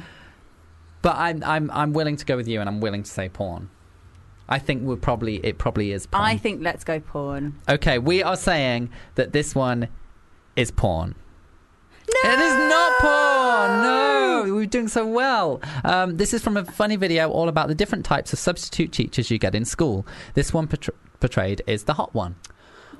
But 1.02 1.16
I'm 1.16 1.42
I'm 1.44 1.70
I'm 1.72 1.92
willing 1.92 2.16
to 2.16 2.24
go 2.24 2.36
with 2.36 2.46
you, 2.46 2.60
and 2.60 2.68
I'm 2.68 2.80
willing 2.80 3.02
to 3.02 3.10
say 3.10 3.28
porn. 3.28 3.70
I 4.48 4.58
think 4.58 4.82
we're 4.82 4.96
probably 4.96 5.36
it 5.44 5.58
probably 5.58 5.92
is 5.92 6.06
porn. 6.06 6.24
I 6.24 6.36
think 6.36 6.62
let's 6.62 6.84
go 6.84 7.00
porn 7.00 7.58
okay, 7.68 7.98
we 7.98 8.22
are 8.22 8.36
saying 8.36 8.90
that 9.16 9.32
this 9.32 9.54
one 9.54 9.88
is 10.56 10.70
porn. 10.70 11.14
No! 12.24 12.30
It 12.30 12.38
is 12.40 12.54
not 12.70 12.92
porn. 13.00 13.82
No, 13.82 14.54
we're 14.54 14.64
doing 14.66 14.88
so 14.88 15.06
well. 15.06 15.60
Um, 15.84 16.16
this 16.16 16.32
is 16.32 16.42
from 16.42 16.56
a 16.56 16.64
funny 16.64 16.96
video 16.96 17.28
all 17.30 17.48
about 17.48 17.68
the 17.68 17.74
different 17.74 18.04
types 18.06 18.32
of 18.32 18.38
substitute 18.38 18.92
teachers 18.92 19.30
you 19.30 19.38
get 19.38 19.54
in 19.54 19.64
school. 19.66 20.06
This 20.34 20.54
one 20.54 20.66
portray- 20.68 20.94
portrayed 21.20 21.62
is 21.66 21.84
the 21.84 21.94
hot 21.94 22.14
one. 22.14 22.36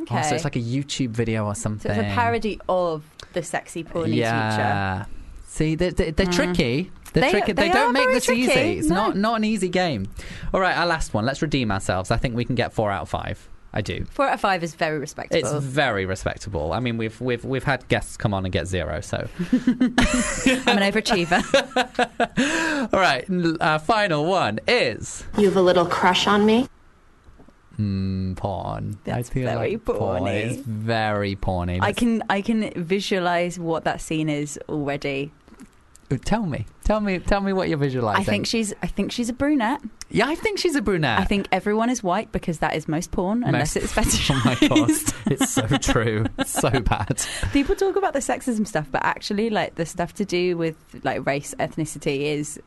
okay 0.01 0.19
Oh, 0.19 0.23
so 0.23 0.35
it's 0.35 0.45
like 0.45 0.57
a 0.57 0.61
YouTube 0.61 1.11
video 1.11 1.47
or 1.47 1.55
something. 1.55 1.91
so 1.91 1.99
it's 1.99 2.13
a 2.13 2.15
parody 2.15 2.61
of 2.69 3.03
the 3.33 3.43
sexy 3.43 3.83
porny 3.83 4.07
teacher 4.11 4.19
yeah. 4.21 5.05
See, 5.51 5.75
they're, 5.75 5.91
they're, 5.91 6.13
they're 6.13 6.27
Mm. 6.27 6.35
tricky. 6.35 6.93
They're 7.15 7.23
They- 7.23 7.31
tricky. 7.31 7.53
They, 7.53 7.69
they 7.69 7.75
don't 7.75 7.95
make 7.95 8.09
this 8.11 8.27
tricky. 8.27 8.43
easy. 8.43 8.79
It's 8.79 8.89
No. 8.89 8.95
not 8.97 9.17
not 9.17 9.35
an 9.37 9.45
easy 9.45 9.69
game. 9.71 10.07
All 10.53 10.61
right, 10.61 10.77
our 10.77 10.87
last 10.87 11.15
one. 11.15 11.25
Let's 11.25 11.41
redeem 11.43 11.73
ourselves. 11.73 12.11
I 12.11 12.19
think 12.19 12.37
we 12.37 12.45
can 12.45 12.55
get 12.55 12.73
four 12.73 12.91
out 12.91 13.03
of 13.03 13.09
five. 13.09 13.49
I 13.73 13.81
do. 13.83 14.05
Four 14.11 14.27
out 14.29 14.35
of 14.35 14.41
five 14.41 14.63
is 14.63 14.75
very 14.75 14.99
respectable. 14.99 15.57
It's 15.57 15.65
very 15.65 16.05
respectable. 16.07 16.73
I 16.73 16.81
mean, 16.81 16.97
we've 16.99 17.19
we've 17.21 17.45
we've 17.45 17.65
had 17.65 17.87
guests 17.89 18.17
come 18.19 18.33
on 18.35 18.45
and 18.45 18.53
get 18.53 18.67
zero. 18.67 19.01
So, 19.01 19.27
I'm 19.51 20.79
an 20.79 20.85
overachiever. 20.93 21.41
all 22.93 23.01
right, 23.01 23.25
our 23.61 23.79
final 23.79 24.25
one 24.27 24.61
is 24.69 25.25
You 25.39 25.47
have 25.47 25.57
a 25.57 25.63
little 25.63 25.87
crush 25.87 26.27
on 26.27 26.45
me? 26.47 26.69
mm, 27.79 28.37
porn. 28.37 28.99
That's 29.05 29.31
I 29.31 29.33
feel 29.33 29.47
very 29.47 29.73
like 29.73 29.85
porn 29.85 30.23
porny. 30.25 30.45
is 30.51 30.57
very 30.59 31.37
porny. 31.37 31.79
I 31.81 31.93
can 31.93 32.23
I 32.29 32.41
can 32.43 32.71
visualize 32.77 33.59
what 33.59 33.85
that 33.85 34.01
scene 34.01 34.29
is 34.29 34.59
already. 34.69 35.33
Tell 36.17 36.47
me, 36.47 36.65
tell 36.85 37.01
me, 37.01 37.19
tell 37.19 37.41
me 37.41 37.53
what 37.53 37.69
you're 37.69 37.77
visualizing. 37.79 38.23
I 38.23 38.25
think 38.25 38.47
she's 38.47 38.73
I 38.83 38.87
think 38.87 39.13
she's 39.13 39.29
a 39.29 39.33
brunette. 39.35 39.81
yeah, 40.09 40.27
I 40.27 40.35
think 40.35 40.59
she's 40.59 40.75
a 40.75 40.81
brunette. 40.83 41.21
I 41.21 41.25
think 41.25 41.47
everyone 41.53 41.91
is 41.91 42.03
white 42.03 42.33
because 42.33 42.61
that 42.61 42.75
is 42.75 42.89
most 42.89 43.11
porn 43.11 43.45
unless 43.45 43.77
Most- 43.77 43.85
it's 43.85 43.93
fetishized. 43.93 44.29
Oh 44.71 44.77
my 44.77 44.87
god, 44.87 44.91
it's 45.33 45.51
so 45.53 45.67
true, 45.79 46.25
so 46.47 46.71
bad. 46.81 47.23
People 47.53 47.75
talk 47.77 47.97
about 47.97 48.15
the 48.15 48.21
sexism 48.21 48.67
stuff, 48.67 48.89
but 48.91 49.05
actually, 49.05 49.51
like 49.51 49.75
the 49.75 49.85
stuff 49.87 50.15
to 50.15 50.25
do 50.25 50.57
with 50.57 50.77
like 51.05 51.27
race, 51.27 51.55
ethnicity 51.59 52.23
is 52.23 52.59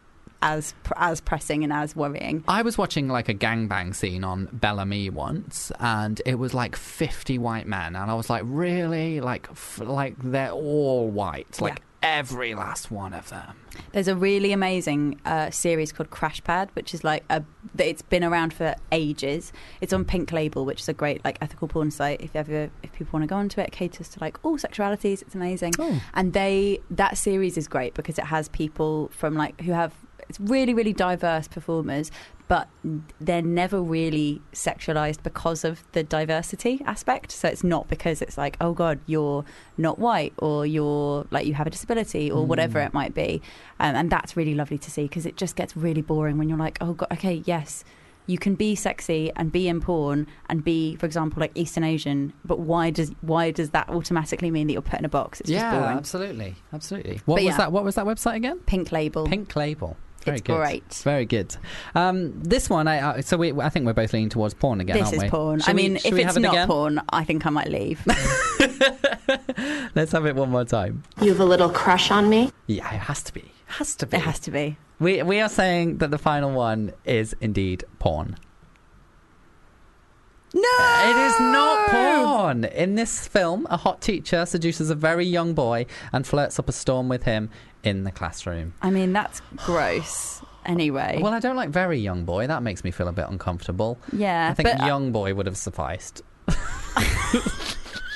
as 0.43 0.73
as 0.97 1.21
pressing 1.21 1.63
and 1.63 1.71
as 1.71 1.95
worrying. 1.95 2.43
I 2.47 2.63
was 2.63 2.75
watching 2.77 3.07
like 3.07 3.29
a 3.29 3.33
gangbang 3.33 3.93
scene 3.95 4.23
on 4.23 4.49
Bellamy 4.51 5.09
once, 5.11 5.71
and 5.79 6.19
it 6.25 6.35
was 6.35 6.53
like 6.53 6.75
fifty 6.75 7.37
white 7.37 7.67
men, 7.67 7.95
and 7.95 8.09
I 8.09 8.13
was 8.15 8.29
like, 8.29 8.43
really, 8.45 9.21
like, 9.21 9.47
f- 9.51 9.79
like 9.83 10.15
they're 10.17 10.49
all 10.51 11.07
white, 11.09 11.61
like 11.61 11.81
every 12.03 12.55
last 12.55 12.89
one 12.91 13.13
of 13.13 13.29
them. 13.29 13.55
There's 13.91 14.07
a 14.07 14.15
really 14.15 14.51
amazing 14.51 15.19
uh, 15.25 15.49
series 15.51 15.91
called 15.91 16.09
Crash 16.09 16.43
Pad, 16.43 16.69
which 16.73 16.93
is 16.93 17.03
like 17.03 17.23
a 17.29 17.43
it's 17.77 18.01
been 18.01 18.23
around 18.23 18.53
for 18.53 18.75
ages. 18.91 19.53
It's 19.81 19.93
on 19.93 20.05
Pink 20.05 20.31
Label, 20.31 20.65
which 20.65 20.81
is 20.81 20.89
a 20.89 20.93
great 20.93 21.23
like 21.23 21.37
ethical 21.41 21.67
porn 21.67 21.91
site. 21.91 22.21
If 22.21 22.35
ever 22.35 22.69
if 22.83 22.91
people 22.93 23.11
want 23.19 23.23
to 23.23 23.27
go 23.27 23.35
onto 23.35 23.61
it, 23.61 23.67
it 23.67 23.71
caters 23.71 24.09
to 24.09 24.19
like 24.19 24.37
all 24.43 24.57
sexualities. 24.57 25.21
It's 25.21 25.35
amazing, 25.35 25.73
Oh. 25.79 26.01
and 26.13 26.33
they 26.33 26.79
that 26.89 27.17
series 27.17 27.57
is 27.57 27.67
great 27.67 27.93
because 27.93 28.17
it 28.17 28.25
has 28.25 28.49
people 28.49 29.09
from 29.13 29.35
like 29.35 29.59
who 29.61 29.71
have 29.71 29.93
it's 30.29 30.39
really 30.39 30.73
really 30.73 30.93
diverse 30.93 31.47
performers, 31.47 32.11
but 32.51 32.67
they're 33.21 33.41
never 33.41 33.81
really 33.81 34.41
sexualized 34.51 35.23
because 35.23 35.63
of 35.63 35.83
the 35.93 36.03
diversity 36.03 36.81
aspect. 36.85 37.31
So 37.31 37.47
it's 37.47 37.63
not 37.63 37.87
because 37.87 38.21
it's 38.21 38.37
like 38.37 38.57
oh 38.59 38.73
god 38.73 38.99
you're 39.05 39.45
not 39.77 39.95
white 39.99 40.33
or 40.37 40.65
you're 40.65 41.25
like 41.31 41.45
you 41.45 41.53
have 41.53 41.65
a 41.67 41.69
disability 41.69 42.29
or 42.29 42.45
whatever 42.45 42.77
Mm. 42.79 42.87
it 42.87 42.93
might 42.93 43.13
be, 43.13 43.41
um, 43.79 43.95
and 43.95 44.09
that's 44.09 44.35
really 44.35 44.53
lovely 44.53 44.77
to 44.79 44.91
see 44.91 45.03
because 45.03 45.25
it 45.25 45.37
just 45.37 45.55
gets 45.55 45.77
really 45.77 46.01
boring 46.01 46.37
when 46.37 46.49
you're 46.49 46.57
like 46.67 46.77
oh 46.81 46.91
god 46.93 47.07
okay 47.13 47.41
yes 47.45 47.85
you 48.27 48.37
can 48.37 48.55
be 48.55 48.75
sexy 48.75 49.31
and 49.37 49.51
be 49.51 49.67
in 49.67 49.79
porn 49.81 50.27
and 50.47 50.63
be, 50.63 50.95
for 50.97 51.05
example, 51.07 51.39
like 51.41 51.51
Eastern 51.55 51.83
Asian, 51.83 52.31
but 52.45 52.59
why 52.59 52.89
does 52.89 53.11
why 53.21 53.51
does 53.51 53.69
that 53.71 53.87
automatically 53.89 54.51
mean 54.51 54.67
that 54.67 54.73
you're 54.73 54.81
put 54.81 54.99
in 54.99 55.05
a 55.05 55.09
box? 55.09 55.39
It's 55.41 55.49
just 55.49 55.63
yeah, 55.63 55.79
boring. 55.79 55.97
absolutely, 55.97 56.55
absolutely. 56.73 57.15
What 57.25 57.37
But 57.37 57.43
was 57.45 57.51
yeah. 57.53 57.57
that? 57.57 57.71
What 57.71 57.83
was 57.83 57.95
that 57.95 58.05
website 58.05 58.35
again? 58.35 58.59
Pink 58.65 58.91
label. 58.91 59.25
Pink 59.25 59.55
Label. 59.55 59.95
Very 60.25 60.37
It's 60.37 60.45
good. 60.45 60.57
great. 60.57 60.93
Very 61.03 61.25
good. 61.25 61.55
Um, 61.95 62.41
this 62.43 62.69
one, 62.69 62.87
I, 62.87 62.99
uh, 62.99 63.21
so 63.21 63.37
we, 63.37 63.51
I 63.59 63.69
think 63.69 63.85
we're 63.85 63.93
both 63.93 64.13
leaning 64.13 64.29
towards 64.29 64.53
porn 64.53 64.79
again, 64.81 64.95
This 64.97 65.05
aren't 65.07 65.15
is 65.17 65.23
we? 65.23 65.29
porn. 65.29 65.59
Shall 65.61 65.69
I 65.69 65.73
mean, 65.73 65.97
shall 65.97 66.09
if 66.09 66.13
we 66.13 66.21
it's 66.21 66.27
have 66.27 66.37
it 66.37 66.41
not 66.41 66.53
again? 66.53 66.67
porn, 66.67 67.01
I 67.09 67.23
think 67.23 67.45
I 67.45 67.49
might 67.49 67.69
leave. 67.69 68.01
Let's 69.95 70.11
have 70.11 70.25
it 70.25 70.35
one 70.35 70.49
more 70.51 70.65
time. 70.65 71.03
You 71.21 71.29
have 71.29 71.39
a 71.39 71.45
little 71.45 71.69
crush 71.69 72.11
on 72.11 72.29
me? 72.29 72.51
Yeah, 72.67 72.93
it 72.93 72.99
has 72.99 73.23
to 73.23 73.33
be. 73.33 73.41
It 73.41 73.51
Has 73.67 73.95
to 73.95 74.05
be. 74.07 74.17
it 74.17 74.21
has 74.21 74.39
to 74.39 74.51
be. 74.51 74.77
We 74.99 75.23
we 75.23 75.39
are 75.41 75.49
saying 75.49 75.97
that 75.97 76.11
the 76.11 76.17
final 76.17 76.51
one 76.51 76.91
is 77.05 77.35
indeed 77.41 77.83
porn. 77.99 78.35
No, 80.53 80.61
It 81.09 81.15
is 81.17 81.39
not 81.39 81.87
porn. 81.89 82.65
In 82.65 82.95
this 82.95 83.27
film, 83.27 83.65
a 83.69 83.77
hot 83.77 84.01
teacher 84.01 84.45
seduces 84.45 84.89
a 84.89 84.95
very 84.95 85.25
young 85.25 85.53
boy 85.53 85.85
and 86.11 86.27
flirts 86.27 86.59
up 86.59 86.67
a 86.67 86.73
storm 86.73 87.07
with 87.07 87.23
him 87.23 87.49
in 87.83 88.03
the 88.03 88.11
classroom. 88.11 88.73
I 88.81 88.89
mean, 88.89 89.13
that's 89.13 89.41
gross. 89.57 90.41
Anyway, 90.65 91.19
Well, 91.21 91.33
I 91.33 91.39
don't 91.39 91.55
like 91.55 91.69
very 91.69 91.99
young 91.99 92.25
boy. 92.25 92.47
That 92.47 92.61
makes 92.63 92.83
me 92.83 92.91
feel 92.91 93.07
a 93.07 93.11
bit 93.13 93.25
uncomfortable. 93.29 93.97
yeah, 94.13 94.49
I 94.51 94.53
think 94.53 94.69
but 94.69 94.81
uh, 94.81 94.85
young 94.85 95.11
boy 95.11 95.33
would 95.33 95.45
have 95.47 95.57
sufficed. 95.57 96.21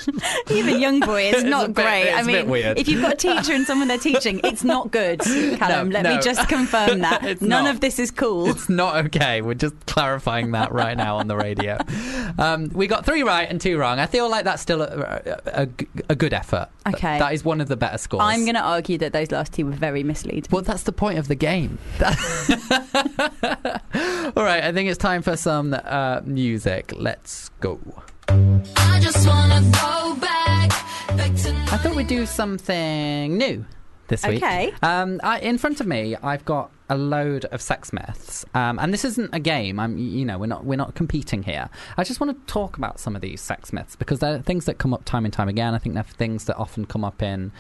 even 0.52 0.80
young 0.80 1.00
boy 1.00 1.24
It's 1.34 1.44
not 1.44 1.74
great. 1.74 2.04
it's 2.10 2.18
I 2.18 2.24
mean, 2.24 2.50
weird. 2.50 2.78
if 2.78 2.88
you've 2.88 3.02
got 3.02 3.14
a 3.14 3.18
teacher 3.18 3.54
and 3.54 3.66
someone 3.66 3.88
they're 3.88 3.98
teaching, 3.98 4.40
it's 4.44 4.64
not 4.64 4.92
good. 4.92 5.20
Callum, 5.58 5.90
let 5.90 6.04
no. 6.04 6.16
me 6.16 6.22
just 6.22 6.48
confirm 6.50 7.00
that 7.00 7.24
none 7.42 7.66
not. 7.66 7.68
of 7.76 7.82
this 7.82 8.00
is 8.00 8.12
cool. 8.12 8.50
It's 8.50 8.70
not 8.70 9.06
okay. 9.08 9.42
We're 9.42 9.54
just 9.56 9.76
clarifying 9.86 10.52
that 10.52 10.72
right 10.72 10.96
now 10.96 11.18
on 11.18 11.28
the 11.28 11.36
radio. 11.36 11.78
Um, 12.38 12.70
we 12.74 12.88
got 12.88 13.06
three 13.06 13.24
right 13.24 13.50
and 13.50 13.60
two 13.60 13.78
wrong. 13.78 14.00
I 14.00 14.06
feel 14.06 14.30
like 14.30 14.44
that's 14.46 14.62
still 14.62 14.82
a, 14.82 14.86
a, 15.46 15.64
a- 15.64 15.70
a 16.10 16.16
good 16.16 16.34
effort. 16.34 16.70
Okay. 16.88 17.18
That 17.20 17.34
is 17.34 17.44
one 17.44 17.62
of 17.62 17.68
the 17.68 17.76
better 17.78 17.98
scores. 17.98 18.22
I'm 18.24 18.42
going 18.44 18.56
to 18.56 18.62
argue 18.62 18.98
that 19.00 19.12
those 19.14 19.32
last 19.32 19.54
two 19.54 19.66
were 19.66 19.72
very 19.72 20.04
misleading. 20.04 20.46
Well, 20.52 20.62
that's 20.62 20.84
the 20.84 20.92
point 20.92 21.18
of 21.18 21.28
the 21.28 21.36
game. 21.36 21.78
All 24.36 24.44
right, 24.44 24.64
I 24.64 24.72
think 24.72 24.90
it's 24.90 24.98
time 24.98 25.22
for 25.22 25.36
some 25.38 25.74
uh, 25.74 26.22
music. 26.26 26.94
Let's 26.96 27.50
go. 27.62 27.80
I 28.28 29.00
just 29.02 29.28
wanna 29.28 29.62
go 29.62 30.16
back, 30.20 30.70
back 31.16 31.36
to 31.36 31.50
I 31.72 31.78
thought 31.78 31.96
we'd 31.96 32.08
do 32.08 32.26
something 32.26 33.38
new 33.38 33.66
this 34.08 34.26
week. 34.26 34.44
Okay. 34.44 34.74
Um, 34.82 35.20
I, 35.24 35.40
in 35.40 35.58
front 35.58 35.80
of 35.82 35.88
me, 35.88 36.16
I've 36.16 36.46
got 36.46 36.72
a 36.90 36.98
load 36.98 37.46
of 37.46 37.62
sex 37.62 37.92
myths, 37.92 38.46
um, 38.54 38.78
and 38.80 38.94
this 38.94 39.04
isn't 39.06 39.34
a 39.34 39.40
game. 39.40 39.80
I'm, 39.80 39.98
you 39.98 40.26
know, 40.26 40.38
we're 40.38 40.46
not 40.46 40.66
we're 40.66 40.78
not 40.78 40.96
competing 40.96 41.44
here. 41.44 41.70
I 41.98 42.04
just 42.04 42.20
want 42.20 42.38
to 42.38 42.54
talk 42.54 42.78
about 42.78 43.00
some 43.00 43.16
of 43.16 43.22
these 43.22 43.42
sex 43.42 43.74
myths 43.74 43.96
because 43.96 44.20
they're 44.20 44.40
things 44.40 44.66
that 44.66 44.78
come 44.78 44.94
up 44.94 45.06
time 45.06 45.26
and 45.26 45.34
time 45.34 45.50
again. 45.50 45.74
I 45.74 45.80
think 45.80 45.96
they're 45.96 46.04
things 46.04 46.46
that 46.46 46.58
often 46.58 46.86
come 46.86 47.04
up 47.04 47.22
in. 47.22 47.52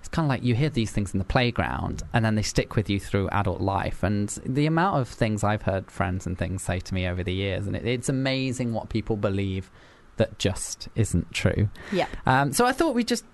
It's 0.00 0.08
kind 0.08 0.26
of 0.26 0.28
like 0.28 0.44
you 0.44 0.54
hear 0.54 0.68
these 0.68 0.92
things 0.92 1.14
in 1.14 1.18
the 1.18 1.24
playground, 1.24 2.02
and 2.12 2.24
then 2.24 2.34
they 2.36 2.42
stick 2.42 2.76
with 2.76 2.88
you 2.88 3.00
through 3.00 3.28
adult 3.30 3.60
life. 3.60 4.02
And 4.02 4.28
the 4.44 4.66
amount 4.66 5.00
of 5.00 5.08
things 5.08 5.42
I've 5.42 5.62
heard 5.62 5.90
friends 5.90 6.26
and 6.26 6.38
things 6.38 6.62
say 6.62 6.78
to 6.78 6.94
me 6.94 7.08
over 7.08 7.24
the 7.24 7.32
years, 7.32 7.66
and 7.66 7.74
it, 7.74 7.86
it's 7.86 8.08
amazing 8.08 8.72
what 8.72 8.88
people 8.88 9.16
believe 9.16 9.70
that 10.16 10.38
just 10.38 10.88
isn't 10.94 11.32
true. 11.32 11.68
Yeah. 11.92 12.06
Um, 12.24 12.52
so 12.52 12.64
I 12.64 12.72
thought 12.72 12.94
we'd 12.94 13.08
just 13.08 13.24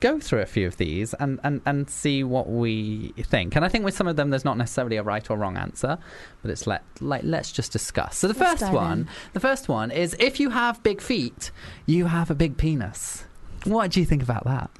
go 0.00 0.20
through 0.20 0.40
a 0.40 0.46
few 0.46 0.66
of 0.66 0.76
these 0.76 1.12
and, 1.14 1.40
and, 1.42 1.60
and 1.66 1.90
see 1.90 2.22
what 2.22 2.48
we 2.48 3.12
think. 3.18 3.56
And 3.56 3.64
I 3.64 3.68
think 3.68 3.84
with 3.84 3.96
some 3.96 4.06
of 4.06 4.16
them, 4.16 4.30
there's 4.30 4.44
not 4.44 4.56
necessarily 4.56 4.96
a 4.96 5.02
right 5.02 5.28
or 5.30 5.36
wrong 5.36 5.56
answer, 5.56 5.98
but 6.42 6.50
it's 6.50 6.66
let 6.66 6.82
like 7.00 7.22
let's 7.24 7.50
just 7.50 7.72
discuss. 7.72 8.16
So 8.18 8.28
the 8.28 8.38
Let's 8.38 8.60
first 8.60 8.72
one, 8.72 9.00
in. 9.00 9.08
the 9.32 9.40
first 9.40 9.68
one 9.68 9.90
is 9.90 10.14
if 10.18 10.38
you 10.40 10.50
have 10.50 10.82
big 10.82 11.00
feet, 11.00 11.50
you 11.86 12.06
have 12.06 12.30
a 12.30 12.34
big 12.34 12.56
penis. 12.56 13.24
What 13.64 13.90
do 13.90 14.00
you 14.00 14.06
think 14.06 14.22
about 14.22 14.44
that? 14.44 14.70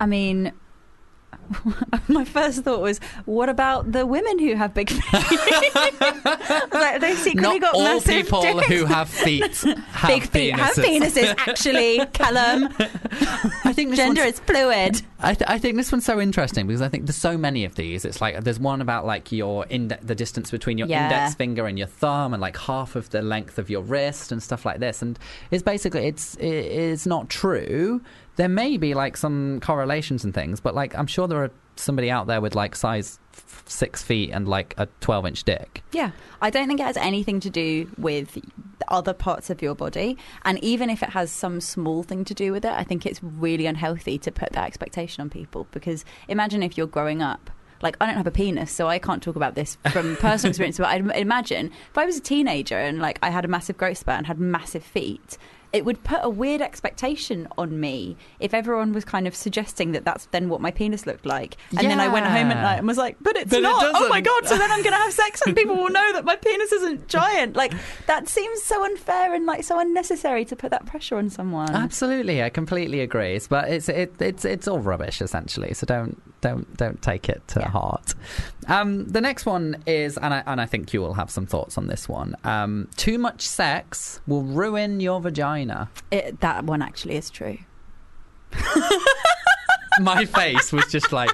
I 0.00 0.06
mean, 0.06 0.52
my 2.08 2.24
first 2.24 2.64
thought 2.64 2.80
was, 2.80 2.98
what 3.24 3.48
about 3.48 3.92
the 3.92 4.04
women 4.06 4.38
who 4.38 4.54
have 4.54 4.74
big 4.74 4.90
feet? 4.90 5.02
Like, 6.72 7.00
they 7.00 7.14
secretly 7.14 7.58
not 7.58 7.60
got 7.60 7.74
all 7.74 7.82
massive 7.82 8.24
people 8.26 8.42
dicks. 8.42 8.66
who 8.66 8.84
have 8.86 9.08
feet 9.08 9.56
have 9.56 10.08
big 10.08 10.28
feet 10.28 10.54
have 10.54 10.74
penises. 10.74 11.34
Actually, 11.38 12.04
Callum, 12.12 12.68
I 13.64 13.72
think 13.72 13.94
gender 13.94 14.22
is 14.22 14.40
fluid. 14.40 15.00
I, 15.20 15.34
th- 15.34 15.48
I 15.48 15.58
think 15.58 15.76
this 15.76 15.90
one's 15.90 16.04
so 16.04 16.20
interesting 16.20 16.66
because 16.66 16.82
I 16.82 16.88
think 16.88 17.06
there's 17.06 17.16
so 17.16 17.38
many 17.38 17.64
of 17.64 17.76
these. 17.76 18.04
It's 18.04 18.20
like 18.20 18.42
there's 18.44 18.58
one 18.60 18.80
about 18.80 19.06
like 19.06 19.32
your 19.32 19.64
inde- 19.66 19.98
the 20.02 20.14
distance 20.14 20.50
between 20.50 20.76
your 20.78 20.88
Yeah. 20.88 21.04
index 21.04 21.34
finger 21.34 21.66
and 21.66 21.78
your 21.78 21.88
thumb, 21.88 22.34
and 22.34 22.40
like 22.40 22.56
half 22.56 22.96
of 22.96 23.10
the 23.10 23.22
length 23.22 23.58
of 23.58 23.70
your 23.70 23.82
wrist 23.82 24.32
and 24.32 24.42
stuff 24.42 24.64
like 24.66 24.80
this. 24.80 25.00
And 25.00 25.18
it's 25.50 25.62
basically 25.62 26.06
it's 26.06 26.36
it's 26.40 27.06
not 27.06 27.28
true. 27.28 28.00
There 28.36 28.48
may 28.48 28.76
be 28.76 28.94
like 28.94 29.16
some 29.16 29.60
correlations 29.60 30.24
and 30.24 30.34
things, 30.34 30.60
but 30.60 30.74
like 30.74 30.96
I'm 30.96 31.06
sure 31.06 31.28
there 31.28 31.42
are 31.42 31.50
somebody 31.76 32.10
out 32.10 32.26
there 32.26 32.40
with 32.40 32.54
like 32.54 32.74
size 32.76 33.18
f- 33.32 33.62
six 33.66 34.02
feet 34.02 34.30
and 34.30 34.48
like 34.48 34.74
a 34.76 34.86
12 35.00 35.26
inch 35.26 35.44
dick. 35.44 35.82
Yeah, 35.92 36.12
I 36.40 36.50
don't 36.50 36.68
think 36.68 36.80
it 36.80 36.84
has 36.86 36.96
anything 36.96 37.40
to 37.40 37.50
do 37.50 37.90
with 37.98 38.38
other 38.88 39.12
parts 39.12 39.50
of 39.50 39.62
your 39.62 39.74
body. 39.74 40.16
And 40.44 40.62
even 40.62 40.90
if 40.90 41.02
it 41.02 41.10
has 41.10 41.30
some 41.30 41.60
small 41.60 42.02
thing 42.02 42.24
to 42.26 42.34
do 42.34 42.52
with 42.52 42.64
it, 42.64 42.72
I 42.72 42.84
think 42.84 43.06
it's 43.06 43.22
really 43.22 43.66
unhealthy 43.66 44.18
to 44.18 44.30
put 44.30 44.52
that 44.52 44.66
expectation 44.66 45.20
on 45.22 45.30
people. 45.30 45.66
Because 45.70 46.04
imagine 46.28 46.62
if 46.62 46.76
you're 46.76 46.86
growing 46.86 47.22
up. 47.22 47.50
Like, 47.82 47.98
I 48.00 48.06
don't 48.06 48.16
have 48.16 48.26
a 48.26 48.30
penis, 48.30 48.72
so 48.72 48.86
I 48.88 48.98
can't 48.98 49.22
talk 49.22 49.36
about 49.36 49.56
this 49.56 49.76
from 49.90 50.16
personal 50.20 50.50
experience. 50.50 50.78
But 50.78 50.86
I'd 50.86 51.06
imagine 51.16 51.70
if 51.90 51.98
I 51.98 52.06
was 52.06 52.16
a 52.16 52.20
teenager 52.20 52.78
and 52.78 52.98
like 52.98 53.18
I 53.22 53.28
had 53.28 53.44
a 53.44 53.48
massive 53.48 53.76
growth 53.76 53.98
spurt 53.98 54.16
and 54.16 54.26
had 54.26 54.38
massive 54.38 54.82
feet, 54.82 55.36
it 55.74 55.84
would 55.84 56.02
put 56.04 56.20
a 56.22 56.30
weird 56.30 56.62
expectation 56.62 57.48
on 57.58 57.78
me 57.80 58.16
if 58.40 58.54
everyone 58.54 58.92
was 58.92 59.04
kind 59.04 59.26
of 59.26 59.34
suggesting 59.34 59.92
that 59.92 60.04
that's 60.04 60.26
then 60.26 60.48
what 60.48 60.60
my 60.60 60.70
penis 60.70 61.04
looked 61.06 61.26
like. 61.26 61.56
And 61.76 61.90
then 61.90 61.98
I 62.00 62.08
went 62.08 62.26
home 62.26 62.50
at 62.52 62.62
night 62.62 62.78
and 62.78 62.86
was 62.86 62.96
like, 62.96 63.16
but 63.20 63.36
it's 63.36 63.50
But 63.50 63.58
it 63.58 63.62
not. 63.62 63.82
oh 63.96 64.08
my. 64.08 64.20
God. 64.20 64.46
So 64.46 64.56
then 64.56 64.70
I'm 64.70 64.82
going 64.82 64.92
to 64.92 64.98
have 64.98 65.12
sex 65.12 65.42
and 65.44 65.54
people 65.56 65.74
will 65.76 65.90
know 65.90 66.12
that 66.12 66.24
my 66.24 66.36
penis 66.36 66.70
isn't 66.72 67.08
giant. 67.18 67.56
Like, 67.56 67.74
that 68.06 68.28
seems 68.28 68.62
so 68.62 68.84
unfair 68.84 69.34
and 69.34 69.44
like 69.46 69.64
so 69.64 69.78
unnecessary 69.80 70.44
to 70.46 70.56
put 70.56 70.70
that 70.70 70.86
pressure 70.86 71.16
on 71.16 71.28
someone. 71.28 71.74
Absolutely, 71.74 72.42
I 72.42 72.48
completely 72.50 73.00
agree. 73.00 73.40
But 73.48 73.68
it's 73.68 73.88
it, 73.88 74.14
it's 74.20 74.44
it's 74.44 74.68
all 74.68 74.78
rubbish 74.78 75.20
essentially. 75.20 75.74
So 75.74 75.86
don't 75.86 76.22
don't 76.44 76.76
don't 76.76 77.00
take 77.00 77.30
it 77.30 77.42
to 77.48 77.62
heart. 77.62 78.14
Um, 78.68 79.06
the 79.06 79.22
next 79.22 79.46
one 79.46 79.82
is, 79.86 80.18
and 80.18 80.34
I 80.34 80.42
and 80.46 80.60
I 80.60 80.66
think 80.66 80.92
you 80.92 81.00
will 81.00 81.14
have 81.14 81.30
some 81.30 81.46
thoughts 81.46 81.78
on 81.78 81.86
this 81.86 82.06
one. 82.06 82.36
Um, 82.44 82.88
too 82.96 83.16
much 83.16 83.40
sex 83.40 84.20
will 84.26 84.42
ruin 84.42 85.00
your 85.00 85.22
vagina. 85.22 85.88
It, 86.10 86.40
that 86.40 86.64
one 86.64 86.82
actually 86.82 87.16
is 87.16 87.30
true. 87.30 87.56
My 90.00 90.26
face 90.26 90.70
was 90.70 90.84
just 90.88 91.12
like, 91.12 91.30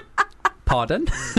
pardon. 0.64 1.08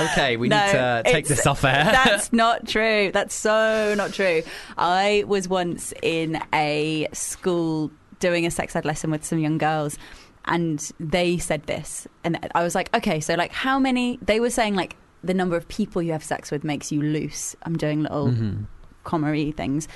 okay, 0.00 0.36
we 0.36 0.48
need 0.48 0.70
to 0.70 1.02
take 1.04 1.26
this 1.26 1.46
off 1.48 1.64
air. 1.64 1.84
That's 1.84 2.32
not 2.44 2.68
true. 2.68 3.10
That's 3.12 3.34
so 3.34 3.94
not 3.96 4.12
true. 4.12 4.42
I 4.78 5.24
was 5.26 5.48
once 5.48 5.92
in 6.00 6.40
a 6.54 7.08
school 7.12 7.90
doing 8.20 8.46
a 8.46 8.52
sex 8.52 8.76
ed 8.76 8.84
lesson 8.84 9.10
with 9.10 9.24
some 9.24 9.40
young 9.40 9.58
girls 9.58 9.98
and 10.46 10.90
they 11.00 11.38
said 11.38 11.62
this 11.64 12.06
and 12.22 12.38
I 12.54 12.62
was 12.62 12.74
like, 12.74 12.94
okay, 12.94 13.20
so 13.20 13.34
like 13.34 13.52
how 13.52 13.78
many 13.78 14.18
they 14.22 14.40
were 14.40 14.50
saying 14.50 14.74
like 14.74 14.96
the 15.22 15.34
number 15.34 15.56
of 15.56 15.66
people 15.68 16.02
you 16.02 16.12
have 16.12 16.22
sex 16.24 16.50
with 16.50 16.64
makes 16.64 16.92
you 16.92 17.00
loose. 17.00 17.56
I'm 17.62 17.76
doing 17.76 18.02
little 18.02 18.28
Mhm. 18.28 18.66
comedy 19.04 19.52
things. 19.52 19.88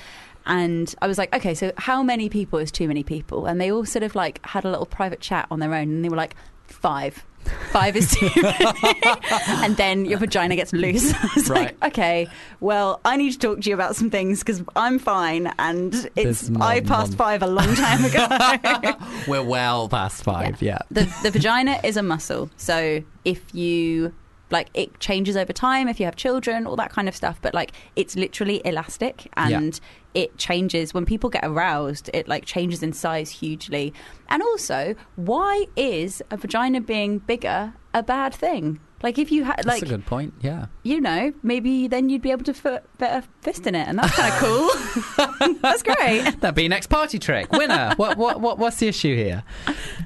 And 0.45 0.93
I 1.01 1.07
was 1.07 1.17
like, 1.19 1.33
okay, 1.35 1.53
so 1.53 1.71
how 1.77 2.01
many 2.01 2.29
people 2.29 2.57
is 2.57 2.71
too 2.71 2.87
many 2.87 3.03
people? 3.03 3.45
And 3.45 3.61
they 3.61 3.71
all 3.71 3.85
sort 3.85 4.01
of 4.03 4.15
like 4.15 4.43
had 4.45 4.65
a 4.65 4.69
little 4.71 4.87
private 4.87 5.19
chat 5.19 5.45
on 5.51 5.59
their 5.59 5.73
own 5.75 5.83
and 5.89 6.03
they 6.05 6.09
were 6.09 6.15
like, 6.17 6.35
five. 6.69 7.23
Five 7.71 7.95
is 7.95 8.11
too 8.11 8.29
many. 8.41 8.65
and 9.47 9.75
then 9.77 10.05
your 10.05 10.19
vagina 10.19 10.55
gets 10.55 10.71
loose. 10.73 11.13
I 11.23 11.29
was 11.35 11.49
Right. 11.49 11.75
like, 11.81 11.91
okay, 11.93 12.27
well, 12.59 12.99
I 13.05 13.15
need 13.17 13.31
to 13.31 13.39
talk 13.39 13.61
to 13.61 13.69
you 13.69 13.73
about 13.73 13.95
some 13.95 14.09
things 14.11 14.39
because 14.39 14.61
I'm 14.75 14.99
fine. 14.99 15.51
And 15.57 15.93
it's, 16.15 16.47
There's 16.47 16.51
I 16.61 16.81
passed 16.81 17.15
five 17.15 17.41
a 17.41 17.47
long 17.47 17.73
time 17.75 18.05
ago. 18.05 18.95
We're 19.27 19.41
well 19.43 19.89
past 19.89 20.23
five. 20.23 20.61
Yeah. 20.61 20.79
the 20.91 21.11
the 21.23 21.31
vagina 21.31 21.79
is 21.83 21.97
a 21.97 22.03
muscle. 22.03 22.51
So 22.57 23.01
if 23.25 23.41
you 23.55 24.13
like 24.51 24.69
it 24.73 24.99
changes 24.99 25.35
over 25.37 25.53
time 25.53 25.87
if 25.87 25.99
you 25.99 26.05
have 26.05 26.15
children 26.15 26.65
all 26.65 26.75
that 26.75 26.91
kind 26.91 27.07
of 27.07 27.15
stuff 27.15 27.39
but 27.41 27.53
like 27.53 27.71
it's 27.95 28.15
literally 28.15 28.61
elastic 28.65 29.27
and 29.35 29.79
it 30.13 30.37
changes. 30.37 30.93
When 30.93 31.05
people 31.05 31.29
get 31.29 31.45
aroused 31.45 32.09
it 32.13 32.27
like 32.27 32.45
changes 32.45 32.81
in 32.81 32.93
size 32.93 33.29
hugely. 33.29 33.93
And 34.27 34.41
also 34.41 34.95
why 35.15 35.65
is 35.75 36.21
a 36.31 36.37
vagina 36.37 36.81
being 36.81 37.19
bigger 37.19 37.73
a 37.93 38.03
bad 38.03 38.33
thing 38.33 38.79
Like 39.01 39.17
if 39.17 39.31
you 39.31 39.43
had 39.45 39.57
That's 39.57 39.67
like 39.67 39.81
a 39.83 39.85
good 39.85 40.05
point. 40.05 40.33
Yeah. 40.41 40.65
you 40.83 40.99
know, 40.99 41.33
maybe 41.41 41.87
then 41.87 42.09
you'd 42.09 42.21
be 42.21 42.31
able 42.31 42.43
to 42.45 42.53
fit 42.53 42.83
better 42.97 43.25
fist 43.41 43.65
in 43.65 43.75
it, 43.75 43.87
and 43.87 43.97
that's 43.97 44.13
kind 44.15 44.33
of 44.33 44.39
cool. 44.39 45.53
that's 45.61 45.83
great. 45.83 46.39
That'd 46.41 46.55
be 46.55 46.67
next 46.67 46.87
party 46.87 47.17
trick. 47.17 47.51
Winner. 47.51 47.93
what, 47.95 48.17
what, 48.17 48.41
what, 48.41 48.57
what's 48.57 48.77
the 48.77 48.87
issue 48.87 49.15
here? 49.15 49.43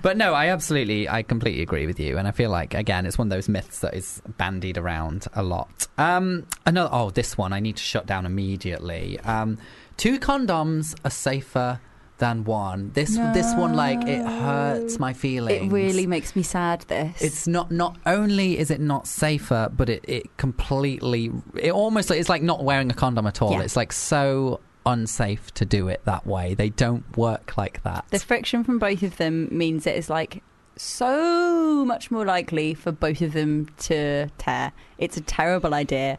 But 0.01 0.17
no, 0.17 0.33
I 0.33 0.47
absolutely, 0.49 1.09
I 1.09 1.23
completely 1.23 1.63
agree 1.63 1.87
with 1.87 1.99
you. 1.99 2.17
And 2.17 2.27
I 2.27 2.31
feel 2.31 2.51
like, 2.51 2.73
again, 2.73 3.05
it's 3.05 3.17
one 3.17 3.27
of 3.27 3.31
those 3.31 3.49
myths 3.49 3.79
that 3.79 3.95
is 3.95 4.21
bandied 4.37 4.77
around 4.77 5.25
a 5.33 5.41
lot. 5.41 5.87
Um, 5.97 6.45
another, 6.65 6.89
oh, 6.91 7.09
this 7.09 7.37
one 7.37 7.51
I 7.53 7.59
need 7.59 7.77
to 7.77 7.83
shut 7.83 8.05
down 8.05 8.25
immediately. 8.25 9.19
Um, 9.21 9.57
two 9.97 10.19
condoms 10.19 10.95
are 11.03 11.09
safer 11.11 11.79
than 12.17 12.43
one. 12.43 12.91
This, 12.93 13.15
this 13.33 13.53
one, 13.55 13.73
like, 13.73 14.07
it 14.07 14.25
hurts 14.25 14.99
my 14.99 15.13
feelings. 15.13 15.71
It 15.71 15.75
really 15.75 16.07
makes 16.07 16.35
me 16.35 16.43
sad. 16.43 16.81
This. 16.81 17.21
It's 17.21 17.47
not. 17.47 17.71
Not 17.71 17.97
only 18.05 18.57
is 18.57 18.71
it 18.71 18.79
not 18.79 19.07
safer, 19.07 19.69
but 19.75 19.89
it, 19.89 20.05
it 20.07 20.37
completely. 20.37 21.31
It 21.55 21.71
almost 21.71 22.11
it's 22.11 22.29
like 22.29 22.41
not 22.41 22.63
wearing 22.63 22.89
a 22.91 22.93
condom 22.93 23.27
at 23.27 23.41
all. 23.41 23.51
Yeah. 23.51 23.61
It's 23.61 23.75
like 23.75 23.91
so 23.91 24.59
unsafe 24.85 25.53
to 25.55 25.65
do 25.65 25.87
it 25.87 26.01
that 26.05 26.27
way. 26.27 26.53
They 26.53 26.69
don't 26.69 27.05
work 27.17 27.57
like 27.57 27.81
that. 27.83 28.05
the 28.09 28.19
friction 28.19 28.63
from 28.63 28.79
both 28.79 29.01
of 29.03 29.17
them 29.17 29.47
means 29.51 29.87
it 29.87 29.95
is 29.95 30.09
like 30.09 30.43
so 30.75 31.85
much 31.85 32.11
more 32.11 32.25
likely 32.25 32.73
for 32.73 32.91
both 32.91 33.21
of 33.21 33.33
them 33.33 33.67
to 33.79 34.27
tear. 34.37 34.71
It's 34.97 35.17
a 35.17 35.21
terrible 35.21 35.73
idea. 35.73 36.17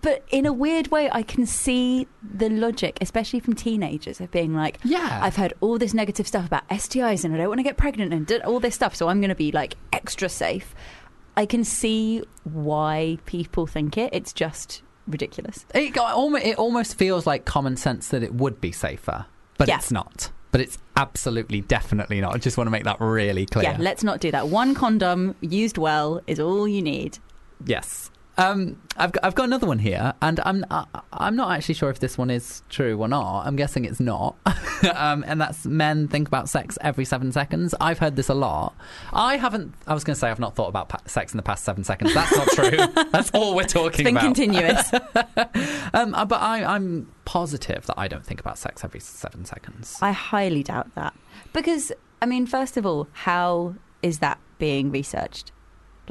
But 0.00 0.24
in 0.30 0.46
a 0.46 0.52
weird 0.52 0.88
way, 0.88 1.08
I 1.12 1.22
can 1.22 1.46
see 1.46 2.06
the 2.22 2.48
logic, 2.48 2.98
especially 3.00 3.40
from 3.40 3.54
teenagers, 3.54 4.20
of 4.20 4.30
being 4.30 4.54
like, 4.54 4.78
Yeah. 4.84 5.20
I've 5.22 5.36
heard 5.36 5.52
all 5.60 5.78
this 5.78 5.94
negative 5.94 6.26
stuff 6.26 6.46
about 6.46 6.68
STIs 6.68 7.24
and 7.24 7.34
I 7.34 7.38
don't 7.38 7.48
want 7.48 7.58
to 7.60 7.64
get 7.64 7.76
pregnant 7.76 8.12
and 8.12 8.42
all 8.44 8.58
this 8.60 8.74
stuff, 8.74 8.94
so 8.96 9.08
I'm 9.08 9.20
going 9.20 9.28
to 9.28 9.34
be 9.34 9.52
like 9.52 9.76
extra 9.92 10.28
safe. 10.28 10.74
I 11.36 11.46
can 11.46 11.64
see 11.64 12.22
why 12.44 13.18
people 13.26 13.66
think 13.66 13.96
it. 13.96 14.10
It's 14.12 14.32
just 14.32 14.82
ridiculous. 15.06 15.64
It, 15.74 15.96
almost, 15.96 16.44
it 16.44 16.58
almost 16.58 16.94
feels 16.96 17.26
like 17.26 17.44
common 17.44 17.76
sense 17.76 18.08
that 18.08 18.22
it 18.22 18.34
would 18.34 18.60
be 18.60 18.72
safer, 18.72 19.26
but 19.58 19.68
Yeah. 19.68 19.76
it's 19.76 19.90
not. 19.92 20.30
But 20.52 20.60
it's 20.60 20.78
absolutely, 20.96 21.62
definitely 21.62 22.20
not. 22.20 22.34
I 22.34 22.38
just 22.38 22.56
want 22.56 22.66
to 22.66 22.70
make 22.70 22.84
that 22.84 23.00
really 23.00 23.46
clear. 23.46 23.64
Yeah, 23.64 23.76
let's 23.80 24.04
not 24.04 24.20
do 24.20 24.30
that. 24.30 24.48
One 24.48 24.74
condom 24.74 25.34
used 25.40 25.78
well 25.78 26.20
is 26.28 26.38
all 26.38 26.68
you 26.68 26.82
need. 26.82 27.18
Yes. 27.64 28.10
Um, 28.38 28.80
I've 28.96 29.12
got, 29.12 29.24
I've 29.24 29.34
got 29.34 29.44
another 29.44 29.66
one 29.66 29.78
here, 29.78 30.14
and 30.22 30.40
I'm 30.44 30.64
I, 30.70 30.86
I'm 31.12 31.36
not 31.36 31.50
actually 31.52 31.74
sure 31.74 31.90
if 31.90 31.98
this 32.00 32.16
one 32.16 32.30
is 32.30 32.62
true 32.70 32.98
or 32.98 33.06
not. 33.08 33.42
I'm 33.46 33.56
guessing 33.56 33.84
it's 33.84 34.00
not. 34.00 34.36
um, 34.94 35.22
and 35.26 35.38
that's 35.40 35.66
men 35.66 36.08
think 36.08 36.28
about 36.28 36.48
sex 36.48 36.78
every 36.80 37.04
seven 37.04 37.30
seconds. 37.30 37.74
I've 37.80 37.98
heard 37.98 38.16
this 38.16 38.28
a 38.30 38.34
lot. 38.34 38.74
I 39.12 39.36
haven't. 39.36 39.74
I 39.86 39.92
was 39.92 40.02
going 40.02 40.14
to 40.14 40.18
say 40.20 40.30
I've 40.30 40.38
not 40.38 40.54
thought 40.54 40.68
about 40.68 40.88
pa- 40.88 41.00
sex 41.06 41.32
in 41.32 41.36
the 41.36 41.42
past 41.42 41.62
seven 41.64 41.84
seconds. 41.84 42.14
That's 42.14 42.34
not 42.34 42.48
true. 42.48 43.04
that's 43.12 43.30
all 43.32 43.54
we're 43.54 43.64
talking 43.64 44.06
It's 44.06 44.08
been 44.08 44.16
about. 44.16 44.24
continuous. 44.24 44.90
Um, 45.94 46.14
uh, 46.14 46.24
but 46.24 46.40
I, 46.40 46.64
I'm 46.64 47.12
positive 47.26 47.84
that 47.86 47.98
I 47.98 48.08
don't 48.08 48.24
think 48.24 48.40
about 48.40 48.56
sex 48.56 48.82
every 48.82 48.98
seven 49.00 49.44
seconds. 49.44 49.98
I 50.00 50.12
highly 50.12 50.62
doubt 50.62 50.94
that. 50.94 51.14
Because, 51.52 51.92
I 52.22 52.26
mean, 52.26 52.46
first 52.46 52.78
of 52.78 52.86
all, 52.86 53.08
how 53.12 53.74
is 54.02 54.20
that 54.20 54.38
being 54.58 54.90
researched? 54.90 55.52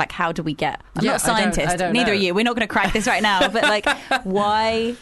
Like, 0.01 0.11
how 0.11 0.31
do 0.31 0.41
we 0.43 0.53
get? 0.53 0.81
I'm 0.95 1.05
Yeah, 1.05 1.11
not 1.13 1.21
a 1.21 1.23
I 1.23 1.27
don't- 1.27 1.53
scientist. 1.53 1.73
I 1.73 1.77
don't 1.77 1.93
Neither 1.93 2.07
know. 2.07 2.11
are 2.11 2.21
you. 2.23 2.33
We're 2.33 2.43
not 2.43 2.55
going 2.55 2.67
to 2.67 2.73
crack 2.73 2.91
this 2.93 3.07
right 3.07 3.21
now. 3.21 3.47
But 3.47 3.63
like, 3.63 3.87
why? 4.23 4.95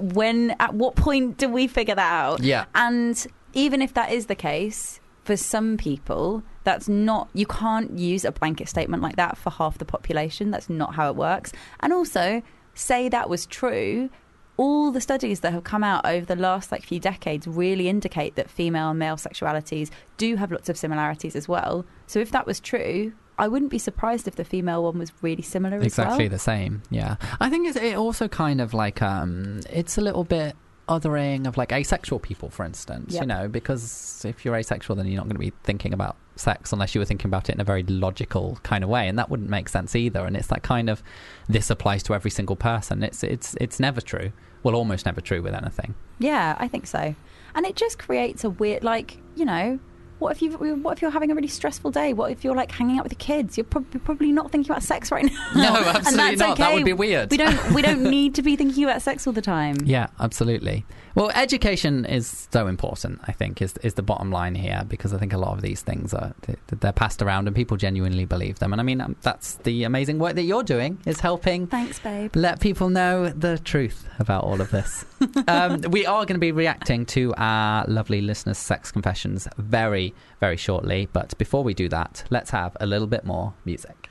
When? 0.00 0.54
At 0.60 0.74
what 0.74 0.96
point 0.96 1.36
do 1.38 1.48
we 1.48 1.66
figure 1.66 1.94
that 1.94 2.12
out? 2.12 2.42
Yeah. 2.42 2.64
And 2.74 3.26
even 3.54 3.82
if 3.82 3.94
that 3.94 4.12
is 4.12 4.26
the 4.26 4.34
case, 4.34 5.00
for 5.24 5.36
some 5.36 5.76
people, 5.76 6.42
that's 6.64 6.88
not. 6.88 7.28
You 7.34 7.46
can't 7.46 7.98
use 7.98 8.24
a 8.24 8.32
blanket 8.32 8.68
statement 8.68 9.02
like 9.02 9.16
that 9.16 9.36
for 9.36 9.50
half 9.50 9.78
the 9.78 9.84
population. 9.84 10.50
That's 10.50 10.70
not 10.70 10.94
how 10.94 11.08
it 11.10 11.16
works. 11.16 11.52
And 11.80 11.92
also, 11.92 12.42
say 12.74 13.08
that 13.08 13.28
was 13.28 13.46
true. 13.46 14.10
All 14.56 14.90
the 14.90 15.00
studies 15.00 15.40
that 15.40 15.52
have 15.54 15.64
come 15.64 15.82
out 15.82 16.04
over 16.04 16.26
the 16.26 16.36
last 16.36 16.70
like 16.70 16.84
few 16.84 17.00
decades 17.00 17.46
really 17.46 17.88
indicate 17.88 18.34
that 18.36 18.50
female 18.50 18.90
and 18.90 18.98
male 18.98 19.16
sexualities 19.16 19.88
do 20.18 20.36
have 20.36 20.52
lots 20.52 20.68
of 20.68 20.76
similarities 20.76 21.34
as 21.34 21.48
well. 21.48 21.86
So 22.06 22.18
if 22.18 22.30
that 22.32 22.46
was 22.46 22.60
true, 22.60 23.14
I 23.40 23.48
wouldn't 23.48 23.70
be 23.70 23.78
surprised 23.78 24.28
if 24.28 24.36
the 24.36 24.44
female 24.44 24.84
one 24.84 24.98
was 24.98 25.12
really 25.22 25.42
similar 25.42 25.78
exactly 25.78 26.26
as 26.26 26.30
well. 26.30 26.36
the 26.36 26.38
same. 26.38 26.82
Yeah, 26.90 27.16
I 27.40 27.50
think 27.50 27.68
it's, 27.68 27.76
it 27.76 27.96
also 27.96 28.28
kind 28.28 28.60
of 28.60 28.74
like 28.74 29.02
um, 29.02 29.60
it's 29.70 29.98
a 29.98 30.00
little 30.00 30.24
bit 30.24 30.54
othering 30.88 31.46
of 31.46 31.56
like 31.56 31.72
asexual 31.72 32.18
people, 32.18 32.50
for 32.50 32.64
instance. 32.64 33.14
You 33.14 33.26
know, 33.26 33.48
because 33.48 34.24
if 34.24 34.44
you're 34.44 34.56
asexual, 34.56 34.96
then 34.96 35.06
you're 35.06 35.16
not 35.16 35.26
going 35.26 35.36
to 35.36 35.40
be 35.40 35.52
thinking 35.64 35.94
about 35.94 36.16
sex 36.36 36.72
unless 36.72 36.94
you 36.94 37.00
were 37.00 37.04
thinking 37.04 37.28
about 37.28 37.48
it 37.48 37.54
in 37.54 37.60
a 37.60 37.64
very 37.64 37.82
logical 37.84 38.58
kind 38.62 38.84
of 38.84 38.90
way, 38.90 39.08
and 39.08 39.18
that 39.18 39.30
wouldn't 39.30 39.50
make 39.50 39.68
sense 39.68 39.96
either. 39.96 40.24
And 40.24 40.36
it's 40.36 40.48
that 40.48 40.62
kind 40.62 40.90
of 40.90 41.02
this 41.48 41.70
applies 41.70 42.02
to 42.04 42.14
every 42.14 42.30
single 42.30 42.56
person. 42.56 43.02
It's 43.02 43.22
it's 43.22 43.56
it's 43.60 43.80
never 43.80 44.00
true. 44.00 44.32
Well, 44.62 44.74
almost 44.74 45.06
never 45.06 45.22
true 45.22 45.40
with 45.40 45.54
anything. 45.54 45.94
Yeah, 46.18 46.54
I 46.58 46.68
think 46.68 46.86
so. 46.86 47.14
And 47.54 47.66
it 47.66 47.76
just 47.76 47.98
creates 47.98 48.44
a 48.44 48.50
weird, 48.50 48.84
like, 48.84 49.16
you 49.34 49.44
know, 49.44 49.78
what 50.20 50.32
if 50.32 50.42
you 50.42 50.52
what 50.52 50.92
if 50.92 51.02
you're 51.02 51.10
having 51.10 51.30
a 51.30 51.34
really 51.34 51.48
stressful 51.48 51.90
day? 51.90 52.12
What 52.12 52.30
if 52.30 52.44
you're 52.44 52.54
like 52.54 52.70
hanging 52.70 52.98
out 52.98 53.04
with 53.04 53.10
the 53.10 53.16
kids? 53.16 53.56
You're 53.56 53.66
you're 53.92 54.00
probably 54.00 54.32
not 54.32 54.52
thinking 54.52 54.70
about 54.70 54.82
sex 54.82 55.10
right 55.10 55.24
now. 55.54 55.72
No, 55.72 55.76
And 55.76 55.86
absolutely 55.86 56.16
that's 56.36 56.38
not. 56.40 56.58
That 56.58 56.66
okay. 56.68 56.74
would 56.74 56.84
be 56.84 56.92
weird. 56.92 57.30
We 57.30 57.36
don't 57.38 57.72
we 57.72 57.82
don't 57.82 58.02
need 58.10 58.34
to 58.36 58.42
be 58.42 58.54
thinking 58.54 58.84
about 58.84 59.02
sex 59.02 59.26
all 59.26 59.32
the 59.32 59.42
time. 59.42 59.76
Yeah, 59.84 60.08
absolutely. 60.20 60.84
Well, 61.14 61.30
education 61.30 62.04
is 62.04 62.48
so 62.52 62.66
important. 62.66 63.20
I 63.24 63.32
think 63.32 63.60
is 63.62 63.74
is 63.82 63.94
the 63.94 64.02
bottom 64.02 64.30
line 64.30 64.54
here 64.54 64.84
because 64.88 65.12
I 65.12 65.18
think 65.18 65.32
a 65.32 65.38
lot 65.38 65.52
of 65.52 65.62
these 65.62 65.82
things 65.82 66.14
are 66.14 66.34
they're 66.68 66.92
passed 66.92 67.22
around 67.22 67.46
and 67.46 67.56
people 67.56 67.76
genuinely 67.76 68.24
believe 68.24 68.58
them. 68.58 68.72
And 68.72 68.80
I 68.80 68.84
mean 68.84 69.00
um, 69.00 69.16
that's 69.22 69.54
the 69.56 69.84
amazing 69.84 70.18
work 70.18 70.34
that 70.34 70.42
you're 70.42 70.62
doing 70.62 70.98
is 71.06 71.20
helping 71.20 71.66
Thanks, 71.66 71.98
babe. 71.98 72.34
let 72.36 72.60
people 72.60 72.88
know 72.88 73.28
the 73.30 73.58
truth 73.58 74.08
about 74.18 74.44
all 74.44 74.60
of 74.60 74.70
this. 74.70 75.04
um, 75.48 75.80
we 75.90 76.06
are 76.06 76.24
going 76.24 76.34
to 76.34 76.38
be 76.38 76.52
reacting 76.52 77.06
to 77.06 77.34
our 77.36 77.84
lovely 77.86 78.20
listeners' 78.20 78.58
sex 78.58 78.92
confessions 78.92 79.48
very 79.58 80.14
very 80.40 80.56
shortly. 80.56 81.08
But 81.12 81.36
before 81.38 81.64
we 81.64 81.74
do 81.74 81.88
that, 81.88 82.24
let's 82.30 82.50
have 82.50 82.76
a 82.80 82.86
little 82.86 83.06
bit 83.06 83.24
more 83.24 83.54
music. 83.64 84.08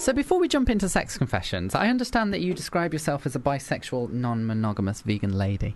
So 0.00 0.14
before 0.14 0.40
we 0.40 0.48
jump 0.48 0.70
into 0.70 0.88
sex 0.88 1.18
confessions, 1.18 1.74
I 1.74 1.88
understand 1.88 2.32
that 2.32 2.40
you 2.40 2.54
describe 2.54 2.94
yourself 2.94 3.26
as 3.26 3.36
a 3.36 3.38
bisexual, 3.38 4.10
non-monogamous 4.10 5.02
vegan 5.02 5.36
lady. 5.36 5.74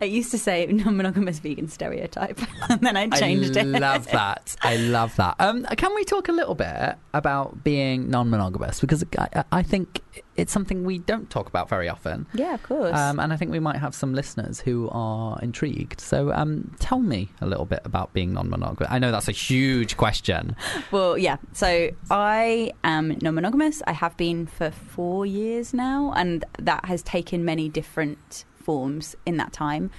I 0.00 0.04
used 0.04 0.30
to 0.32 0.38
say 0.38 0.66
non-monogamous 0.66 1.38
vegan 1.38 1.68
stereotype, 1.68 2.40
and 2.68 2.80
then 2.80 2.96
I 2.96 3.08
changed 3.08 3.56
I 3.56 3.60
it. 3.62 3.74
I 3.74 3.78
love 3.78 4.06
that. 4.08 4.56
I 4.62 4.76
love 4.76 5.16
that. 5.16 5.36
Um, 5.38 5.64
can 5.76 5.94
we 5.94 6.04
talk 6.04 6.28
a 6.28 6.32
little 6.32 6.54
bit 6.54 6.96
about 7.14 7.64
being 7.64 8.10
non-monogamous? 8.10 8.80
Because 8.80 9.04
I, 9.18 9.44
I 9.52 9.62
think 9.62 10.02
it's 10.36 10.52
something 10.52 10.84
we 10.84 10.98
don't 10.98 11.28
talk 11.30 11.48
about 11.48 11.68
very 11.68 11.88
often. 11.88 12.26
Yeah, 12.32 12.54
of 12.54 12.62
course. 12.62 12.96
Um, 12.96 13.20
and 13.20 13.32
I 13.32 13.36
think 13.36 13.50
we 13.50 13.60
might 13.60 13.76
have 13.76 13.94
some 13.94 14.14
listeners 14.14 14.60
who 14.60 14.88
are 14.90 15.38
intrigued. 15.40 16.00
So 16.00 16.32
um, 16.32 16.74
tell 16.78 17.00
me 17.00 17.28
a 17.40 17.46
little 17.46 17.66
bit 17.66 17.80
about 17.84 18.12
being 18.12 18.32
non-monogamous. 18.32 18.90
I 18.90 18.98
know 18.98 19.10
that's 19.12 19.28
a 19.28 19.32
huge 19.32 19.96
question. 19.96 20.56
Well, 20.90 21.16
yeah. 21.16 21.36
So 21.52 21.90
I 22.10 22.72
am 22.82 23.16
non 23.22 23.34
monogamous. 23.34 23.82
I 23.86 23.92
have 23.92 24.16
been 24.16 24.46
for 24.46 24.70
four 24.70 25.24
years 25.24 25.72
now, 25.72 26.12
and 26.16 26.44
that 26.58 26.86
has 26.86 27.02
taken 27.02 27.44
many 27.44 27.68
different 27.68 28.44
forms 28.70 29.16
in 29.26 29.36
that 29.36 29.52
time. 29.52 29.90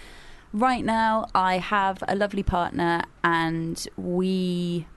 Right 0.54 0.86
now, 0.86 1.28
I 1.36 1.58
have 1.58 1.98
a 2.08 2.16
lovely 2.16 2.44
partner, 2.44 3.04
and 3.24 3.78
we. 3.98 4.88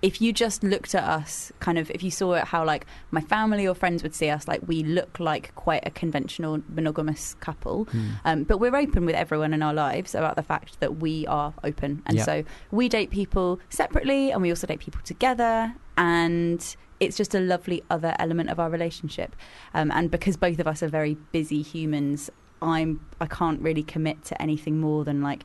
If 0.00 0.20
you 0.22 0.32
just 0.32 0.62
looked 0.62 0.94
at 0.94 1.02
us, 1.02 1.50
kind 1.58 1.76
of, 1.76 1.90
if 1.90 2.04
you 2.04 2.10
saw 2.12 2.34
it, 2.34 2.44
how 2.44 2.64
like 2.64 2.86
my 3.10 3.20
family 3.20 3.66
or 3.66 3.74
friends 3.74 4.04
would 4.04 4.14
see 4.14 4.30
us, 4.30 4.46
like 4.46 4.60
we 4.72 4.84
look 4.84 5.18
like 5.18 5.52
quite 5.56 5.84
a 5.84 5.90
conventional 5.90 6.62
monogamous 6.68 7.34
couple. 7.40 7.84
Hmm. 7.86 8.08
Um, 8.24 8.44
but 8.44 8.58
we're 8.58 8.76
open 8.76 9.04
with 9.06 9.16
everyone 9.16 9.52
in 9.52 9.60
our 9.60 9.74
lives 9.74 10.14
about 10.14 10.36
the 10.36 10.44
fact 10.44 10.78
that 10.78 10.98
we 11.04 11.26
are 11.26 11.52
open. 11.64 12.02
And 12.06 12.16
Yeah. 12.18 12.22
so 12.28 12.44
we 12.70 12.88
date 12.88 13.10
people 13.10 13.58
separately 13.70 14.30
and 14.30 14.40
we 14.40 14.50
also 14.50 14.68
date 14.68 14.78
people 14.78 15.00
together. 15.02 15.74
And 15.96 16.60
it's 17.00 17.16
just 17.16 17.34
a 17.34 17.40
lovely 17.40 17.82
other 17.90 18.14
element 18.20 18.50
of 18.50 18.60
our 18.60 18.70
relationship. 18.70 19.34
Um, 19.74 19.90
and 19.90 20.12
because 20.12 20.36
both 20.36 20.60
of 20.60 20.68
us 20.68 20.80
are 20.84 20.88
very 21.00 21.14
busy 21.32 21.60
humans, 21.60 22.30
I'm 22.62 23.00
I 23.20 23.26
can't 23.26 23.60
really 23.60 23.82
commit 23.82 24.24
to 24.26 24.40
anything 24.40 24.80
more 24.80 25.04
than 25.04 25.22
like 25.22 25.44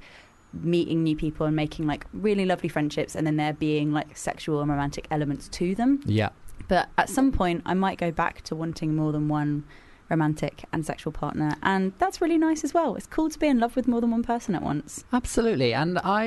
meeting 0.53 1.03
new 1.03 1.15
people 1.15 1.45
and 1.45 1.55
making 1.55 1.87
like 1.87 2.05
really 2.13 2.45
lovely 2.45 2.69
friendships 2.69 3.15
and 3.15 3.25
then 3.25 3.37
there 3.37 3.53
being 3.53 3.91
like 3.91 4.15
sexual 4.15 4.61
and 4.61 4.69
romantic 4.69 5.07
elements 5.09 5.47
to 5.49 5.73
them. 5.75 6.01
Yeah. 6.05 6.29
But 6.67 6.89
at 6.97 7.09
some 7.09 7.31
point 7.31 7.63
I 7.65 7.73
might 7.73 7.97
go 7.97 8.11
back 8.11 8.41
to 8.43 8.55
wanting 8.55 8.95
more 8.95 9.11
than 9.11 9.27
one 9.27 9.63
romantic 10.13 10.63
and 10.71 10.85
sexual 10.85 11.11
partner, 11.11 11.49
and 11.63 11.93
that's 11.97 12.21
really 12.21 12.37
nice 12.37 12.63
as 12.63 12.73
well. 12.73 12.95
It's 12.95 13.07
cool 13.07 13.29
to 13.29 13.39
be 13.39 13.47
in 13.47 13.59
love 13.59 13.75
with 13.75 13.87
more 13.87 14.01
than 14.01 14.11
one 14.11 14.23
person 14.23 14.55
at 14.55 14.61
once. 14.61 15.03
Absolutely, 15.11 15.73
and 15.73 15.99
I 15.99 16.23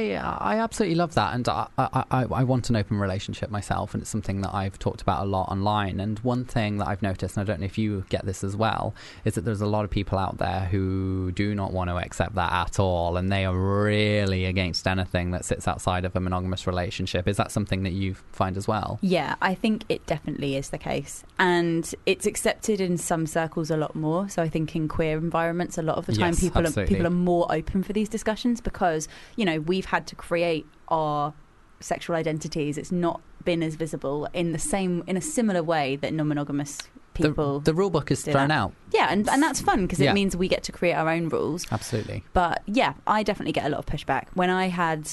I 0.55 0.59
absolutely 0.59 0.97
love 0.97 1.15
that, 1.15 1.35
and 1.35 1.49
I, 1.49 1.69
I, 1.79 2.05
I 2.11 2.21
I 2.41 2.43
want 2.43 2.71
an 2.71 2.77
open 2.77 2.99
relationship 2.99 3.51
myself, 3.51 3.95
and 3.95 4.03
it's 4.03 4.11
something 4.11 4.41
that 4.43 4.53
I've 4.53 4.79
talked 4.79 5.03
about 5.03 5.25
a 5.25 5.29
lot 5.29 5.49
online. 5.49 6.01
And 6.01 6.19
one 6.21 6.45
thing 6.45 6.79
that 6.79 6.89
I've 6.89 7.03
noticed, 7.03 7.37
and 7.37 7.43
I 7.43 7.47
don't 7.51 7.61
know 7.61 7.67
if 7.67 7.79
you 7.79 8.05
get 8.09 8.27
this 8.27 8.43
as 8.43 8.57
well, 8.57 8.95
is 9.25 9.35
that 9.35 9.45
there's 9.45 9.61
a 9.61 9.67
lot 9.67 9.85
of 9.85 9.91
people 9.91 10.19
out 10.19 10.39
there 10.39 10.69
who 10.71 11.33
do 11.33 11.55
not 11.55 11.73
want 11.73 11.91
to 11.91 11.97
accept 11.97 12.35
that 12.35 12.53
at 12.53 12.79
all, 12.81 13.17
and 13.17 13.31
they 13.31 13.45
are 13.45 13.57
really 13.57 14.45
against 14.45 14.87
anything 14.87 15.31
that 15.31 15.45
sits 15.45 15.69
outside 15.69 16.05
of 16.05 16.17
a 16.17 16.21
monogamous 16.21 16.67
relationship. 16.67 17.29
Is 17.29 17.37
that 17.37 17.51
something 17.53 17.85
that 17.85 17.93
you 17.93 18.15
find 18.33 18.57
as 18.57 18.67
well? 18.67 18.99
Yeah, 19.01 19.37
I 19.41 19.55
think 19.55 19.85
it 19.89 20.05
definitely 20.07 20.57
is 20.57 20.71
the 20.71 20.79
case. 20.79 21.25
And 21.39 21.95
it's 22.07 22.27
accepted 22.27 22.81
in 22.81 22.99
some 22.99 23.27
circles 23.27 23.71
a 23.77 23.79
lot 23.79 23.95
more. 23.95 24.29
So 24.29 24.43
I 24.43 24.49
think 24.49 24.75
in 24.75 24.89
queer 24.89 25.17
environments, 25.19 25.79
a 25.79 25.83
lot 25.83 25.97
of 25.99 26.07
the 26.07 26.13
time 26.13 26.31
Yes, 26.33 26.41
people 26.41 26.67
are, 26.67 26.87
people 26.87 27.07
are 27.07 27.11
more 27.11 27.47
open 27.51 27.83
for 27.83 27.93
these 27.93 28.09
discussions 28.09 28.61
because, 28.61 29.07
you 29.37 29.45
know, 29.45 29.61
we've 29.61 29.85
had 29.87 30.07
to 30.09 30.17
create 30.17 30.67
our 30.89 31.33
sexual 31.81 32.17
identities. 32.17 32.77
It's 32.79 32.91
not 32.93 33.21
been 33.45 33.63
as 33.63 33.75
visible 33.77 34.29
in 34.33 34.53
the 34.53 34.59
same, 34.59 35.05
in 35.07 35.17
a 35.17 35.21
similar 35.21 35.63
way 35.63 35.97
that 35.97 36.13
non 36.13 36.27
monogamous 36.29 36.79
people. 37.15 37.61
The, 37.61 37.73
the 37.73 37.75
rule 37.75 37.91
book 37.91 38.11
is 38.11 38.25
thrown 38.25 38.49
that. 38.49 38.51
out. 38.55 38.73
Yeah, 38.93 39.09
and, 39.11 39.29
and 39.29 39.43
that's 39.43 39.61
fun 39.61 39.83
because 39.83 40.01
Yeah. 40.01 40.11
it 40.11 40.15
means 40.15 40.37
we 40.37 40.49
get 40.49 40.63
to 40.65 40.73
create 40.73 40.95
our 40.95 41.09
own 41.09 41.29
rules. 41.29 41.67
Absolutely. 41.71 42.25
But 42.33 42.63
yeah, 42.67 42.95
I 43.07 43.23
definitely 43.23 43.53
get 43.53 43.67
a 43.67 43.69
lot 43.69 43.79
of 43.79 43.87
pushback. 43.87 44.27
When 44.35 44.51
I 44.51 44.69
had 44.69 45.09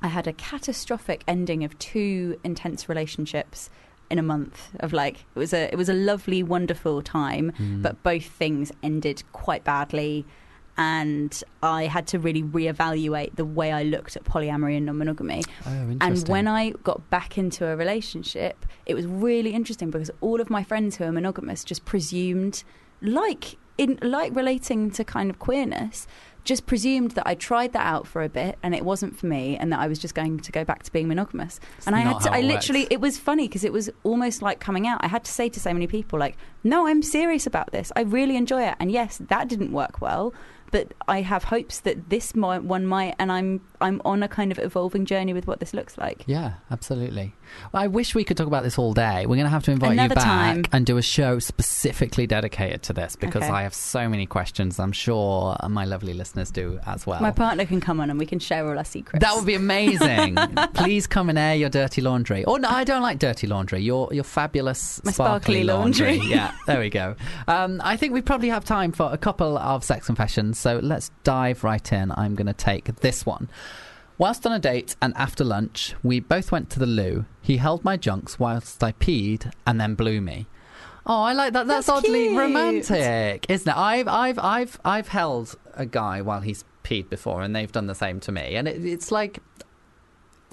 I 0.00 0.08
had 0.08 0.26
a 0.28 0.32
catastrophic 0.32 1.24
ending 1.26 1.64
of 1.64 1.76
two 1.78 2.38
intense 2.44 2.88
relationships 2.88 3.68
in 4.10 4.18
a 4.18 4.22
month 4.22 4.70
of 4.80 4.92
like 4.92 5.24
it 5.34 5.38
was 5.38 5.52
a 5.52 5.72
it 5.72 5.76
was 5.76 5.88
a 5.88 5.94
lovely 5.94 6.42
wonderful 6.42 7.02
time 7.02 7.52
Mm. 7.58 7.82
but 7.82 8.02
both 8.02 8.24
things 8.24 8.72
ended 8.82 9.22
quite 9.32 9.64
badly. 9.64 10.24
And 10.80 11.42
I 11.60 11.86
had 11.86 12.06
to 12.08 12.20
really 12.20 12.42
reevaluate 12.44 13.34
the 13.34 13.44
way 13.44 13.72
I 13.72 13.82
looked 13.82 14.16
at 14.16 14.22
polyamory 14.22 14.76
and 14.76 14.86
non-monogamy. 14.86 15.42
Oh, 15.66 15.96
and 16.00 16.28
when 16.28 16.46
I 16.46 16.70
got 16.84 17.10
back 17.10 17.36
into 17.36 17.66
a 17.66 17.74
relationship, 17.74 18.64
it 18.86 18.94
was 18.94 19.04
really 19.04 19.54
interesting 19.54 19.90
because 19.90 20.08
all 20.20 20.40
of 20.40 20.50
my 20.50 20.62
friends 20.62 20.94
who 20.96 21.02
are 21.04 21.10
monogamous 21.10 21.64
just 21.64 21.84
presumed, 21.84 22.62
like 23.02 23.56
in 23.76 23.98
like 24.02 24.34
relating 24.36 24.90
to 24.92 25.02
kind 25.02 25.30
of 25.30 25.40
queerness, 25.40 26.06
just 26.44 26.66
presumed 26.66 27.12
that 27.12 27.26
I 27.26 27.34
tried 27.34 27.72
that 27.72 27.86
out 27.86 28.06
for 28.06 28.22
a 28.22 28.28
bit 28.28 28.58
and 28.62 28.74
it 28.74 28.84
wasn't 28.84 29.18
for 29.18 29.26
me, 29.26 29.56
and 29.56 29.72
that 29.72 29.80
I 29.80 29.86
was 29.86 29.98
just 29.98 30.14
going 30.14 30.40
to 30.40 30.52
go 30.52 30.64
back 30.64 30.82
to 30.84 30.92
being 30.92 31.08
monogamous. 31.08 31.60
and 31.86 31.94
I 31.94 32.00
had 32.00 32.20
to, 32.22 32.32
I 32.32 32.40
literally, 32.40 32.82
works. 32.82 32.94
it 32.94 33.00
was 33.00 33.18
funny 33.18 33.48
because 33.48 33.64
it 33.64 33.72
was 33.72 33.90
almost 34.04 34.42
like 34.42 34.60
coming 34.60 34.86
out. 34.86 35.00
I 35.02 35.08
had 35.08 35.24
to 35.24 35.32
say 35.32 35.48
to 35.50 35.60
so 35.60 35.72
many 35.72 35.86
people, 35.86 36.18
like, 36.18 36.36
no, 36.64 36.86
I'm 36.86 37.02
serious 37.02 37.46
about 37.46 37.72
this. 37.72 37.92
I 37.96 38.02
really 38.02 38.36
enjoy 38.36 38.62
it, 38.66 38.74
and 38.80 38.90
yes, 38.90 39.20
that 39.28 39.48
didn't 39.48 39.72
work 39.72 40.00
well. 40.00 40.32
But 40.70 40.92
I 41.06 41.22
have 41.22 41.44
hopes 41.44 41.80
that 41.80 42.10
this 42.10 42.34
might, 42.34 42.62
one 42.62 42.84
might, 42.84 43.14
and 43.18 43.32
I'm 43.32 43.62
I'm 43.80 44.00
on 44.04 44.22
a 44.22 44.28
kind 44.28 44.50
of 44.52 44.58
evolving 44.58 45.04
journey 45.06 45.32
with 45.32 45.46
what 45.46 45.60
this 45.60 45.72
looks 45.74 45.96
like. 45.98 46.24
Yeah, 46.26 46.54
absolutely. 46.70 47.34
Well, 47.72 47.82
I 47.82 47.86
wish 47.86 48.14
we 48.14 48.24
could 48.24 48.36
talk 48.36 48.46
about 48.46 48.62
this 48.62 48.78
all 48.78 48.92
day. 48.92 49.20
We're 49.26 49.36
going 49.36 49.44
to 49.44 49.50
have 49.50 49.62
to 49.64 49.70
invite 49.70 49.92
Another 49.92 50.12
you 50.12 50.14
back 50.16 50.24
time. 50.24 50.64
and 50.72 50.84
do 50.84 50.96
a 50.98 51.02
show 51.02 51.38
specifically 51.38 52.26
dedicated 52.26 52.82
to 52.84 52.92
this 52.92 53.16
because 53.16 53.42
Okay. 53.44 53.52
I 53.52 53.62
have 53.62 53.72
so 53.74 54.08
many 54.08 54.26
questions. 54.26 54.78
I'm 54.78 54.92
sure 54.92 55.56
my 55.68 55.84
lovely 55.84 56.12
listeners 56.14 56.50
do 56.50 56.78
as 56.86 57.06
well. 57.06 57.20
My 57.20 57.30
partner 57.30 57.64
can 57.64 57.80
come 57.80 58.00
on 58.00 58.10
and 58.10 58.18
we 58.18 58.26
can 58.26 58.38
share 58.38 58.68
all 58.68 58.76
our 58.76 58.84
secrets. 58.84 59.24
that 59.24 59.34
would 59.34 59.46
be 59.46 59.54
amazing. 59.54 60.36
Please 60.74 61.06
come 61.06 61.28
and 61.30 61.38
air 61.38 61.54
your 61.54 61.68
dirty 61.70 62.00
laundry. 62.00 62.44
Or 62.44 62.58
no, 62.58 62.68
I 62.68 62.84
don't 62.84 63.02
like 63.02 63.18
dirty 63.18 63.46
laundry. 63.46 63.80
Your 63.80 64.12
your 64.12 64.24
fabulous 64.24 65.02
My 65.04 65.12
sparkly, 65.12 65.62
sparkly 65.62 65.64
laundry. 65.64 66.16
yeah, 66.24 66.52
there 66.66 66.80
we 66.80 66.90
go. 66.90 67.14
Um, 67.46 67.80
I 67.84 67.96
think 67.96 68.12
we 68.12 68.20
probably 68.22 68.48
have 68.48 68.64
time 68.64 68.92
for 68.92 69.08
a 69.12 69.18
couple 69.18 69.56
of 69.58 69.84
sex 69.84 70.06
confessions. 70.06 70.58
So 70.58 70.80
let's 70.82 71.10
dive 71.24 71.64
right 71.64 71.92
in. 71.92 72.10
I'm 72.12 72.34
going 72.34 72.46
to 72.46 72.52
take 72.52 72.94
this 72.96 73.24
one. 73.24 73.48
Whilst 74.18 74.44
on 74.44 74.52
a 74.52 74.58
date 74.58 74.96
and 75.00 75.16
after 75.16 75.44
lunch, 75.44 75.94
we 76.02 76.18
both 76.18 76.50
went 76.50 76.70
to 76.70 76.80
the 76.80 76.86
loo. 76.86 77.24
He 77.40 77.58
held 77.58 77.84
my 77.84 77.96
junks 77.96 78.38
whilst 78.38 78.82
I 78.82 78.90
peed 78.92 79.52
and 79.64 79.80
then 79.80 79.94
blew 79.94 80.20
me. 80.20 80.46
Oh, 81.06 81.22
I 81.22 81.32
like 81.32 81.52
that. 81.52 81.68
That's, 81.68 81.86
That's 81.86 82.04
oddly 82.04 82.26
cute. 82.26 82.38
romantic, 82.38 83.46
isn't 83.48 83.70
it? 83.70 83.76
I've, 83.76 84.08
I've, 84.08 84.38
I've, 84.40 84.80
I've 84.84 85.08
held 85.08 85.54
a 85.74 85.86
guy 85.86 86.20
while 86.20 86.40
he's 86.40 86.64
peed 86.82 87.08
before, 87.08 87.42
and 87.42 87.54
they've 87.54 87.70
done 87.70 87.86
the 87.86 87.94
same 87.94 88.18
to 88.20 88.32
me. 88.32 88.56
And 88.56 88.66
it, 88.66 88.84
it's 88.84 89.12
like, 89.12 89.38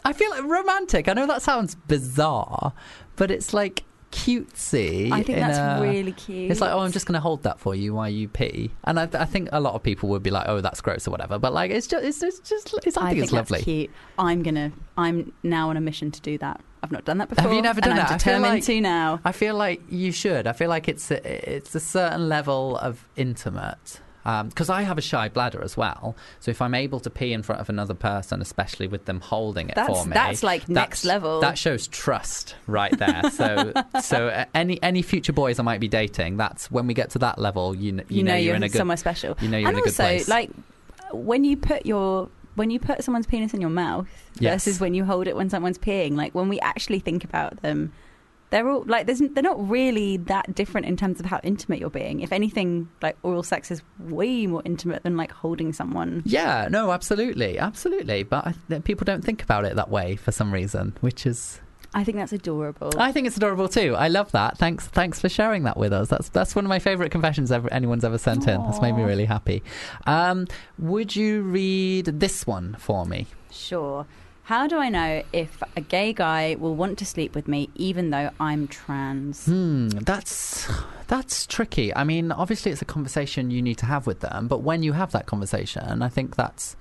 I 0.06 0.14
feel 0.14 0.30
like 0.30 0.44
romantic. 0.44 1.10
I 1.10 1.14
know 1.14 1.26
that 1.26 1.42
sounds 1.42 1.74
bizarre, 1.74 2.72
but 3.16 3.32
it's 3.32 3.52
like 3.54 3.84
cutesy. 4.16 5.12
I 5.12 5.24
think 5.24 5.40
that's 5.40 5.58
a- 5.58 5.82
really 5.84 6.12
cute. 6.14 6.52
It's 6.52 6.62
like, 6.62 6.72
oh, 6.72 6.80
I'm 6.80 6.92
just 6.92 7.06
going 7.06 7.14
to 7.16 7.20
hold 7.20 7.44
that 7.44 7.60
for 7.60 7.76
you 7.76 7.94
while 7.94 8.10
you 8.10 8.28
pee, 8.28 8.72
and 8.86 9.00
I, 9.00 9.10
I 9.14 9.26
think 9.26 9.50
a 9.52 9.60
lot 9.60 9.74
of 9.76 9.84
people 9.84 10.10
would 10.10 10.24
be 10.24 10.32
like, 10.32 10.48
oh, 10.48 10.62
that's 10.62 10.82
gross 10.82 11.08
or 11.08 11.12
whatever. 11.12 11.38
But 11.40 11.54
like, 11.54 11.72
it's 11.72 11.88
just, 11.88 12.04
it's 12.04 12.20
just, 12.20 12.44
just 12.46 12.74
it's, 12.86 12.98
I, 12.98 13.10
think, 13.10 13.24
it's 13.24 13.32
that's 13.32 13.52
lovely. 13.52 13.64
cute. 13.64 13.92
I'm 14.18 14.44
gonna. 14.44 14.72
I'm 14.98 15.34
now 15.44 15.70
on 15.70 15.78
a 15.78 15.82
mission 15.82 16.12
to 16.12 16.22
do 16.22 16.38
that. 16.40 16.62
I've 16.82 16.92
not 16.92 17.04
done 17.04 17.18
that 17.18 17.30
before. 17.30 17.44
Have 17.44 17.54
you 17.54 17.62
never 17.64 17.82
done 17.82 17.92
and 17.92 18.00
that? 18.00 18.10
I'm 18.12 18.16
I 18.16 18.18
feel 18.18 18.34
determined 18.34 18.54
like- 18.56 18.64
to 18.66 18.82
now. 18.82 19.20
I 19.26 19.32
feel 19.32 19.56
like 19.56 19.82
you 19.90 20.12
should. 20.12 20.46
I 20.48 20.54
feel 20.54 20.70
like 20.70 20.88
it's 20.88 21.10
a, 21.12 21.54
it's 21.56 21.74
a 21.74 21.80
certain 21.80 22.30
level 22.30 22.78
of 22.78 23.08
intimate. 23.16 24.02
Because 24.26 24.72
I 24.72 24.82
have 24.82 24.98
a 24.98 25.02
shy 25.02 25.30
bladder 25.30 25.62
as 25.64 25.78
well, 25.78 26.16
so 26.40 26.50
if 26.50 26.62
I'm 26.62 26.74
able 26.74 27.00
to 27.00 27.10
pee 27.12 27.32
in 27.32 27.44
front 27.44 27.62
of 27.62 27.70
another 27.70 27.94
person, 27.94 28.42
especially 28.42 28.88
with 28.88 29.06
them 29.06 29.20
holding 29.22 29.70
it 29.70 29.76
That's- 29.76 30.02
for 30.02 30.08
me, 30.10 30.14
that's, 30.16 30.42
like, 30.42 30.68
next 30.68 31.06
level. 31.06 31.42
That 31.42 31.58
shows 31.60 31.88
trust 31.88 32.56
right 32.66 32.98
there. 32.98 33.22
so, 33.32 33.72
so 34.02 34.30
uh, 34.30 34.46
any 34.56 34.82
any 34.82 35.02
future 35.04 35.32
boys 35.34 35.60
I 35.60 35.64
might 35.64 35.80
be 35.80 35.88
dating, 35.88 36.38
that's 36.38 36.72
when 36.72 36.88
we 36.88 36.94
get 36.96 37.12
to 37.12 37.20
that 37.20 37.38
level, 37.38 37.76
you 37.76 37.94
you, 37.94 38.04
You, 38.10 38.24
know, 38.24 38.34
you're 38.34 38.42
you're 38.46 38.56
in 38.56 38.64
a 38.64 38.68
good 38.70 38.78
somewhere 38.80 38.98
special. 38.98 39.38
You 39.42 39.48
know 39.50 39.58
you're 39.60 39.70
and 39.70 39.78
in 39.78 39.82
a 39.84 39.86
good 39.86 39.90
also, 39.92 40.04
place. 40.04 40.28
like 40.28 40.50
when 41.12 41.44
you 41.44 41.56
put 41.56 41.86
your 41.86 42.30
when 42.56 42.72
you 42.72 42.80
put 42.80 43.04
someone's 43.04 43.28
penis 43.28 43.54
in 43.54 43.62
your 43.62 43.70
mouth 43.70 44.08
Yes. 44.40 44.66
versus 44.66 44.80
when 44.80 44.94
you 44.94 45.04
hold 45.06 45.28
it 45.28 45.36
when 45.36 45.50
someone's 45.50 45.78
peeing. 45.78 46.16
Like 46.16 46.34
when 46.34 46.50
we 46.50 46.60
actually 46.62 47.00
think 47.00 47.24
about 47.24 47.62
them, 47.62 47.92
they're 48.56 48.70
all 48.70 48.86
like 48.88 49.06
there's, 49.06 49.20
they're 49.20 49.44
not 49.44 49.70
really 49.70 50.16
that 50.16 50.56
different 50.56 50.88
in 50.88 50.96
terms 50.96 51.20
of 51.20 51.26
how 51.26 51.42
intimate 51.44 51.78
you're 51.78 51.90
being. 51.90 52.22
If 52.22 52.32
anything, 52.32 52.88
like 53.02 53.18
oral 53.22 53.44
sex 53.44 53.70
is 53.70 53.82
way 54.00 54.48
more 54.48 54.62
intimate 54.64 55.04
than 55.04 55.18
like 55.18 55.30
holding 55.30 55.74
someone. 55.74 56.24
Yeah, 56.26 56.70
no, 56.72 56.92
absolutely, 56.92 57.60
absolutely. 57.60 58.24
But 58.24 58.56
I, 58.70 58.80
people 58.80 59.04
don't 59.04 59.26
think 59.26 59.44
about 59.44 59.66
it 59.66 59.76
that 59.76 59.90
way 59.90 60.16
for 60.16 60.32
some 60.32 60.54
reason, 60.54 60.96
which 61.02 61.26
is 61.26 61.60
I 61.94 62.06
think 62.06 62.18
that's 62.18 62.32
adorable. 62.32 62.94
I 62.98 63.12
think 63.12 63.28
it's 63.28 63.36
adorable 63.36 63.68
too. 63.68 63.94
I 63.94 64.08
love 64.08 64.32
that. 64.32 64.58
Thanks, 64.58 64.88
thanks 64.88 65.20
for 65.20 65.28
sharing 65.28 65.64
that 65.64 65.76
with 65.76 65.92
us. 65.92 66.08
That's 66.08 66.30
that's 66.30 66.56
one 66.56 66.64
of 66.64 66.70
my 66.70 66.80
favourite 66.80 67.12
confessions 67.12 67.52
ever, 67.52 67.72
anyone's 67.74 68.06
ever 68.06 68.18
sent 68.18 68.48
in. 68.48 68.64
That's 68.64 68.80
made 68.80 68.94
me 68.94 69.04
really 69.04 69.26
happy. 69.26 69.64
Um, 70.08 70.48
would 70.80 71.14
you 71.14 71.42
read 71.42 72.06
this 72.06 72.48
one 72.48 72.78
for 72.80 73.06
me? 73.06 73.28
Sure. 73.52 74.06
How 74.46 74.68
do 74.68 74.78
I 74.78 74.90
know 74.90 75.24
if 75.34 75.62
a 75.76 75.82
gay 75.82 76.14
guy 76.14 76.56
will 76.60 76.76
want 76.76 77.00
to 77.00 77.06
sleep 77.06 77.34
with 77.34 77.48
me 77.48 77.70
even 77.74 78.12
though 78.12 78.30
I'm 78.40 78.68
trans? 78.68 79.46
Hmm, 79.46 79.88
that's 79.88 80.68
that's 81.08 81.48
tricky. 81.48 81.96
I 81.96 82.04
mean, 82.04 82.32
obviously, 82.32 82.72
it's 82.72 82.82
a 82.82 82.86
conversation 82.86 83.50
you 83.50 83.64
need 83.64 83.80
to 83.80 83.88
have 83.88 84.06
with 84.06 84.20
them. 84.20 84.48
But 84.48 84.62
when 84.62 84.84
you 84.84 84.94
have 84.94 85.12
that 85.14 85.26
conversation, 85.26 86.04
I 86.04 86.10
think 86.10 86.36
that's 86.36 86.76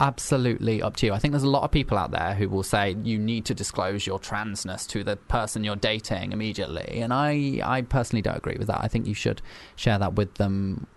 absolutely 0.00 0.82
up 0.82 0.96
to 0.96 1.06
you. 1.06 1.12
I 1.12 1.20
think 1.20 1.30
there's 1.30 1.44
a 1.44 1.48
lot 1.48 1.62
of 1.62 1.70
people 1.70 1.96
out 1.96 2.10
there 2.10 2.34
who 2.34 2.48
will 2.48 2.64
say 2.64 2.96
you 3.04 3.18
need 3.18 3.44
to 3.46 3.54
disclose 3.54 4.04
your 4.04 4.18
transness 4.18 4.84
to 4.88 5.04
the 5.04 5.14
person 5.14 5.62
you're 5.62 5.76
dating 5.76 6.32
immediately, 6.32 6.98
and 7.00 7.12
I 7.12 7.60
I 7.62 7.82
personally 7.82 8.22
don't 8.22 8.36
agree 8.36 8.56
with 8.58 8.66
that. 8.66 8.82
I 8.82 8.88
think 8.88 9.06
you 9.06 9.14
should 9.14 9.42
share 9.76 9.98
that 10.00 10.14
with 10.14 10.34
them 10.34 10.88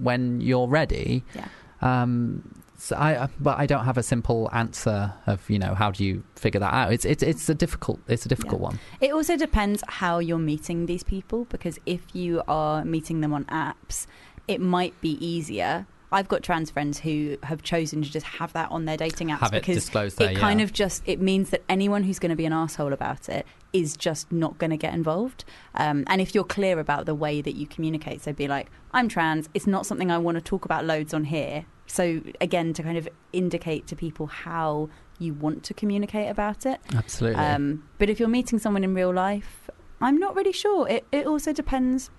when 0.00 0.40
you're 0.40 0.66
ready. 0.66 1.24
Yeah. 1.34 1.48
Um, 1.82 2.57
so 2.78 2.96
I, 2.96 3.24
I- 3.24 3.28
but 3.38 3.58
I 3.58 3.66
don't 3.66 3.84
have 3.84 3.98
a 3.98 4.02
simple 4.02 4.48
answer 4.52 5.12
of 5.26 5.48
you 5.50 5.58
know 5.58 5.74
how 5.74 5.90
do 5.90 6.04
you 6.04 6.22
figure 6.36 6.60
that 6.60 6.72
out. 6.72 6.92
It's 6.92 7.04
it's 7.04 7.22
it's 7.22 7.48
a 7.48 7.54
difficult 7.54 8.00
it's 8.08 8.24
a 8.24 8.28
difficult 8.28 8.60
one. 8.60 8.78
It 9.00 9.12
also 9.12 9.36
depends 9.36 9.82
how 9.88 10.20
you're 10.20 10.38
meeting 10.38 10.86
these 10.86 11.02
people 11.02 11.44
because 11.46 11.78
if 11.84 12.00
you 12.14 12.42
are 12.48 12.84
meeting 12.84 13.20
them 13.20 13.34
on 13.34 13.44
apps, 13.46 14.06
it 14.46 14.60
might 14.60 14.98
be 15.00 15.24
easier. 15.24 15.86
I've 16.10 16.28
got 16.28 16.42
trans 16.42 16.70
friends 16.70 17.00
who 17.00 17.36
have 17.42 17.62
chosen 17.62 18.00
to 18.00 18.10
just 18.10 18.24
have 18.24 18.54
that 18.54 18.70
on 18.70 18.86
their 18.86 18.96
dating 18.96 19.28
apps 19.28 19.48
it 19.48 19.60
because 19.60 19.90
it 19.90 20.16
there, 20.16 20.34
kind 20.34 20.60
yeah. 20.60 20.64
of 20.64 20.72
just 20.72 21.02
it 21.04 21.20
means 21.20 21.50
that 21.50 21.62
anyone 21.68 22.04
who's 22.04 22.18
going 22.18 22.30
to 22.30 22.36
be 22.36 22.46
an 22.46 22.52
asshole 22.52 22.94
about 22.94 23.28
it 23.28 23.44
is 23.74 23.94
just 23.94 24.32
not 24.32 24.56
going 24.56 24.70
to 24.70 24.78
get 24.78 24.94
involved. 24.94 25.44
Um, 25.74 26.04
and 26.06 26.22
if 26.22 26.34
you're 26.34 26.44
clear 26.44 26.78
about 26.78 27.04
the 27.04 27.14
way 27.14 27.42
that 27.42 27.56
you 27.56 27.66
communicate, 27.66 28.22
so 28.22 28.32
be 28.32 28.48
like, 28.48 28.70
"I'm 28.92 29.08
trans. 29.08 29.50
It's 29.52 29.66
not 29.66 29.84
something 29.84 30.10
I 30.10 30.16
want 30.16 30.36
to 30.36 30.40
talk 30.40 30.64
about 30.64 30.86
loads 30.86 31.12
on 31.12 31.24
here." 31.24 31.66
So 31.88 32.20
again, 32.40 32.72
to 32.74 32.82
kind 32.82 32.96
of 32.98 33.08
indicate 33.32 33.86
to 33.88 33.96
people 33.96 34.26
how 34.26 34.88
you 35.18 35.34
want 35.34 35.64
to 35.64 35.74
communicate 35.74 36.30
about 36.30 36.64
it. 36.64 36.80
Absolutely. 36.94 37.42
Um, 37.42 37.88
but 37.98 38.08
if 38.08 38.20
you're 38.20 38.28
meeting 38.28 38.58
someone 38.60 38.84
in 38.84 38.94
real 38.94 39.12
life, 39.12 39.68
I'm 40.00 40.18
not 40.18 40.36
really 40.36 40.52
sure. 40.52 40.88
It, 40.88 41.06
it 41.10 41.26
also 41.26 41.52
depends 41.52 42.10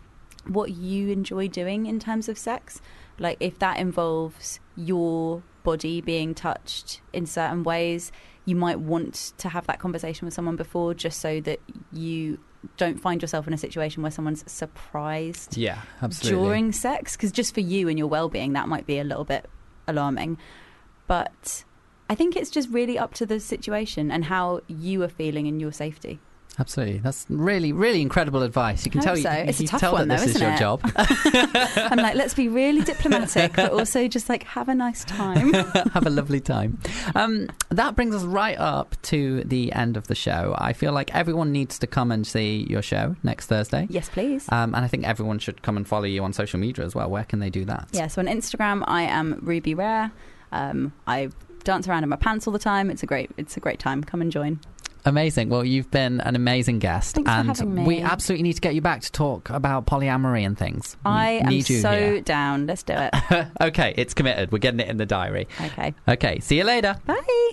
what 0.45 0.71
you 0.71 1.09
enjoy 1.09 1.47
doing 1.47 1.85
in 1.85 1.99
terms 1.99 2.27
of 2.27 2.37
sex. 2.37 2.81
Like 3.19 3.37
if 3.39 3.59
that 3.59 3.77
involves 3.77 4.59
your 4.75 5.43
body 5.63 6.01
being 6.01 6.33
touched 6.33 7.01
in 7.13 7.25
certain 7.25 7.63
ways, 7.63 8.11
you 8.45 8.55
might 8.55 8.79
want 8.79 9.33
to 9.37 9.49
have 9.49 9.67
that 9.67 9.79
conversation 9.79 10.25
with 10.25 10.33
someone 10.33 10.55
before 10.55 10.93
just 10.93 11.21
so 11.21 11.39
that 11.41 11.59
you 11.93 12.39
don't 12.75 12.99
find 12.99 13.21
yourself 13.21 13.47
in 13.47 13.53
a 13.53 13.57
situation 13.57 14.01
where 14.01 14.11
someone's 14.11 14.43
surprised 14.51 15.55
Yeah, 15.55 15.79
absolutely. 16.01 16.43
during 16.45 16.71
sex 16.73 17.15
because 17.15 17.31
just 17.31 17.53
for 17.53 17.61
you 17.61 17.87
and 17.87 17.97
your 17.97 18.07
well-being 18.07 18.53
that 18.53 18.67
might 18.67 18.85
be 18.85 18.99
a 18.99 19.03
little 19.05 19.23
bit 19.23 19.49
alarming. 19.89 20.37
But 21.07 21.63
i 22.09 22.15
think 22.15 22.35
it's 22.35 22.49
just 22.49 22.69
really 22.69 22.97
up 22.97 23.13
to 23.13 23.25
the 23.25 23.39
situation 23.39 24.11
and 24.11 24.25
how 24.25 24.61
you 24.67 25.03
are 25.03 25.07
feeling 25.09 25.45
in 25.45 25.59
your 25.59 25.71
safety 25.71 26.19
Absolutely. 26.59 26.97
That's 26.99 27.25
really, 27.29 27.71
really 27.71 28.01
incredible 28.01 28.43
advice. 28.43 28.85
You 28.85 28.91
can 28.91 29.01
tell 29.01 29.15
hope 29.15 29.17
you, 29.17 29.23
so. 29.23 29.31
It's 29.31 29.59
a 29.59 29.63
you 29.63 29.67
tough 29.69 29.79
tell 29.79 29.93
one, 29.93 30.07
that 30.09 30.19
though, 30.19 30.25
this 30.25 30.35
is 30.35 30.41
your 30.41 30.51
it? 30.51 30.59
job. 30.59 30.81
i'm 30.95 31.97
like 31.97 32.15
let's 32.15 32.33
be 32.33 32.47
really 32.47 32.81
diplomatic 32.81 33.53
but 33.53 33.71
also 33.71 34.07
just 34.07 34.27
like 34.29 34.43
have 34.43 34.67
a 34.69 34.75
nice 34.75 35.03
time 35.05 35.53
Have 35.93 36.05
a 36.05 36.09
lovely 36.09 36.39
time. 36.39 36.77
Um, 37.15 37.49
that 37.69 37.95
brings 37.95 38.13
us 38.15 38.23
right 38.23 38.57
up 38.57 38.95
to 39.03 39.43
the 39.43 39.71
end 39.73 39.97
of 39.97 40.07
the 40.07 40.15
show. 40.15 40.55
I 40.57 40.73
feel 40.73 40.91
like 40.91 41.13
everyone 41.15 41.51
needs 41.51 41.79
to 41.79 41.87
come 41.87 42.11
and 42.11 42.25
see 42.27 42.65
your 42.69 42.81
show 42.81 43.15
next 43.23 43.47
Thursday. 43.47 43.87
yes 43.89 44.09
please 44.09 44.47
Um, 44.51 44.75
and 44.75 44.83
I 44.83 44.87
think 44.87 45.07
everyone 45.07 45.39
should 45.39 45.61
come 45.61 45.77
and 45.77 45.87
follow 45.87 46.05
you 46.05 46.23
on 46.23 46.33
social 46.33 46.59
media 46.59 46.85
as 46.85 46.93
well. 46.93 47.09
Where 47.09 47.23
can 47.23 47.39
they 47.39 47.49
do 47.49 47.65
that? 47.65 47.87
Yeah, 47.91 48.07
so 48.07 48.21
on 48.21 48.27
Instagram, 48.27 48.83
I 48.87 49.03
am 49.03 49.39
Ruby 49.41 49.73
Rare. 49.73 50.11
Um, 50.51 50.93
I 51.07 51.29
dance 51.63 51.87
around 51.87 52.03
in 52.03 52.09
my 52.09 52.15
pants 52.15 52.47
all 52.47 52.53
the 52.53 52.59
time. 52.59 52.89
It's 52.89 53.03
a 53.03 53.05
great, 53.05 53.29
it's 53.37 53.55
a 53.57 53.59
great 53.59 53.79
time. 53.79 54.03
Come 54.03 54.21
and 54.21 54.31
join. 54.31 54.59
Amazing. 55.05 55.49
Well, 55.49 55.63
you've 55.65 55.89
been 55.91 56.19
an 56.21 56.35
amazing 56.35 56.79
guest, 56.79 57.15
Thanks 57.15 57.29
for 57.29 57.37
and 57.37 57.47
having 57.49 57.73
me. 57.75 57.83
we 57.85 58.01
absolutely 58.01 58.43
need 58.43 58.53
to 58.53 58.61
get 58.61 58.75
you 58.75 58.81
back 58.81 59.01
to 59.01 59.11
talk 59.11 59.49
about 59.49 59.85
polyamory 59.85 60.45
and 60.45 60.57
things. 60.57 60.97
We 61.05 61.11
I 61.11 61.29
am 61.43 61.61
so 61.61 61.91
here. 61.91 62.21
down. 62.21 62.67
Let's 62.67 62.83
do 62.83 62.93
it. 62.95 63.47
okay, 63.61 63.93
it's 63.97 64.13
committed. 64.13 64.51
We're 64.51 64.59
getting 64.59 64.79
it 64.79 64.87
in 64.89 64.97
the 64.97 65.05
diary. 65.05 65.47
Okay. 65.61 65.93
Okay, 66.07 66.39
see 66.39 66.57
you 66.57 66.63
later. 66.63 66.97
Bye. 67.05 67.51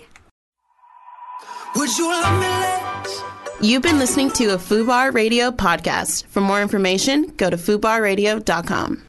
Would 1.77 1.97
you 1.99 2.09
love 2.11 2.41
me 2.41 2.47
less? 2.47 3.23
You've 3.61 3.83
been 3.83 3.99
listening 3.99 4.31
to 4.33 4.55
a 4.55 4.57
FUBAR 4.59 5.15
Radio 5.15 5.51
podcast. 5.51 6.27
For 6.27 6.41
more 6.41 6.61
information, 6.61 7.33
go 7.37 7.49
to 7.51 7.57
FUBARradio.com. 7.57 9.03